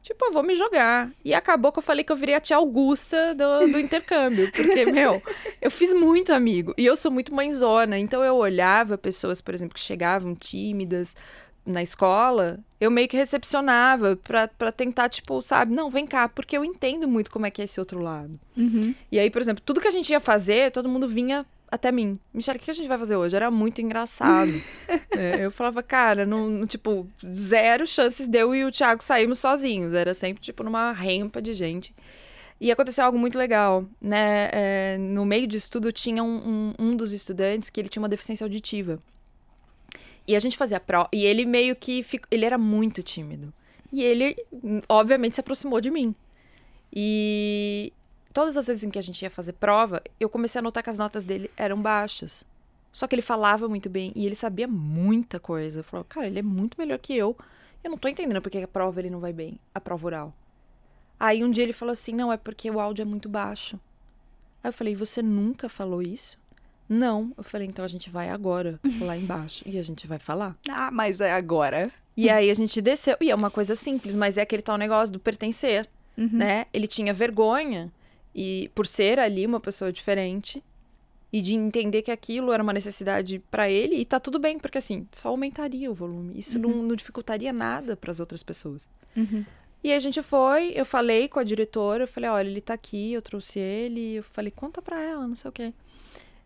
Tipo, 0.02 0.24
eu 0.26 0.32
vou 0.32 0.42
me 0.42 0.56
jogar. 0.56 1.12
E 1.24 1.34
acabou 1.34 1.70
que 1.70 1.80
eu 1.80 1.84
falei 1.84 2.02
que 2.02 2.12
eu 2.12 2.16
virei 2.16 2.34
a 2.34 2.40
tia 2.40 2.56
Augusta 2.56 3.36
do, 3.36 3.74
do 3.74 3.78
intercâmbio. 3.78 4.50
Porque, 4.54 4.86
meu, 4.90 5.22
eu 5.62 5.70
fiz 5.70 5.92
muito 5.92 6.32
amigo. 6.32 6.74
E 6.78 6.86
eu 6.86 6.96
sou 6.96 7.12
muito 7.12 7.36
mãezona. 7.36 8.00
Então 8.00 8.24
eu 8.24 8.38
olhava 8.38 8.98
pessoas, 8.98 9.42
por 9.42 9.54
exemplo, 9.54 9.74
que 9.74 9.82
chegavam 9.82 10.34
tímidas, 10.34 11.13
na 11.67 11.84
escola, 11.84 12.60
eu 12.80 12.89
meio 12.89 13.08
que 13.08 13.17
recepcionava 13.17 14.15
pra, 14.15 14.47
pra 14.47 14.71
tentar, 14.71 15.10
tipo, 15.10 15.41
sabe, 15.41 15.73
não, 15.73 15.89
vem 15.89 16.08
cá, 16.08 16.30
porque 16.30 16.58
eu 16.58 16.63
entendo 16.63 17.08
muito 17.08 17.30
como 17.30 17.45
é 17.45 17.51
que 17.51 17.62
é 17.62 17.65
esse 17.65 17.80
outro 17.80 17.99
lado. 17.99 18.39
Uhum. 18.56 18.95
E 19.12 19.19
aí, 19.19 19.30
por 19.30 19.41
exemplo, 19.41 19.62
tudo 19.65 19.82
que 19.82 19.88
a 19.88 19.91
gente 19.91 20.10
ia 20.10 20.19
fazer, 20.19 20.71
todo 20.71 20.88
mundo 20.88 21.08
vinha 21.08 21.45
até 21.69 21.91
mim. 21.91 22.13
Michelle, 22.34 22.58
o 22.58 22.62
que 22.62 22.71
a 22.71 22.73
gente 22.73 22.88
vai 22.88 22.97
fazer 22.97 23.17
hoje? 23.17 23.36
Era 23.36 23.51
muito 23.51 23.82
engraçado. 23.82 24.51
é, 25.12 25.45
eu 25.45 25.51
falava, 25.51 25.84
cara, 25.84 26.25
não, 26.25 26.47
não, 26.49 26.65
tipo, 26.65 27.06
zero 27.34 27.86
chances 27.86 28.27
de 28.27 28.38
eu 28.38 28.56
e 28.56 28.63
o 28.63 28.71
Thiago 28.71 29.03
sairmos 29.03 29.39
sozinhos. 29.39 29.93
Era 29.93 30.13
sempre, 30.13 30.41
tipo, 30.41 30.63
numa 30.63 30.91
rampa 30.91 31.41
de 31.41 31.53
gente. 31.53 31.93
E 32.60 32.71
aconteceu 32.71 33.06
algo 33.06 33.19
muito 33.19 33.38
legal, 33.38 33.86
né? 34.01 34.49
É, 34.51 34.97
no 34.97 35.25
meio 35.25 35.45
de 35.45 35.58
estudo 35.58 35.91
tinha 35.91 36.23
um, 36.23 36.73
um, 36.80 36.88
um, 36.88 36.95
dos 36.95 37.13
estudantes 37.13 37.69
que 37.69 37.80
ele 37.80 37.89
tinha 37.89 38.01
uma 38.01 38.10
deficiência 38.10 38.45
auditiva. 38.45 38.97
E 40.28 40.36
a 40.36 40.40
gente 40.40 40.58
fazia 40.58 40.80
prova. 40.80 41.10
E 41.13 41.26
ele 41.26 41.46
meio 41.46 41.76
que. 41.76 42.04
Fico, 42.04 42.28
ele 42.30 42.46
era 42.46 42.58
muito 42.58 43.02
tímido. 43.02 43.54
E 43.92 44.04
ele, 44.04 44.36
obviamente, 44.90 45.36
se 45.36 45.40
aproximou 45.40 45.80
de 45.80 45.90
mim. 45.90 46.13
E 46.94 47.94
todas 48.34 48.58
as 48.58 48.68
vezes 48.68 48.84
em 48.84 48.90
que 48.90 49.00
a 49.00 49.04
gente 49.04 49.22
ia 49.22 49.30
fazer 49.30 49.54
prova, 49.54 50.02
eu 50.20 50.30
comecei 50.30 50.60
a 50.60 50.62
notar 50.62 50.84
que 50.84 50.90
as 50.90 50.98
notas 50.98 51.24
dele 51.24 51.50
eram 51.56 51.82
baixas. 51.82 52.44
Só 52.92 53.08
que 53.08 53.16
ele 53.16 53.22
falava 53.22 53.70
muito 53.70 53.90
bem 53.90 54.12
e 54.16 54.26
ele 54.26 54.36
sabia 54.36 54.68
muita 54.68 55.40
coisa. 55.40 55.80
Eu 55.80 55.84
falei, 55.84 56.06
cara, 56.10 56.28
ele 56.28 56.40
é 56.40 56.44
muito 56.44 56.78
melhor 56.78 56.98
que 56.98 57.16
eu. 57.16 57.38
Eu 57.84 57.92
não 57.92 57.98
tô 57.98 58.08
entendendo 58.08 58.42
porque 58.42 58.58
a 58.58 58.68
prova 58.68 59.00
ele 59.00 59.10
não 59.10 59.20
vai 59.20 59.32
bem, 59.32 59.60
a 59.74 59.80
prova 59.80 60.06
oral. 60.08 60.34
Aí 61.20 61.44
um 61.44 61.52
dia 61.52 61.63
ele 61.63 61.74
falou 61.74 61.94
assim: 61.94 62.13
não, 62.13 62.32
é 62.32 62.38
porque 62.38 62.70
o 62.70 62.80
áudio 62.80 63.04
é 63.04 63.06
muito 63.06 63.30
baixo. 63.30 63.80
Aí 64.63 64.70
eu 64.70 64.74
falei: 64.74 64.96
você 64.96 65.22
nunca 65.22 65.70
falou 65.70 66.02
isso? 66.02 66.38
Não. 66.88 67.34
Eu 67.38 67.43
falei: 67.43 67.67
então 67.67 67.84
a 67.84 67.88
gente 67.88 68.10
vai 68.10 68.30
agora 68.30 68.80
lá 69.02 69.17
embaixo 69.17 69.63
e 69.67 69.78
a 69.78 69.84
gente 69.84 70.08
vai 70.08 70.19
falar. 70.19 70.56
Ah, 70.69 70.91
mas 70.91 71.19
é 71.19 71.32
agora. 71.32 71.91
E 72.15 72.30
aí 72.30 72.50
a 72.50 72.54
gente 72.54 72.82
desceu. 72.82 73.17
E 73.21 73.30
é 73.30 73.36
uma 73.36 73.50
coisa 73.50 73.76
simples, 73.76 74.15
mas 74.15 74.38
é 74.38 74.41
aquele 74.41 74.62
tal 74.62 74.78
negócio 74.78 75.12
do 75.12 75.19
pertencer, 75.19 75.88
uhum. 76.17 76.30
né? 76.32 76.65
Ele 76.73 76.88
tinha 76.88 77.13
vergonha 77.13 77.91
e 78.34 78.69
por 78.76 78.86
ser 78.86 79.19
ali 79.19 79.45
uma 79.45 79.60
pessoa 79.60 79.91
diferente 79.91 80.63
e 81.32 81.41
de 81.41 81.56
entender 81.56 82.02
que 82.02 82.12
aquilo 82.12 82.52
era 82.52 82.63
uma 82.63 82.73
necessidade 82.73 83.39
para 83.52 83.69
ele 83.69 83.95
e 83.95 84.06
tá 84.06 84.19
tudo 84.19 84.39
bem, 84.39 84.58
porque 84.58 84.78
assim, 84.78 85.08
só 85.12 85.30
aumentaria 85.30 85.89
o 85.89 85.93
volume. 85.93 86.38
Isso 86.38 86.58
uhum. 86.58 86.69
não, 86.69 86.84
não, 86.84 86.95
dificultaria 86.95 87.52
nada 87.52 87.97
para 87.97 88.12
as 88.12 88.19
outras 88.19 88.43
pessoas. 88.43 88.88
Uhum. 89.15 89.43
E 89.84 89.93
a 89.93 90.00
gente 90.00 90.21
foi, 90.21 90.71
eu 90.76 90.86
falei 90.86 91.28
com 91.28 91.39
a 91.39 91.43
diretora, 91.43 92.04
eu 92.04 92.08
falei, 92.08 92.30
olha, 92.30 92.47
ele 92.47 92.62
tá 92.62 92.73
aqui, 92.73 93.13
eu 93.13 93.21
trouxe 93.21 93.60
ele, 93.60 94.15
eu 94.15 94.23
falei, 94.23 94.52
conta 94.52 94.82
pra 94.82 95.02
ela, 95.02 95.28
não 95.28 95.36
sei 95.36 95.50
o 95.50 95.52
quê. 95.52 95.73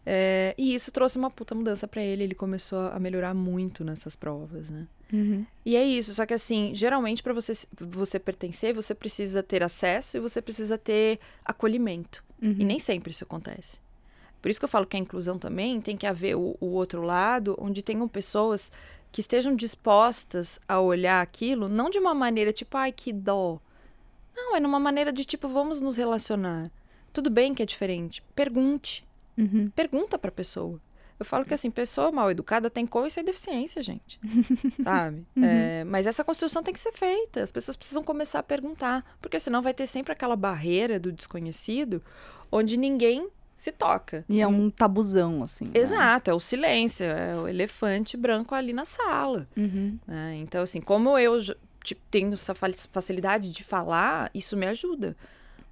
É, 0.06 0.56
e 0.58 0.74
isso 0.74 0.92
trouxe 0.92 1.18
uma 1.18 1.30
puta 1.30 1.54
mudança 1.54 1.88
para 1.88 2.02
ele, 2.02 2.24
ele 2.24 2.36
começou 2.36 2.88
a 2.88 3.00
melhorar 3.00 3.34
muito 3.34 3.84
nessas 3.84 4.16
provas, 4.16 4.70
né? 4.70 4.88
Uhum. 5.14 5.46
E 5.66 5.76
é 5.76 5.84
isso, 5.84 6.14
só 6.14 6.26
que 6.26 6.34
assim, 6.34 6.72
geralmente 6.74 7.22
para 7.22 7.34
você, 7.34 7.54
você 7.80 8.20
pertencer, 8.20 8.74
você 8.74 8.96
precisa 8.96 9.44
ter 9.44 9.62
acesso 9.62 10.18
e 10.18 10.20
você 10.20 10.42
precisa 10.42 10.78
ter 10.78 11.20
acolhimento. 11.46 12.24
Uhum. 12.42 12.56
E 12.58 12.64
nem 12.64 12.80
sempre 12.80 13.12
isso 13.12 13.24
acontece. 13.24 13.80
Por 14.42 14.50
isso 14.50 14.60
que 14.60 14.66
eu 14.66 14.70
falo 14.70 14.88
que 14.88 14.98
a 14.98 15.00
inclusão 15.00 15.38
também 15.38 15.80
tem 15.80 15.96
que 15.96 16.08
haver 16.08 16.36
o, 16.36 16.58
o 16.60 16.68
outro 16.68 17.04
lado, 17.04 17.56
onde 17.60 17.84
tenham 17.84 18.08
pessoas 18.08 18.72
que 19.12 19.22
estejam 19.22 19.56
dispostas 19.56 20.60
a 20.68 20.80
olhar 20.80 21.22
aquilo, 21.22 21.68
não 21.70 21.90
de 21.90 22.00
uma 22.00 22.14
maneira 22.14 22.52
tipo, 22.52 22.76
ai, 22.78 22.92
que 22.92 23.14
dó. 23.14 23.60
Não, 24.34 24.56
é 24.56 24.60
numa 24.60 24.80
maneira 24.80 25.12
de 25.12 25.26
tipo, 25.26 25.48
vamos 25.48 25.82
nos 25.82 25.98
relacionar. 25.98 26.72
Tudo 27.14 27.30
bem 27.30 27.54
que 27.54 27.62
é 27.62 27.66
diferente. 27.66 28.24
Pergunte. 28.34 29.06
Uhum. 29.42 29.70
Pergunta 29.72 30.18
pra 30.18 30.32
pessoa. 30.32 30.80
Eu 31.20 31.26
falo 31.26 31.46
que 31.46 31.54
assim, 31.54 31.70
pessoa 31.70 32.12
mal 32.12 32.32
educada 32.32 32.68
tem 32.68 32.88
com 32.88 33.06
e 33.06 33.12
sem 33.12 33.24
deficiência, 33.24 33.84
gente. 33.84 34.20
Sabe? 34.84 35.24
Uhum. 35.36 35.44
É, 35.44 35.84
mas 35.84 36.08
essa 36.08 36.24
construção 36.24 36.64
tem 36.64 36.74
que 36.74 36.80
ser 36.80 36.92
feita. 36.94 37.44
As 37.44 37.52
pessoas 37.52 37.78
precisam 37.78 38.04
começar 38.04 38.40
a 38.40 38.44
perguntar. 38.44 39.06
Porque 39.22 39.40
senão 39.40 39.62
vai 39.62 39.72
ter 39.72 39.86
sempre 39.86 40.14
aquela 40.14 40.36
barreira 40.36 41.00
do 41.00 41.12
desconhecido 41.12 42.02
onde 42.52 42.76
ninguém 42.76 43.30
se 43.56 43.72
toca. 43.72 44.26
E 44.28 44.42
é 44.42 44.48
um 44.48 44.72
tabuzão, 44.72 45.44
assim. 45.44 45.66
Né? 45.66 45.74
Exato, 45.76 46.32
é 46.32 46.34
o 46.34 46.40
silêncio, 46.40 47.06
é 47.06 47.36
o 47.36 47.48
elefante 47.48 48.18
branco 48.18 48.56
ali 48.56 48.74
na 48.74 48.86
sala. 48.86 49.48
Uhum. 49.56 50.00
É, 50.08 50.34
então, 50.38 50.64
assim, 50.64 50.82
como 50.82 51.16
eu 51.20 51.38
tipo, 51.84 52.02
tenho 52.10 52.34
essa 52.34 52.56
facilidade 52.56 53.52
de 53.52 53.64
falar, 53.64 54.32
isso 54.34 54.58
me 54.58 54.66
ajuda. 54.66 55.16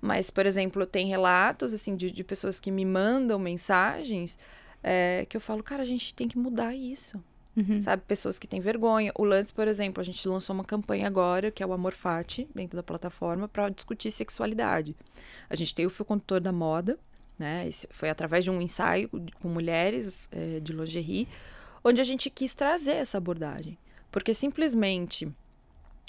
Mas, 0.01 0.29
por 0.29 0.45
exemplo, 0.45 0.85
tem 0.85 1.07
relatos, 1.07 1.73
assim, 1.73 1.95
de, 1.95 2.09
de 2.09 2.23
pessoas 2.23 2.59
que 2.59 2.71
me 2.71 2.85
mandam 2.85 3.37
mensagens 3.37 4.37
é, 4.81 5.25
que 5.27 5.35
eu 5.35 5.41
falo, 5.41 5.61
cara, 5.61 5.83
a 5.83 5.85
gente 5.85 6.13
tem 6.13 6.27
que 6.27 6.37
mudar 6.37 6.73
isso. 6.73 7.21
Uhum. 7.55 7.81
Sabe? 7.81 8.03
Pessoas 8.07 8.39
que 8.39 8.47
têm 8.47 8.61
vergonha. 8.61 9.11
O 9.15 9.25
Lance, 9.25 9.51
por 9.51 9.67
exemplo, 9.67 9.99
a 9.99 10.03
gente 10.03 10.25
lançou 10.27 10.53
uma 10.53 10.63
campanha 10.63 11.07
agora, 11.07 11.51
que 11.51 11.61
é 11.61 11.65
o 11.65 11.73
Amor 11.73 11.93
Fati, 11.93 12.47
dentro 12.55 12.77
da 12.77 12.83
plataforma, 12.83 13.47
para 13.47 13.69
discutir 13.69 14.11
sexualidade. 14.11 14.95
A 15.49 15.55
gente 15.55 15.75
tem 15.75 15.85
o 15.85 15.89
fio 15.89 16.05
condutor 16.05 16.39
da 16.39 16.53
moda, 16.53 16.97
né? 17.37 17.67
Esse 17.67 17.87
foi 17.91 18.09
através 18.09 18.43
de 18.43 18.51
um 18.51 18.61
ensaio 18.61 19.09
com 19.41 19.49
mulheres 19.49 20.29
é, 20.31 20.59
de 20.59 20.71
lingerie, 20.71 21.27
onde 21.83 21.99
a 21.99 22.03
gente 22.03 22.29
quis 22.29 22.53
trazer 22.53 22.93
essa 22.93 23.17
abordagem. 23.17 23.77
Porque 24.11 24.33
simplesmente 24.33 25.27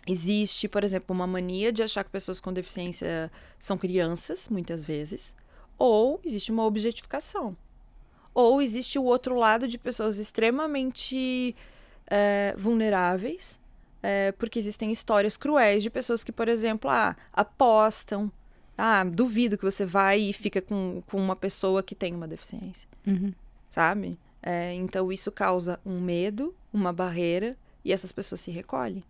existe, 0.07 0.69
por 0.69 0.85
exemplo, 0.85 1.15
uma 1.15 1.27
mania 1.27 1.73
de 1.73 1.83
achar 1.83 2.05
que 2.05 2.11
pessoas 2.11 2.41
com 2.41 2.53
deficiência 2.53 3.31
são 3.59 3.77
crianças, 3.77 4.49
muitas 4.49 4.85
vezes, 4.85 5.35
ou 5.79 6.21
existe 6.25 6.51
uma 6.51 6.65
objetificação. 6.65 7.57
Ou 8.33 8.63
existe 8.63 8.99
o 8.99 9.05
outro 9.05 9.35
lado 9.35 9.67
de 9.67 9.79
pessoas 9.79 10.19
extremamente 10.19 11.55
é, 12.07 12.55
vulneráveis, 12.57 13.59
é, 14.03 14.33
porque 14.33 14.59
existem 14.59 14.91
histórias 14.91 15.37
cruéis 15.37 15.83
de 15.83 15.91
pessoas 15.91 16.25
que, 16.25 16.33
por 16.33 16.49
exemplo, 16.49 16.91
ah, 16.91 17.17
apostam, 17.33 18.31
ah, 18.79 19.05
duvido 19.05 19.59
que 19.59 19.65
você 19.65 19.85
vai 19.85 20.21
e 20.21 20.33
fica 20.33 20.63
com, 20.63 21.03
com 21.07 21.19
uma 21.19 21.37
pessoa 21.37 21.83
que 21.83 21.95
tem 21.95 22.15
uma 22.15 22.27
deficiência. 22.27 22.89
Uhum. 23.07 23.35
Sabe? 23.71 24.19
É, 24.43 24.75
então 24.75 25.13
isso 25.13 25.31
causa 25.31 25.79
um 25.85 26.01
medo, 26.01 26.55
uma 26.73 26.93
barreira, 26.93 27.57
e 27.85 27.93
essas 27.93 28.13
pessoas 28.13 28.41
se 28.41 28.51
recolhem. 28.51 29.05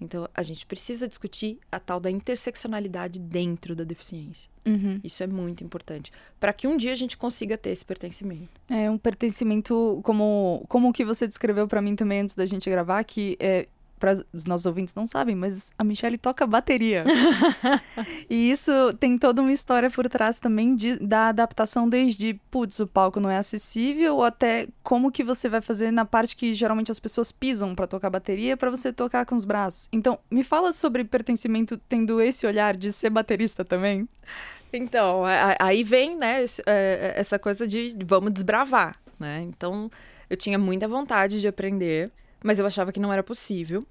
Então, 0.00 0.28
a 0.34 0.42
gente 0.42 0.64
precisa 0.64 1.06
discutir 1.06 1.58
a 1.70 1.78
tal 1.78 2.00
da 2.00 2.10
interseccionalidade 2.10 3.20
dentro 3.20 3.76
da 3.76 3.84
deficiência. 3.84 4.50
Uhum. 4.66 5.00
Isso 5.04 5.22
é 5.22 5.26
muito 5.26 5.62
importante. 5.62 6.10
Para 6.38 6.52
que 6.52 6.66
um 6.66 6.76
dia 6.76 6.92
a 6.92 6.94
gente 6.94 7.16
consiga 7.16 7.58
ter 7.58 7.70
esse 7.70 7.84
pertencimento. 7.84 8.48
É 8.68 8.90
um 8.90 8.96
pertencimento 8.96 10.00
como, 10.02 10.64
como 10.68 10.88
o 10.88 10.92
que 10.92 11.04
você 11.04 11.28
descreveu 11.28 11.68
para 11.68 11.82
mim 11.82 11.94
também 11.94 12.20
antes 12.20 12.34
da 12.34 12.46
gente 12.46 12.70
gravar, 12.70 13.04
que 13.04 13.36
é 13.38 13.68
para 14.00 14.14
os 14.32 14.46
nossos 14.46 14.64
ouvintes 14.64 14.94
não 14.94 15.06
sabem, 15.06 15.36
mas 15.36 15.72
a 15.78 15.84
Michelle 15.84 16.16
toca 16.16 16.46
bateria. 16.46 17.04
e 18.28 18.50
isso 18.50 18.72
tem 18.98 19.18
toda 19.18 19.42
uma 19.42 19.52
história 19.52 19.90
por 19.90 20.08
trás 20.08 20.40
também 20.40 20.74
de, 20.74 20.98
da 20.98 21.28
adaptação 21.28 21.86
desde, 21.86 22.40
putz, 22.50 22.80
o 22.80 22.86
palco 22.86 23.20
não 23.20 23.30
é 23.30 23.36
acessível, 23.36 24.22
até 24.22 24.66
como 24.82 25.12
que 25.12 25.22
você 25.22 25.48
vai 25.48 25.60
fazer 25.60 25.90
na 25.90 26.06
parte 26.06 26.34
que 26.34 26.54
geralmente 26.54 26.90
as 26.90 26.98
pessoas 26.98 27.30
pisam 27.30 27.74
para 27.74 27.86
tocar 27.86 28.08
bateria, 28.08 28.56
para 28.56 28.70
você 28.70 28.90
tocar 28.90 29.26
com 29.26 29.36
os 29.36 29.44
braços. 29.44 29.88
Então, 29.92 30.18
me 30.30 30.42
fala 30.42 30.72
sobre 30.72 31.04
pertencimento 31.04 31.76
tendo 31.76 32.22
esse 32.22 32.46
olhar 32.46 32.74
de 32.74 32.92
ser 32.94 33.10
baterista 33.10 33.64
também. 33.64 34.08
Então, 34.72 35.24
aí 35.58 35.82
vem, 35.82 36.16
né, 36.16 36.44
é, 36.66 37.14
essa 37.16 37.38
coisa 37.38 37.68
de 37.68 37.94
vamos 38.06 38.32
desbravar, 38.32 38.96
né? 39.18 39.42
Então, 39.42 39.90
eu 40.30 40.36
tinha 40.36 40.58
muita 40.58 40.88
vontade 40.88 41.40
de 41.40 41.48
aprender 41.48 42.10
mas 42.42 42.58
eu 42.58 42.66
achava 42.66 42.92
que 42.92 43.00
não 43.00 43.12
era 43.12 43.22
possível. 43.22 43.84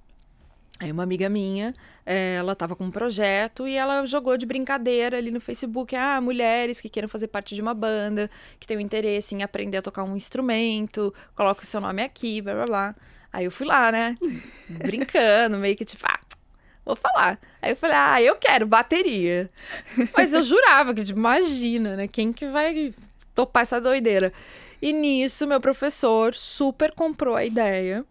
Aí 0.80 0.90
uma 0.90 1.02
amiga 1.02 1.28
minha, 1.28 1.74
é, 2.06 2.36
ela 2.36 2.52
estava 2.52 2.74
com 2.74 2.84
um 2.84 2.90
projeto 2.90 3.68
e 3.68 3.76
ela 3.76 4.06
jogou 4.06 4.38
de 4.38 4.46
brincadeira 4.46 5.18
ali 5.18 5.30
no 5.30 5.38
Facebook, 5.38 5.94
ah, 5.94 6.18
mulheres 6.22 6.80
que 6.80 6.88
queiram 6.88 7.06
fazer 7.08 7.28
parte 7.28 7.54
de 7.54 7.60
uma 7.60 7.74
banda, 7.74 8.30
que 8.58 8.66
tenham 8.66 8.80
interesse 8.80 9.34
em 9.34 9.42
aprender 9.42 9.76
a 9.76 9.82
tocar 9.82 10.04
um 10.04 10.16
instrumento, 10.16 11.12
coloca 11.34 11.62
o 11.62 11.66
seu 11.66 11.82
nome 11.82 12.02
aqui, 12.02 12.40
blá 12.40 12.54
blá 12.54 12.66
blá. 12.66 12.96
Aí 13.30 13.44
eu 13.44 13.50
fui 13.50 13.66
lá, 13.66 13.92
né, 13.92 14.14
brincando, 14.68 15.58
meio 15.58 15.76
que 15.76 15.84
tipo, 15.84 16.02
ah, 16.06 16.18
vou 16.82 16.96
falar. 16.96 17.38
Aí 17.60 17.72
eu 17.72 17.76
falei, 17.76 17.96
ah, 17.96 18.22
eu 18.22 18.36
quero 18.36 18.66
bateria. 18.66 19.50
Mas 20.16 20.32
eu 20.32 20.42
jurava 20.42 20.94
que, 20.94 21.04
tipo, 21.04 21.18
imagina, 21.18 21.94
né, 21.94 22.08
quem 22.08 22.32
que 22.32 22.46
vai 22.46 22.94
topar 23.34 23.64
essa 23.64 23.78
doideira? 23.78 24.32
E 24.80 24.94
nisso, 24.94 25.46
meu 25.46 25.60
professor 25.60 26.34
super 26.34 26.92
comprou 26.92 27.36
a 27.36 27.44
ideia 27.44 28.02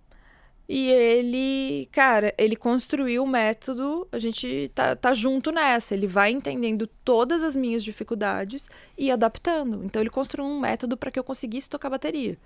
e 0.71 0.91
ele, 0.91 1.89
cara, 1.91 2.31
ele 2.37 2.55
construiu 2.55 3.23
o 3.23 3.27
método, 3.27 4.07
a 4.11 4.19
gente 4.19 4.71
tá, 4.75 4.95
tá 4.95 5.15
junto 5.15 5.51
nessa. 5.51 5.95
Ele 5.95 6.05
vai 6.05 6.29
entendendo 6.29 6.85
todas 7.03 7.41
as 7.41 7.55
minhas 7.55 7.83
dificuldades 7.83 8.69
e 8.95 9.09
adaptando. 9.09 9.83
Então, 9.83 9.99
ele 9.99 10.11
construiu 10.11 10.47
um 10.47 10.59
método 10.59 10.95
para 10.95 11.09
que 11.09 11.17
eu 11.17 11.23
conseguisse 11.23 11.67
tocar 11.67 11.89
bateria. 11.89 12.37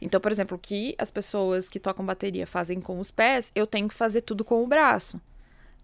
Então, 0.00 0.20
por 0.20 0.30
exemplo, 0.30 0.56
o 0.56 0.60
que 0.60 0.94
as 0.96 1.10
pessoas 1.10 1.68
que 1.68 1.80
tocam 1.80 2.06
bateria 2.06 2.46
fazem 2.46 2.80
com 2.80 3.00
os 3.00 3.10
pés, 3.10 3.50
eu 3.56 3.66
tenho 3.66 3.88
que 3.88 3.94
fazer 3.94 4.20
tudo 4.20 4.44
com 4.44 4.62
o 4.62 4.68
braço. 4.68 5.20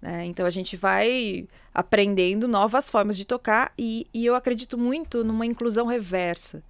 Né? 0.00 0.26
Então, 0.26 0.46
a 0.46 0.50
gente 0.50 0.76
vai 0.76 1.48
aprendendo 1.74 2.46
novas 2.46 2.88
formas 2.88 3.16
de 3.16 3.24
tocar 3.24 3.72
e, 3.76 4.06
e 4.14 4.24
eu 4.24 4.36
acredito 4.36 4.78
muito 4.78 5.24
numa 5.24 5.44
inclusão 5.44 5.86
reversa. 5.86 6.62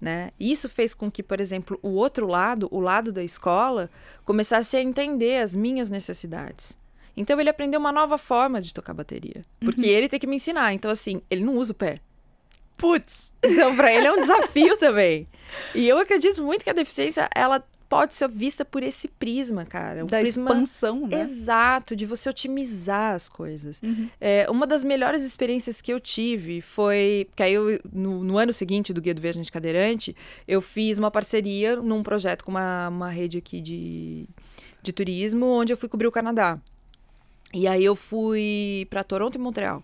Né? 0.00 0.30
Isso 0.38 0.68
fez 0.68 0.94
com 0.94 1.10
que, 1.10 1.22
por 1.22 1.40
exemplo, 1.40 1.78
o 1.82 1.88
outro 1.88 2.26
lado, 2.26 2.68
o 2.70 2.78
lado 2.78 3.12
da 3.12 3.22
escola, 3.22 3.90
começasse 4.24 4.76
a 4.76 4.82
entender 4.82 5.42
as 5.42 5.56
minhas 5.56 5.90
necessidades. 5.90 6.78
Então 7.16 7.40
ele 7.40 7.50
aprendeu 7.50 7.80
uma 7.80 7.90
nova 7.90 8.16
forma 8.16 8.60
de 8.60 8.72
tocar 8.72 8.94
bateria, 8.94 9.44
porque 9.58 9.82
uhum. 9.82 9.88
ele 9.88 10.08
tem 10.08 10.20
que 10.20 10.26
me 10.26 10.36
ensinar. 10.36 10.72
Então 10.72 10.88
assim, 10.88 11.20
ele 11.28 11.44
não 11.44 11.56
usa 11.56 11.72
o 11.72 11.74
pé. 11.74 12.00
Putz! 12.76 13.32
Então, 13.42 13.74
para 13.74 13.92
ele 13.92 14.06
é 14.06 14.12
um 14.12 14.20
desafio 14.20 14.76
também. 14.78 15.26
E 15.74 15.88
eu 15.88 15.98
acredito 15.98 16.44
muito 16.44 16.62
que 16.62 16.70
a 16.70 16.74
deficiência, 16.74 17.28
ela 17.34 17.60
pode 17.88 18.14
ser 18.14 18.28
vista 18.28 18.64
por 18.64 18.82
esse 18.82 19.08
prisma, 19.08 19.64
cara. 19.64 20.04
da 20.04 20.20
prisma 20.20 20.50
expansão, 20.50 21.06
né? 21.06 21.20
Exato, 21.20 21.96
de 21.96 22.04
você 22.04 22.28
otimizar 22.28 23.14
as 23.14 23.28
coisas. 23.28 23.80
Uhum. 23.82 24.08
É, 24.20 24.46
uma 24.50 24.66
das 24.66 24.84
melhores 24.84 25.24
experiências 25.24 25.80
que 25.80 25.92
eu 25.92 25.98
tive 25.98 26.60
foi. 26.60 27.28
Que 27.34 27.42
aí 27.42 27.54
eu, 27.54 27.80
no, 27.90 28.22
no 28.22 28.38
ano 28.38 28.52
seguinte 28.52 28.92
do 28.92 29.00
Guia 29.00 29.14
do 29.14 29.22
Viajante 29.22 29.50
Cadeirante, 29.50 30.14
eu 30.46 30.60
fiz 30.60 30.98
uma 30.98 31.10
parceria 31.10 31.76
num 31.76 32.02
projeto 32.02 32.44
com 32.44 32.50
uma, 32.50 32.88
uma 32.88 33.08
rede 33.08 33.38
aqui 33.38 33.60
de, 33.60 34.28
de 34.82 34.92
turismo, 34.92 35.46
onde 35.46 35.72
eu 35.72 35.76
fui 35.76 35.88
cobrir 35.88 36.06
o 36.06 36.12
Canadá. 36.12 36.58
E 37.54 37.66
aí 37.66 37.84
eu 37.84 37.96
fui 37.96 38.86
para 38.90 39.02
Toronto 39.02 39.36
e 39.36 39.38
Montreal. 39.38 39.82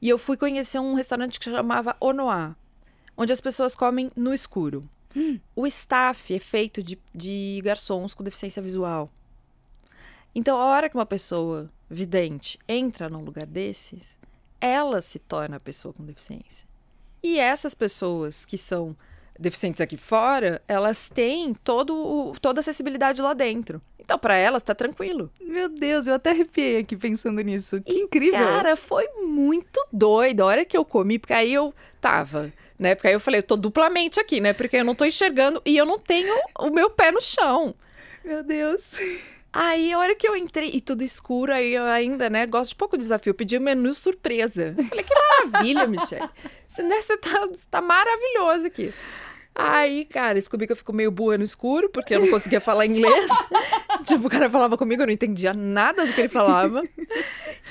E 0.00 0.08
eu 0.08 0.18
fui 0.18 0.36
conhecer 0.36 0.78
um 0.78 0.94
restaurante 0.94 1.40
que 1.40 1.50
chamava 1.50 1.96
Onoa, 1.98 2.56
onde 3.16 3.32
as 3.32 3.40
pessoas 3.40 3.74
comem 3.74 4.12
no 4.14 4.32
escuro. 4.32 4.88
O 5.54 5.66
staff 5.66 6.34
é 6.34 6.38
feito 6.38 6.82
de, 6.82 6.98
de 7.14 7.60
garçons 7.64 8.14
com 8.14 8.22
deficiência 8.24 8.60
visual. 8.62 9.10
Então, 10.34 10.58
a 10.60 10.66
hora 10.66 10.88
que 10.88 10.96
uma 10.96 11.06
pessoa 11.06 11.70
vidente 11.88 12.58
entra 12.68 13.08
num 13.08 13.22
lugar 13.24 13.46
desses, 13.46 14.16
ela 14.60 15.00
se 15.00 15.18
torna 15.18 15.56
a 15.56 15.60
pessoa 15.60 15.94
com 15.94 16.04
deficiência. 16.04 16.66
E 17.22 17.38
essas 17.38 17.74
pessoas 17.74 18.44
que 18.44 18.58
são 18.58 18.94
deficientes 19.38 19.80
aqui 19.80 19.96
fora, 19.96 20.62
elas 20.68 21.08
têm 21.08 21.54
todo, 21.54 21.94
o- 21.94 22.34
toda 22.40 22.58
a 22.58 22.60
acessibilidade 22.60 23.20
lá 23.22 23.32
dentro. 23.34 23.80
Então, 23.98 24.18
para 24.18 24.36
elas, 24.36 24.62
tá 24.62 24.74
tranquilo. 24.74 25.32
Meu 25.40 25.68
Deus, 25.68 26.06
eu 26.06 26.14
até 26.14 26.30
arrepiei 26.30 26.78
aqui 26.78 26.96
pensando 26.96 27.40
nisso. 27.40 27.80
Que 27.82 27.94
incrível! 27.94 28.38
Cara, 28.38 28.76
foi 28.76 29.08
muito 29.24 29.84
doido. 29.92 30.42
A 30.42 30.46
hora 30.46 30.64
que 30.64 30.76
eu 30.76 30.84
comi, 30.84 31.18
porque 31.18 31.32
aí 31.32 31.52
eu 31.52 31.74
tava, 32.00 32.52
né? 32.78 32.94
Porque 32.94 33.08
aí 33.08 33.14
eu 33.14 33.20
falei, 33.20 33.40
eu 33.40 33.44
tô 33.44 33.56
duplamente 33.56 34.20
aqui, 34.20 34.40
né? 34.40 34.52
Porque 34.52 34.76
eu 34.76 34.84
não 34.84 34.94
tô 34.94 35.04
enxergando 35.04 35.60
e 35.64 35.76
eu 35.76 35.84
não 35.84 35.98
tenho 35.98 36.34
o 36.58 36.70
meu 36.70 36.90
pé 36.90 37.10
no 37.10 37.20
chão. 37.20 37.74
Meu 38.24 38.42
Deus. 38.42 38.94
Aí, 39.52 39.90
a 39.90 39.98
hora 39.98 40.14
que 40.14 40.28
eu 40.28 40.36
entrei, 40.36 40.70
e 40.74 40.82
tudo 40.82 41.02
escuro, 41.02 41.50
aí 41.50 41.72
eu 41.72 41.84
ainda, 41.84 42.28
né, 42.28 42.44
gosto 42.44 42.70
de 42.70 42.76
pouco 42.76 42.96
de 42.96 43.02
desafio. 43.02 43.30
Eu 43.30 43.34
pedi 43.34 43.56
o 43.56 43.60
menu 43.60 43.94
surpresa. 43.94 44.74
Eu 44.76 44.84
Falei, 44.84 45.04
que 45.04 45.14
maravilha, 45.14 45.86
Michelle. 45.86 46.28
Você, 46.68 46.82
né, 46.82 47.00
você 47.00 47.16
tá, 47.16 47.48
tá 47.70 47.80
maravilhoso 47.80 48.66
aqui. 48.66 48.92
Aí, 49.58 50.04
cara, 50.04 50.34
descobri 50.34 50.66
que 50.66 50.72
eu 50.74 50.76
fico 50.76 50.92
meio 50.92 51.10
boa 51.10 51.38
no 51.38 51.44
escuro, 51.44 51.88
porque 51.88 52.14
eu 52.14 52.20
não 52.20 52.28
conseguia 52.28 52.60
falar 52.60 52.84
inglês. 52.84 53.30
tipo, 54.04 54.26
o 54.26 54.30
cara 54.30 54.50
falava 54.50 54.76
comigo, 54.76 55.02
eu 55.02 55.06
não 55.06 55.14
entendia 55.14 55.54
nada 55.54 56.04
do 56.04 56.12
que 56.12 56.20
ele 56.20 56.28
falava. 56.28 56.82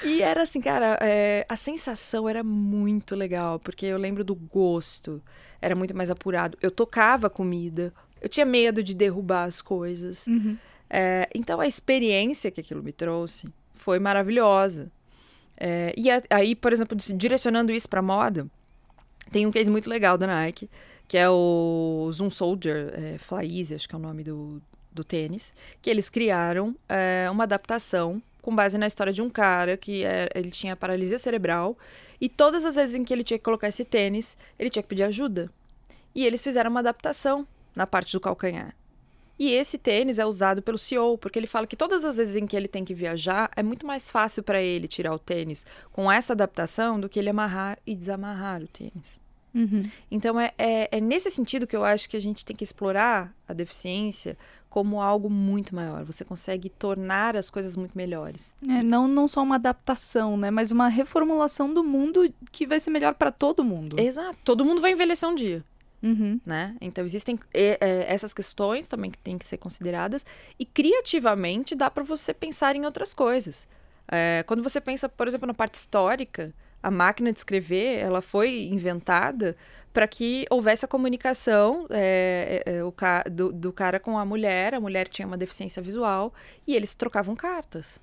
E 0.03 0.21
era 0.23 0.41
assim, 0.41 0.59
cara, 0.59 0.97
é, 0.99 1.45
a 1.47 1.55
sensação 1.55 2.27
era 2.27 2.43
muito 2.43 3.15
legal, 3.15 3.59
porque 3.59 3.85
eu 3.85 3.99
lembro 3.99 4.23
do 4.23 4.33
gosto. 4.33 5.21
Era 5.61 5.75
muito 5.75 5.95
mais 5.95 6.09
apurado. 6.09 6.57
Eu 6.59 6.71
tocava 6.71 7.29
comida, 7.29 7.93
eu 8.19 8.27
tinha 8.27 8.45
medo 8.45 8.81
de 8.81 8.95
derrubar 8.95 9.43
as 9.43 9.61
coisas. 9.61 10.25
É, 10.89 11.29
então 11.35 11.59
a 11.59 11.67
experiência 11.67 12.49
que 12.49 12.61
aquilo 12.61 12.81
me 12.81 12.91
trouxe 12.91 13.47
foi 13.73 13.99
maravilhosa. 13.99 14.91
É, 15.55 15.93
e 15.95 16.07
aí, 16.31 16.55
por 16.55 16.73
exemplo, 16.73 16.97
direcionando 16.97 17.71
isso 17.71 17.87
para 17.87 18.01
moda, 18.01 18.47
tem 19.31 19.45
um 19.45 19.51
case 19.51 19.69
muito 19.69 19.89
legal 19.89 20.17
da 20.17 20.27
Nike, 20.27 20.69
que 21.07 21.17
é 21.17 21.29
o 21.29 22.09
Zoom 22.11 22.29
Soldier 22.29 22.91
é, 22.93 23.75
acho 23.75 23.87
que 23.87 23.95
é 23.95 23.97
o 23.97 24.01
nome 24.01 24.23
do, 24.23 24.61
do 24.91 25.03
tênis, 25.03 25.53
que 25.81 25.89
eles 25.89 26.09
criaram 26.09 26.75
é, 26.87 27.27
uma 27.29 27.43
adaptação 27.43 28.21
com 28.41 28.55
base 28.55 28.77
na 28.77 28.85
história 28.85 29.11
de 29.11 29.21
um 29.21 29.29
cara 29.29 29.75
que 29.75 30.03
é- 30.03 30.29
ele 30.35 30.51
tinha 30.51 30.75
paralisia 30.75 31.17
cerebral 31.17 31.77
e 32.21 32.29
todas 32.29 32.63
as 32.63 32.75
vezes 32.75 32.95
em 32.95 33.03
que 33.03 33.11
ele 33.11 33.23
tinha 33.23 33.39
que 33.39 33.43
colocar 33.43 33.67
esse 33.67 33.83
tênis, 33.83 34.37
ele 34.57 34.69
tinha 34.69 34.83
que 34.83 34.89
pedir 34.89 35.03
ajuda. 35.03 35.51
E 36.13 36.25
eles 36.25 36.43
fizeram 36.43 36.69
uma 36.71 36.79
adaptação 36.79 37.47
na 37.75 37.85
parte 37.85 38.13
do 38.13 38.19
calcanhar. 38.19 38.75
E 39.37 39.51
esse 39.51 39.77
tênis 39.77 40.17
é 40.17 40.25
usado 40.25 40.61
pelo 40.61 40.77
CEO, 40.77 41.17
porque 41.17 41.37
ele 41.37 41.47
fala 41.47 41.67
que 41.67 41.75
todas 41.75 42.05
as 42.05 42.15
vezes 42.17 42.37
em 42.37 42.47
que 42.47 42.55
ele 42.55 42.69
tem 42.69 42.85
que 42.85 42.93
viajar, 42.93 43.51
é 43.55 43.61
muito 43.61 43.85
mais 43.85 44.09
fácil 44.09 44.41
para 44.41 44.61
ele 44.61 44.87
tirar 44.87 45.13
o 45.13 45.19
tênis 45.19 45.65
com 45.91 46.09
essa 46.09 46.31
adaptação 46.31 46.99
do 46.99 47.09
que 47.09 47.19
ele 47.19 47.29
amarrar 47.29 47.77
e 47.85 47.93
desamarrar 47.93 48.61
o 48.61 48.67
tênis. 48.67 49.19
Uhum. 49.55 49.89
Então 50.11 50.37
é, 50.37 50.51
é, 50.57 50.97
é 50.97 51.01
nesse 51.01 51.31
sentido 51.31 51.65
que 51.65 51.75
eu 51.75 51.85
acho 51.85 52.09
que 52.09 52.17
a 52.17 52.19
gente 52.19 52.43
tem 52.45 52.55
que 52.55 52.63
explorar 52.63 53.33
a 53.47 53.53
deficiência 53.53 54.37
como 54.69 55.01
algo 55.01 55.29
muito 55.29 55.73
maior. 55.73 56.03
Você 56.03 56.25
consegue 56.25 56.67
tornar 56.67 57.37
as 57.37 57.49
coisas 57.49 57.77
muito 57.77 57.97
melhores. 57.97 58.53
É, 58.67 58.83
não, 58.83 59.07
não 59.07 59.25
só 59.25 59.41
uma 59.41 59.55
adaptação, 59.55 60.35
né? 60.35 60.51
Mas 60.51 60.69
uma 60.69 60.89
reformulação 60.89 61.73
do 61.73 61.81
mundo 61.81 62.29
que 62.51 62.67
vai 62.67 62.81
ser 62.81 62.89
melhor 62.89 63.13
para 63.13 63.31
todo 63.31 63.63
mundo. 63.63 63.97
Exato. 63.97 64.37
Todo 64.43 64.65
mundo 64.65 64.81
vai 64.81 64.91
envelhecer 64.91 65.29
um 65.29 65.33
dia. 65.33 65.63
Uhum. 66.03 66.39
né? 66.45 66.75
Então 66.79 67.03
existem 67.03 67.39
é, 67.51 67.79
é, 67.81 68.13
essas 68.13 68.31
questões 68.31 68.87
também 68.87 69.09
que 69.09 69.17
têm 69.17 69.39
que 69.39 69.45
ser 69.45 69.57
consideradas 69.57 70.23
e 70.59 70.63
criativamente 70.63 71.73
dá 71.73 71.89
para 71.89 72.03
você 72.03 72.31
pensar 72.31 72.75
em 72.75 72.85
outras 72.85 73.11
coisas. 73.11 73.67
É, 74.07 74.43
quando 74.45 74.61
você 74.61 74.79
pensa, 74.79 75.09
por 75.09 75.27
exemplo, 75.27 75.47
na 75.47 75.53
parte 75.53 75.75
histórica, 75.75 76.53
a 76.87 76.91
máquina 76.91 77.31
de 77.33 77.39
escrever 77.39 77.99
ela 77.99 78.21
foi 78.21 78.65
inventada 78.65 79.55
para 79.91 80.07
que 80.07 80.45
houvesse 80.49 80.85
a 80.85 80.87
comunicação 80.87 81.87
é, 81.89 82.61
é, 82.65 82.75
é, 82.75 82.83
o 82.83 82.91
ca- 82.91 83.23
do, 83.23 83.51
do 83.51 83.71
cara 83.71 83.99
com 83.99 84.17
a 84.17 84.25
mulher. 84.25 84.73
A 84.73 84.79
mulher 84.79 85.07
tinha 85.07 85.25
uma 85.27 85.37
deficiência 85.37 85.81
visual 85.81 86.33
e 86.67 86.75
eles 86.75 86.93
trocavam 86.93 87.35
cartas. 87.35 87.99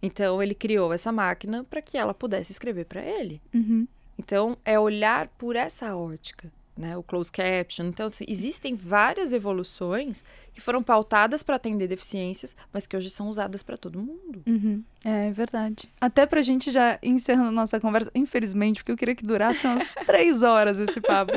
Então 0.00 0.42
ele 0.42 0.54
criou 0.54 0.92
essa 0.92 1.12
máquina 1.12 1.64
para 1.64 1.82
que 1.82 1.98
ela 1.98 2.14
pudesse 2.14 2.52
escrever 2.52 2.86
para 2.86 3.02
ele. 3.02 3.40
Uhum. 3.52 3.86
Então, 4.18 4.56
é 4.64 4.78
olhar 4.78 5.28
por 5.38 5.56
essa 5.56 5.96
ótica, 5.96 6.52
né? 6.76 6.96
O 6.96 7.02
closed 7.02 7.32
caption. 7.32 7.86
Então, 7.86 8.06
assim, 8.06 8.24
existem 8.26 8.74
várias 8.74 9.32
evoluções 9.32 10.24
que 10.52 10.60
foram 10.60 10.82
pautadas 10.82 11.42
para 11.42 11.56
atender 11.56 11.86
deficiências, 11.86 12.56
mas 12.72 12.86
que 12.86 12.96
hoje 12.96 13.10
são 13.10 13.28
usadas 13.28 13.62
para 13.62 13.76
todo 13.76 14.00
mundo. 14.00 14.42
Uhum. 14.46 14.82
É 15.04 15.30
verdade. 15.32 15.90
Até 16.00 16.26
pra 16.26 16.42
gente 16.42 16.70
já 16.70 16.98
encerrando 17.02 17.50
nossa 17.50 17.80
conversa, 17.80 18.10
infelizmente, 18.14 18.80
porque 18.80 18.92
eu 18.92 18.96
queria 18.96 19.14
que 19.14 19.24
durasse 19.24 19.66
umas 19.66 19.94
três 20.06 20.42
horas 20.42 20.78
esse 20.78 21.00
papo. 21.00 21.32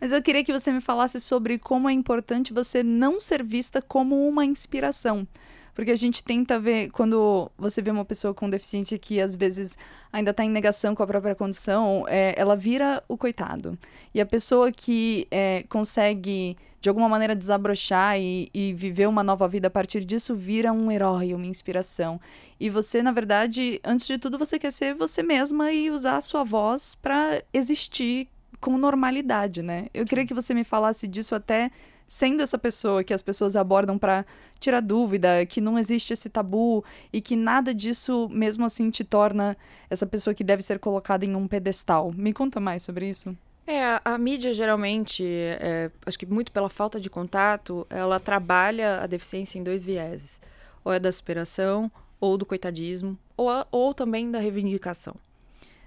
Mas 0.00 0.12
eu 0.12 0.22
queria 0.22 0.42
que 0.44 0.52
você 0.52 0.72
me 0.72 0.80
falasse 0.80 1.20
sobre 1.20 1.58
como 1.58 1.88
é 1.88 1.92
importante 1.92 2.52
você 2.52 2.82
não 2.82 3.20
ser 3.20 3.44
vista 3.44 3.80
como 3.82 4.26
uma 4.26 4.44
inspiração. 4.44 5.26
Porque 5.74 5.90
a 5.90 5.96
gente 5.96 6.22
tenta 6.22 6.58
ver, 6.58 6.90
quando 6.90 7.50
você 7.56 7.80
vê 7.80 7.90
uma 7.90 8.04
pessoa 8.04 8.34
com 8.34 8.48
deficiência 8.48 8.98
que 8.98 9.20
às 9.20 9.36
vezes 9.36 9.78
ainda 10.12 10.30
está 10.30 10.44
em 10.44 10.50
negação 10.50 10.94
com 10.94 11.02
a 11.02 11.06
própria 11.06 11.34
condição, 11.34 12.04
é, 12.08 12.34
ela 12.36 12.56
vira 12.56 13.02
o 13.08 13.16
coitado. 13.16 13.78
E 14.14 14.20
a 14.20 14.26
pessoa 14.26 14.70
que 14.72 15.26
é, 15.30 15.64
consegue, 15.68 16.56
de 16.80 16.88
alguma 16.88 17.08
maneira, 17.08 17.34
desabrochar 17.34 18.18
e, 18.18 18.50
e 18.52 18.72
viver 18.74 19.08
uma 19.08 19.22
nova 19.22 19.46
vida 19.48 19.68
a 19.68 19.70
partir 19.70 20.04
disso, 20.04 20.34
vira 20.34 20.72
um 20.72 20.90
herói, 20.90 21.34
uma 21.34 21.46
inspiração. 21.46 22.20
E 22.58 22.68
você, 22.68 23.02
na 23.02 23.12
verdade, 23.12 23.80
antes 23.84 24.06
de 24.06 24.18
tudo, 24.18 24.38
você 24.38 24.58
quer 24.58 24.72
ser 24.72 24.94
você 24.94 25.22
mesma 25.22 25.72
e 25.72 25.90
usar 25.90 26.16
a 26.16 26.20
sua 26.20 26.44
voz 26.44 26.94
para 26.94 27.42
existir 27.52 28.28
com 28.60 28.76
normalidade, 28.76 29.62
né? 29.62 29.86
Eu 29.94 30.04
queria 30.04 30.26
que 30.26 30.34
você 30.34 30.52
me 30.52 30.64
falasse 30.64 31.08
disso 31.08 31.34
até 31.34 31.70
sendo 32.12 32.42
essa 32.42 32.58
pessoa 32.58 33.04
que 33.04 33.14
as 33.14 33.22
pessoas 33.22 33.54
abordam 33.54 33.96
para 33.96 34.26
tirar 34.58 34.80
dúvida, 34.80 35.46
que 35.46 35.60
não 35.60 35.78
existe 35.78 36.12
esse 36.12 36.28
tabu 36.28 36.84
e 37.12 37.20
que 37.20 37.36
nada 37.36 37.72
disso 37.72 38.28
mesmo 38.32 38.64
assim 38.64 38.90
te 38.90 39.04
torna 39.04 39.56
essa 39.88 40.04
pessoa 40.04 40.34
que 40.34 40.42
deve 40.42 40.60
ser 40.60 40.80
colocada 40.80 41.24
em 41.24 41.36
um 41.36 41.46
pedestal. 41.46 42.10
Me 42.12 42.32
conta 42.32 42.58
mais 42.58 42.82
sobre 42.82 43.08
isso. 43.08 43.36
É, 43.64 43.84
a, 43.84 44.00
a 44.04 44.18
mídia 44.18 44.52
geralmente, 44.52 45.22
é, 45.24 45.88
acho 46.04 46.18
que 46.18 46.26
muito 46.26 46.50
pela 46.50 46.68
falta 46.68 46.98
de 46.98 47.08
contato, 47.08 47.86
ela 47.88 48.18
trabalha 48.18 49.00
a 49.00 49.06
deficiência 49.06 49.60
em 49.60 49.62
dois 49.62 49.84
vieses. 49.84 50.40
Ou 50.84 50.92
é 50.92 50.98
da 50.98 51.12
superação, 51.12 51.88
ou 52.20 52.36
do 52.36 52.44
coitadismo, 52.44 53.16
ou, 53.36 53.48
a- 53.48 53.68
ou 53.70 53.94
também 53.94 54.32
da 54.32 54.40
reivindicação. 54.40 55.14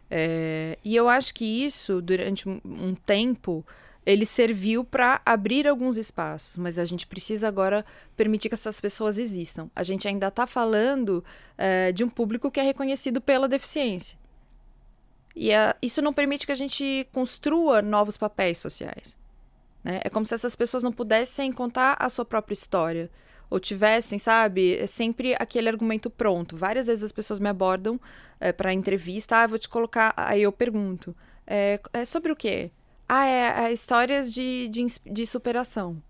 É, 0.10 0.78
e 0.86 0.96
eu 0.96 1.10
acho 1.10 1.34
que 1.34 1.44
isso, 1.44 2.02
durante 2.02 2.48
um, 2.48 2.62
um 2.64 2.96
tempo, 2.96 3.66
ele 4.06 4.26
serviu 4.26 4.84
para 4.84 5.22
abrir 5.26 5.68
alguns 5.68 5.98
espaços, 5.98 6.58
mas 6.58 6.78
a 6.78 6.86
gente 6.86 7.08
precisa 7.08 7.48
agora 7.48 7.86
permitir 8.16 8.50
que 8.50 8.56
essas 8.56 8.80
pessoas 8.82 9.18
existam. 9.18 9.70
A 9.76 9.84
gente 9.84 10.08
ainda 10.08 10.28
está 10.28 10.46
falando 10.46 11.24
é, 11.58 11.92
de 11.92 12.04
um 12.04 12.10
público 12.10 12.52
que 12.52 12.60
é 12.60 12.64
reconhecido 12.64 13.22
pela 13.22 13.48
deficiência. 13.48 14.18
E 15.36 15.52
a- 15.54 15.76
isso 15.82 16.02
não 16.02 16.14
permite 16.14 16.46
que 16.46 16.52
a 16.52 16.56
gente 16.56 17.08
construa 17.12 17.82
novos 17.82 18.18
papéis 18.18 18.58
sociais. 18.58 19.18
né? 19.84 20.00
É 20.04 20.10
como 20.10 20.26
se 20.26 20.34
essas 20.34 20.56
pessoas 20.56 20.82
não 20.84 20.92
pudessem 20.94 21.52
contar 21.52 21.98
a 22.00 22.08
sua 22.10 22.24
própria 22.24 22.54
história. 22.54 23.10
Ou 23.50 23.60
tivessem, 23.60 24.18
sabe? 24.18 24.78
É 24.78 24.88
sempre 24.88 25.36
aquele 25.38 25.68
argumento 25.70 26.10
pronto. 26.10 26.56
Várias 26.56 26.88
vezes 26.88 27.04
as 27.04 27.12
pessoas 27.12 27.38
me 27.40 27.50
abordam 27.50 28.00
para 28.58 28.74
entrevista. 28.74 29.38
Ah, 29.38 29.48
vou 29.48 29.60
te 29.60 29.68
colocar. 29.70 30.14
Aí 30.18 30.42
eu 30.42 30.52
pergunto: 30.52 31.16
é, 31.46 31.80
é 31.92 32.06
sobre 32.06 32.32
o 32.32 32.36
quê? 32.36 32.72
Ah, 33.08 33.26
é, 33.26 33.66
é 33.66 33.74
histórias 33.74 34.32
de, 34.34 34.68
de, 34.70 34.86
de 35.06 35.26
superação. 35.26 36.02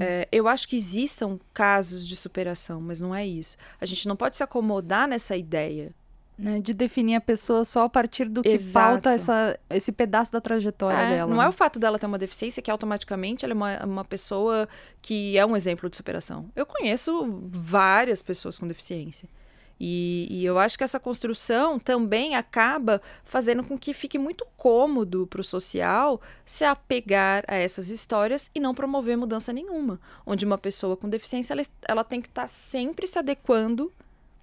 É, 0.00 0.26
eu 0.32 0.48
acho 0.48 0.66
que 0.66 0.74
existam 0.74 1.38
casos 1.52 2.06
de 2.08 2.16
superação, 2.16 2.80
mas 2.80 3.00
não 3.00 3.14
é 3.14 3.26
isso. 3.26 3.58
A 3.78 3.84
gente 3.84 4.08
não 4.08 4.16
pode 4.16 4.34
se 4.36 4.42
acomodar 4.42 5.06
nessa 5.06 5.36
ideia. 5.36 5.92
Né, 6.38 6.60
de 6.60 6.74
definir 6.74 7.14
a 7.14 7.20
pessoa 7.20 7.64
só 7.64 7.84
a 7.84 7.88
partir 7.88 8.26
do 8.26 8.42
que 8.42 8.50
Exato. 8.50 8.72
falta 8.86 9.10
essa, 9.10 9.58
esse 9.70 9.90
pedaço 9.90 10.30
da 10.30 10.38
trajetória 10.40 10.98
É, 10.98 11.10
dela. 11.16 11.30
não 11.30 11.38
né? 11.38 11.46
é 11.46 11.48
o 11.48 11.52
fato 11.52 11.78
dela 11.78 11.98
ter 11.98 12.04
uma 12.04 12.18
deficiência 12.18 12.62
que 12.62 12.70
automaticamente 12.70 13.42
ela 13.46 13.52
é 13.52 13.54
uma, 13.54 13.84
uma 13.86 14.04
pessoa 14.04 14.68
que 15.00 15.38
é 15.38 15.46
um 15.46 15.56
exemplo 15.56 15.88
de 15.88 15.96
superação. 15.96 16.46
Eu 16.54 16.66
conheço 16.66 17.40
várias 17.50 18.20
pessoas 18.20 18.58
com 18.58 18.68
deficiência. 18.68 19.26
E, 19.78 20.26
e 20.30 20.44
eu 20.44 20.58
acho 20.58 20.78
que 20.78 20.84
essa 20.84 20.98
construção 20.98 21.78
também 21.78 22.34
acaba 22.34 23.00
fazendo 23.24 23.62
com 23.62 23.76
que 23.76 23.92
fique 23.92 24.18
muito 24.18 24.46
cômodo 24.56 25.26
para 25.26 25.40
o 25.40 25.44
social 25.44 26.20
se 26.46 26.64
apegar 26.64 27.44
a 27.46 27.56
essas 27.56 27.90
histórias 27.90 28.50
e 28.54 28.60
não 28.60 28.74
promover 28.74 29.16
mudança 29.16 29.52
nenhuma. 29.52 30.00
Onde 30.24 30.46
uma 30.46 30.56
pessoa 30.56 30.96
com 30.96 31.08
deficiência 31.08 31.52
ela, 31.52 31.62
ela 31.86 32.04
tem 32.04 32.22
que 32.22 32.28
estar 32.28 32.46
sempre 32.46 33.06
se 33.06 33.18
adequando 33.18 33.92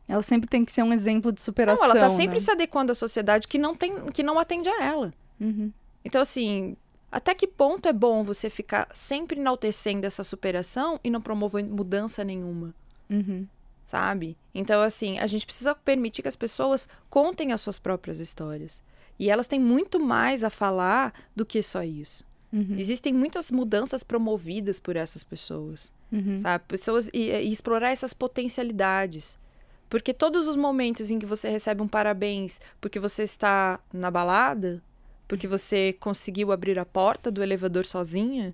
Ela 0.07 0.21
sempre 0.21 0.47
tem 0.47 0.63
que 0.63 0.71
ser 0.71 0.83
um 0.83 0.93
exemplo 0.93 1.31
de 1.31 1.41
superação. 1.41 1.87
não, 1.87 1.95
ela 1.95 2.05
está 2.05 2.15
sempre 2.15 2.35
né? 2.35 2.39
se 2.39 2.51
adequando 2.51 2.91
à 2.91 2.95
sociedade 2.95 3.47
que 3.47 3.57
não, 3.57 3.75
tem, 3.75 4.05
que 4.11 4.21
não 4.21 4.37
atende 4.37 4.69
a 4.69 4.83
ela. 4.83 5.13
Uhum. 5.39 5.71
Então, 6.05 6.21
assim, 6.21 6.75
até 7.11 7.33
que 7.33 7.47
ponto 7.47 7.87
é 7.87 7.93
bom 7.93 8.23
você 8.23 8.49
ficar 8.49 8.87
sempre 8.91 9.39
enaltecendo 9.39 10.05
essa 10.05 10.23
superação 10.23 10.99
e 11.03 11.09
não 11.09 11.21
promover 11.21 11.63
mudança 11.63 12.23
nenhuma, 12.23 12.73
Uhum. 13.09 13.47
Sabe? 13.85 14.37
Então, 14.53 14.81
assim, 14.81 15.19
a 15.19 15.27
gente 15.27 15.45
precisa 15.45 15.75
permitir 15.75 16.21
que 16.21 16.27
as 16.27 16.35
pessoas 16.35 16.87
contem 17.09 17.51
as 17.51 17.61
suas 17.61 17.79
próprias 17.79 18.19
histórias. 18.19 18.83
E 19.19 19.29
elas 19.29 19.47
têm 19.47 19.59
muito 19.59 19.99
mais 19.99 20.43
a 20.43 20.49
falar 20.49 21.13
do 21.35 21.45
que 21.45 21.61
só 21.61 21.83
isso. 21.83 22.25
Uhum. 22.51 22.75
Existem 22.77 23.13
muitas 23.13 23.51
mudanças 23.51 24.03
promovidas 24.03 24.79
por 24.79 24.95
essas 24.95 25.23
pessoas 25.23 25.91
Uhum. 26.13 26.39
sabe? 26.39 26.63
Pessoas 26.67 27.09
e, 27.11 27.31
e 27.31 27.51
explorar 27.51 27.89
essas 27.89 28.13
potencialidades. 28.13 29.39
Porque 29.89 30.13
todos 30.13 30.47
os 30.47 30.55
momentos 30.55 31.09
em 31.09 31.17
que 31.17 31.25
você 31.25 31.49
recebe 31.49 31.81
um 31.81 31.87
parabéns 31.87 32.61
porque 32.79 32.99
você 32.99 33.23
está 33.23 33.79
na 33.91 34.11
balada, 34.11 34.81
porque 35.27 35.47
você 35.47 35.93
conseguiu 35.93 36.51
abrir 36.51 36.77
a 36.77 36.85
porta 36.85 37.31
do 37.31 37.41
elevador 37.41 37.85
sozinha, 37.85 38.53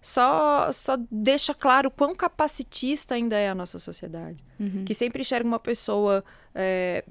só 0.00 0.70
só 0.72 0.96
deixa 1.10 1.54
claro 1.54 1.90
quão 1.90 2.14
capacitista 2.14 3.14
ainda 3.14 3.36
é 3.36 3.48
a 3.48 3.54
nossa 3.54 3.78
sociedade. 3.78 4.42
Uhum. 4.58 4.84
Que 4.84 4.94
sempre 4.94 5.20
enxerga 5.20 5.46
uma 5.46 5.58
pessoa 5.58 6.24
é, 6.54 7.04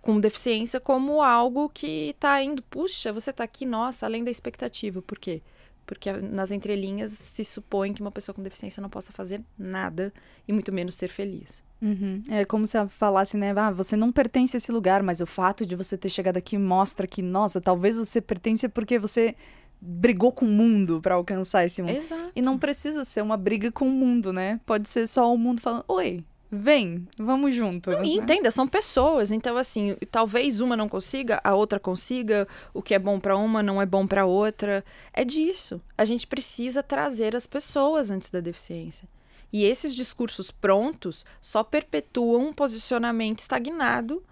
com 0.00 0.18
deficiência 0.18 0.80
como 0.80 1.22
algo 1.22 1.68
que 1.68 2.14
tá 2.18 2.42
indo, 2.42 2.62
puxa, 2.62 3.12
você 3.12 3.32
tá 3.32 3.44
aqui, 3.44 3.66
nossa, 3.66 4.06
além 4.06 4.24
da 4.24 4.30
expectativa. 4.30 5.02
Por 5.02 5.18
quê? 5.18 5.42
Porque 5.86 6.12
nas 6.12 6.50
entrelinhas 6.50 7.12
se 7.12 7.44
supõe 7.44 7.92
que 7.92 8.00
uma 8.00 8.12
pessoa 8.12 8.34
com 8.34 8.42
deficiência 8.42 8.80
não 8.80 8.88
possa 8.88 9.12
fazer 9.12 9.42
nada 9.58 10.12
e 10.46 10.52
muito 10.52 10.72
menos 10.72 10.94
ser 10.94 11.08
feliz. 11.08 11.64
Uhum. 11.82 12.22
É 12.28 12.44
como 12.44 12.66
se 12.66 12.76
ela 12.76 12.88
falasse, 12.88 13.36
né? 13.36 13.52
Ah, 13.56 13.70
você 13.70 13.96
não 13.96 14.12
pertence 14.12 14.56
a 14.56 14.58
esse 14.58 14.70
lugar, 14.70 15.02
mas 15.02 15.20
o 15.20 15.26
fato 15.26 15.64
de 15.64 15.74
você 15.74 15.96
ter 15.96 16.10
chegado 16.10 16.36
aqui 16.36 16.58
mostra 16.58 17.06
que, 17.06 17.22
nossa, 17.22 17.60
talvez 17.60 17.96
você 17.96 18.20
pertence 18.20 18.68
porque 18.68 18.98
você 18.98 19.34
brigou 19.80 20.30
com 20.30 20.44
o 20.44 20.48
mundo 20.48 21.00
pra 21.00 21.14
alcançar 21.14 21.64
esse 21.64 21.80
mundo. 21.80 21.96
Exato. 21.96 22.32
E 22.36 22.42
não 22.42 22.58
precisa 22.58 23.04
ser 23.04 23.22
uma 23.22 23.36
briga 23.36 23.72
com 23.72 23.86
o 23.86 23.90
mundo, 23.90 24.32
né? 24.32 24.60
Pode 24.66 24.88
ser 24.88 25.06
só 25.06 25.32
o 25.32 25.38
mundo 25.38 25.60
falando: 25.60 25.84
Oi, 25.88 26.22
vem, 26.50 27.06
vamos 27.18 27.54
junto. 27.54 27.90
E 27.92 27.96
né? 27.96 28.06
entenda, 28.06 28.50
são 28.50 28.68
pessoas, 28.68 29.30
então 29.30 29.56
assim, 29.56 29.96
talvez 30.10 30.60
uma 30.60 30.76
não 30.76 30.88
consiga, 30.88 31.40
a 31.42 31.54
outra 31.54 31.80
consiga, 31.80 32.46
o 32.74 32.82
que 32.82 32.94
é 32.94 32.98
bom 32.98 33.18
pra 33.18 33.36
uma 33.36 33.62
não 33.62 33.80
é 33.80 33.86
bom 33.86 34.06
pra 34.06 34.26
outra. 34.26 34.84
É 35.12 35.24
disso. 35.24 35.80
A 35.96 36.04
gente 36.04 36.26
precisa 36.26 36.82
trazer 36.82 37.34
as 37.34 37.46
pessoas 37.46 38.10
antes 38.10 38.30
da 38.30 38.40
deficiência. 38.40 39.08
E 39.52 39.64
esses 39.64 39.94
discursos 39.94 40.50
prontos 40.50 41.24
só 41.40 41.64
perpetuam 41.64 42.48
um 42.48 42.52
posicionamento 42.52 43.40
estagnado, 43.40 44.22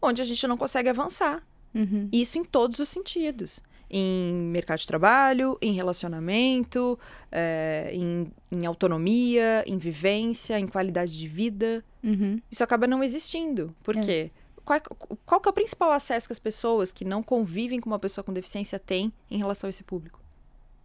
onde 0.00 0.22
a 0.22 0.24
gente 0.24 0.46
não 0.46 0.56
consegue 0.56 0.88
avançar. 0.88 1.42
Uhum. 1.74 2.08
Isso 2.12 2.38
em 2.38 2.44
todos 2.44 2.78
os 2.78 2.88
sentidos. 2.88 3.60
Em 3.94 4.32
mercado 4.32 4.78
de 4.78 4.86
trabalho, 4.86 5.58
em 5.60 5.74
relacionamento, 5.74 6.98
eh, 7.30 7.90
em, 7.92 8.32
em 8.50 8.64
autonomia, 8.64 9.62
em 9.66 9.76
vivência, 9.76 10.58
em 10.58 10.66
qualidade 10.66 11.16
de 11.18 11.28
vida. 11.28 11.84
Uhum. 12.02 12.40
Isso 12.50 12.64
acaba 12.64 12.86
não 12.86 13.04
existindo. 13.04 13.74
Por 13.82 13.94
quê? 14.00 14.30
Qual, 14.64 14.78
é- 14.78 14.82
qual 15.26 15.40
que 15.40 15.48
é 15.48 15.50
o 15.50 15.52
principal 15.52 15.90
acesso 15.90 16.26
que 16.26 16.32
as 16.32 16.38
pessoas 16.38 16.90
que 16.90 17.04
não 17.04 17.22
convivem 17.22 17.80
com 17.80 17.90
uma 17.90 17.98
pessoa 17.98 18.24
com 18.24 18.32
deficiência 18.32 18.78
têm 18.78 19.12
em 19.30 19.36
relação 19.36 19.68
a 19.68 19.70
esse 19.70 19.82
público? 19.84 20.18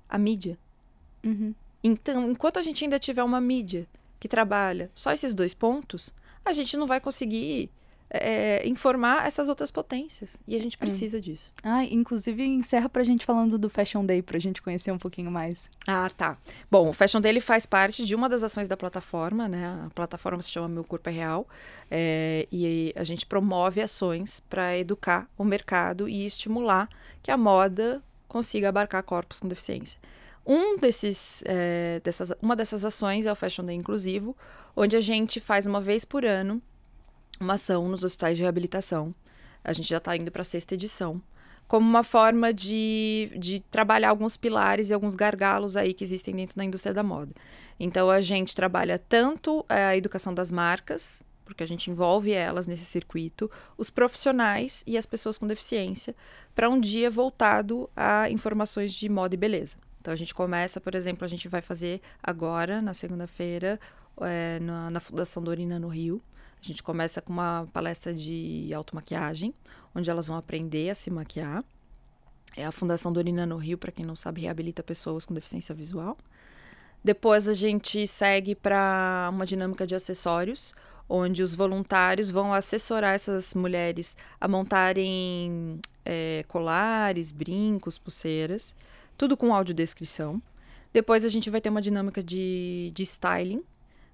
A 0.09 0.17
mídia. 0.17 0.57
Uhum. 1.23 1.53
Então, 1.83 2.29
enquanto 2.31 2.59
a 2.59 2.61
gente 2.61 2.83
ainda 2.83 2.99
tiver 2.99 3.23
uma 3.23 3.39
mídia 3.39 3.87
que 4.19 4.27
trabalha 4.27 4.91
só 4.93 5.11
esses 5.13 5.33
dois 5.33 5.53
pontos, 5.53 6.13
a 6.43 6.51
gente 6.51 6.75
não 6.75 6.87
vai 6.87 6.99
conseguir 6.99 7.69
é, 8.09 8.67
informar 8.67 9.27
essas 9.27 9.49
outras 9.49 9.71
potências. 9.71 10.37
E 10.47 10.55
a 10.55 10.59
gente 10.59 10.77
precisa 10.77 11.19
disso. 11.19 11.51
Ah, 11.63 11.83
inclusive 11.83 12.43
encerra 12.43 12.87
pra 12.87 13.03
gente 13.03 13.25
falando 13.25 13.57
do 13.57 13.69
Fashion 13.69 14.05
Day, 14.05 14.21
pra 14.21 14.39
gente 14.39 14.61
conhecer 14.61 14.91
um 14.91 14.97
pouquinho 14.97 15.29
mais. 15.29 15.69
Ah, 15.85 16.09
tá. 16.15 16.37
Bom, 16.71 16.89
o 16.89 16.93
Fashion 16.93 17.19
Daily 17.19 17.41
faz 17.41 17.65
parte 17.65 18.05
de 18.05 18.15
uma 18.15 18.29
das 18.29 18.43
ações 18.43 18.67
da 18.67 18.77
plataforma, 18.77 19.47
né? 19.47 19.85
A 19.85 19.89
plataforma 19.93 20.41
se 20.41 20.51
chama 20.51 20.67
Meu 20.67 20.83
Corpo 20.83 21.09
é 21.09 21.13
Real. 21.13 21.47
é, 21.91 22.47
e 22.51 22.93
a 22.95 23.03
gente 23.03 23.25
promove 23.25 23.81
ações 23.81 24.39
para 24.39 24.77
educar 24.77 25.29
o 25.37 25.43
mercado 25.43 26.07
e 26.07 26.25
estimular 26.25 26.89
que 27.21 27.31
a 27.31 27.37
moda 27.37 28.01
consiga 28.27 28.69
abarcar 28.69 29.03
corpos 29.03 29.39
com 29.39 29.47
deficiência. 29.47 29.99
Um 30.45 30.77
desses, 30.77 31.43
é, 31.45 31.99
dessas, 32.03 32.33
uma 32.41 32.55
dessas 32.55 32.85
ações 32.85 33.25
é 33.25 33.31
o 33.31 33.35
Fashion 33.35 33.65
Day 33.65 33.75
Inclusivo, 33.75 34.35
onde 34.75 34.95
a 34.95 35.01
gente 35.01 35.39
faz 35.41 35.67
uma 35.67 35.81
vez 35.81 36.05
por 36.05 36.23
ano 36.23 36.61
uma 37.39 37.53
ação 37.53 37.87
nos 37.87 38.03
hospitais 38.03 38.37
de 38.37 38.43
reabilitação. 38.43 39.13
A 39.63 39.73
gente 39.73 39.89
já 39.89 39.97
está 39.97 40.15
indo 40.15 40.31
para 40.31 40.41
a 40.41 40.45
sexta 40.45 40.75
edição. 40.75 41.21
Como 41.67 41.87
uma 41.87 42.03
forma 42.03 42.53
de, 42.53 43.29
de 43.37 43.59
trabalhar 43.59 44.09
alguns 44.09 44.37
pilares 44.37 44.89
e 44.89 44.93
alguns 44.93 45.15
gargalos 45.15 45.75
aí 45.75 45.93
que 45.93 46.03
existem 46.03 46.33
dentro 46.33 46.55
da 46.55 46.63
indústria 46.63 46.93
da 46.93 47.03
moda. 47.03 47.33
Então, 47.77 48.09
a 48.09 48.21
gente 48.21 48.55
trabalha 48.55 48.97
tanto 48.97 49.65
eh, 49.67 49.87
a 49.87 49.97
educação 49.97 50.33
das 50.33 50.49
marcas, 50.49 51.21
porque 51.43 51.63
a 51.63 51.67
gente 51.67 51.91
envolve 51.91 52.31
elas 52.31 52.67
nesse 52.67 52.85
circuito, 52.85 53.51
os 53.77 53.89
profissionais 53.89 54.81
e 54.87 54.97
as 54.97 55.05
pessoas 55.05 55.37
com 55.37 55.45
deficiência, 55.45 56.15
para 56.55 56.69
um 56.69 56.79
dia 56.79 57.11
voltado 57.11 57.89
a 57.95 58.29
informações 58.29 58.93
de 58.93 59.09
moda 59.09 59.35
e 59.35 59.37
beleza. 59.37 59.75
Então, 59.99 60.13
a 60.13 60.17
gente 60.17 60.33
começa, 60.33 60.79
por 60.79 60.95
exemplo, 60.95 61.25
a 61.25 61.27
gente 61.27 61.49
vai 61.49 61.61
fazer 61.61 62.01
agora, 62.23 62.81
na 62.81 62.93
segunda-feira, 62.93 63.77
eh, 64.21 64.57
na, 64.61 64.89
na 64.89 64.99
Fundação 65.01 65.43
Dorina, 65.43 65.77
no 65.77 65.89
Rio. 65.89 66.21
A 66.67 66.69
gente 66.69 66.83
começa 66.83 67.21
com 67.21 67.31
uma 67.31 67.65
palestra 67.71 68.13
de 68.13 68.73
automaquiagem, 68.73 69.53
onde 69.95 70.09
elas 70.09 70.27
vão 70.27 70.35
aprender 70.35 70.89
a 70.89 70.95
se 70.95 71.09
maquiar. 71.09 71.63
É 72.57 72.65
a 72.65 72.73
Fundação 72.73 73.13
Dorina 73.13 73.45
no 73.45 73.55
Rio, 73.55 73.77
para 73.77 73.89
quem 73.89 74.05
não 74.05 74.17
sabe, 74.17 74.41
reabilita 74.41 74.83
pessoas 74.83 75.25
com 75.25 75.33
deficiência 75.33 75.73
visual. 75.73 76.17
Depois 77.01 77.47
a 77.47 77.53
gente 77.53 78.05
segue 78.05 78.53
para 78.53 79.29
uma 79.31 79.45
dinâmica 79.45 79.87
de 79.87 79.95
acessórios, 79.95 80.73
onde 81.07 81.41
os 81.41 81.55
voluntários 81.55 82.29
vão 82.29 82.53
assessorar 82.53 83.15
essas 83.15 83.53
mulheres 83.53 84.17
a 84.37 84.45
montarem 84.45 85.79
é, 86.03 86.43
colares, 86.49 87.31
brincos, 87.31 87.97
pulseiras, 87.97 88.75
tudo 89.17 89.37
com 89.37 89.55
audiodescrição. 89.55 90.41
Depois 90.91 91.23
a 91.23 91.29
gente 91.29 91.49
vai 91.49 91.61
ter 91.61 91.69
uma 91.69 91.81
dinâmica 91.81 92.21
de, 92.21 92.91
de 92.93 93.03
styling, 93.03 93.63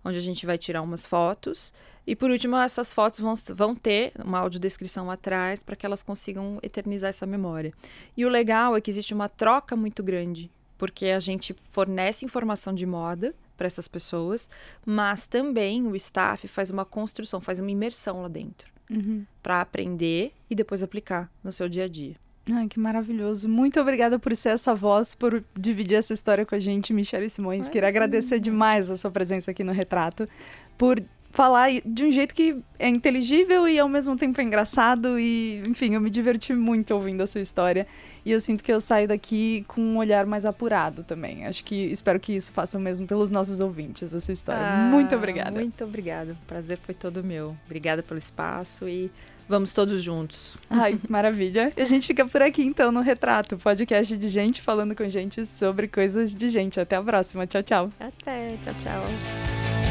onde 0.03 0.17
a 0.17 0.21
gente 0.21 0.45
vai 0.45 0.57
tirar 0.57 0.81
umas 0.81 1.05
fotos. 1.05 1.73
E 2.05 2.15
por 2.15 2.29
último, 2.29 2.57
essas 2.57 2.93
fotos 2.93 3.19
vão, 3.21 3.33
vão 3.55 3.73
ter 3.75 4.11
uma 4.23 4.39
audiodescrição 4.39 5.09
atrás 5.09 5.63
para 5.63 5.75
que 5.75 5.85
elas 5.85 6.03
consigam 6.03 6.59
eternizar 6.61 7.09
essa 7.09 7.25
memória. 7.25 7.73
E 8.17 8.25
o 8.25 8.29
legal 8.29 8.75
é 8.75 8.81
que 8.81 8.91
existe 8.91 9.13
uma 9.13 9.29
troca 9.29 9.75
muito 9.75 10.03
grande, 10.03 10.51
porque 10.77 11.05
a 11.07 11.19
gente 11.19 11.55
fornece 11.71 12.25
informação 12.25 12.73
de 12.73 12.85
moda 12.85 13.33
para 13.55 13.67
essas 13.67 13.87
pessoas, 13.87 14.49
mas 14.85 15.27
também 15.27 15.87
o 15.87 15.95
staff 15.95 16.47
faz 16.47 16.69
uma 16.69 16.83
construção, 16.83 17.39
faz 17.39 17.59
uma 17.59 17.71
imersão 17.71 18.21
lá 18.21 18.27
dentro, 18.27 18.71
Uhum. 18.89 19.25
para 19.41 19.61
aprender 19.61 20.33
e 20.49 20.55
depois 20.55 20.83
aplicar 20.83 21.31
no 21.43 21.51
seu 21.53 21.69
dia 21.69 21.85
a 21.85 21.87
dia. 21.87 22.15
Ai, 22.51 22.67
que 22.67 22.79
maravilhoso. 22.79 23.47
Muito 23.47 23.79
obrigada 23.79 24.19
por 24.19 24.35
ser 24.35 24.49
essa 24.49 24.75
voz, 24.75 25.15
por 25.15 25.43
dividir 25.57 25.95
essa 25.95 26.13
história 26.13 26.45
com 26.45 26.55
a 26.55 26.59
gente, 26.59 26.93
Michelle 26.93 27.29
Simões. 27.29 27.69
Queria 27.69 27.87
agradecer 27.87 28.39
demais 28.39 28.89
a 28.89 28.97
sua 28.97 29.09
presença 29.09 29.51
aqui 29.51 29.63
no 29.63 29.71
Retrato, 29.71 30.27
por 30.77 31.01
falar 31.33 31.69
de 31.83 32.05
um 32.05 32.11
jeito 32.11 32.35
que 32.35 32.55
é 32.77 32.87
inteligível 32.87 33.67
e 33.67 33.79
ao 33.79 33.89
mesmo 33.89 34.15
tempo 34.15 34.39
é 34.39 34.43
engraçado 34.43 35.19
e, 35.19 35.63
enfim, 35.67 35.95
eu 35.95 36.01
me 36.01 36.09
diverti 36.09 36.53
muito 36.53 36.93
ouvindo 36.93 37.21
a 37.21 37.27
sua 37.27 37.41
história 37.41 37.87
e 38.23 38.31
eu 38.31 38.39
sinto 38.39 38.63
que 38.63 38.71
eu 38.71 38.79
saio 38.79 39.07
daqui 39.07 39.65
com 39.67 39.81
um 39.81 39.97
olhar 39.97 40.27
mais 40.27 40.45
apurado 40.45 41.03
também. 41.03 41.47
Acho 41.47 41.63
que 41.63 41.75
espero 41.75 42.19
que 42.19 42.35
isso 42.35 42.51
faça 42.51 42.77
o 42.77 42.81
mesmo 42.81 43.07
pelos 43.07 43.31
nossos 43.31 43.59
ouvintes, 43.59 44.13
a 44.13 44.21
sua 44.21 44.33
história. 44.33 44.61
muito 44.91 45.15
obrigada. 45.15 45.59
Muito 45.59 45.83
obrigada. 45.83 46.33
O 46.33 46.45
prazer 46.45 46.77
foi 46.77 46.93
todo 46.93 47.23
meu. 47.23 47.57
Obrigada 47.65 48.03
pelo 48.03 48.19
espaço 48.19 48.87
e 48.87 49.09
vamos 49.47 49.73
todos 49.73 50.01
juntos. 50.01 50.57
Ai, 50.69 50.99
maravilha. 51.09 51.71
E 51.75 51.81
a 51.81 51.85
gente 51.85 52.07
fica 52.07 52.25
por 52.25 52.41
aqui 52.41 52.63
então 52.63 52.91
no 52.91 53.01
Retrato, 53.01 53.57
podcast 53.57 54.15
de 54.17 54.29
gente 54.29 54.61
falando 54.61 54.95
com 54.95 55.07
gente 55.07 55.45
sobre 55.45 55.87
coisas 55.87 56.33
de 56.33 56.49
gente. 56.49 56.79
Até 56.79 56.95
a 56.95 57.01
próxima. 57.01 57.45
Tchau, 57.47 57.63
tchau. 57.63 57.89
Até. 57.99 58.57
Tchau, 58.63 58.73
tchau. 58.81 59.82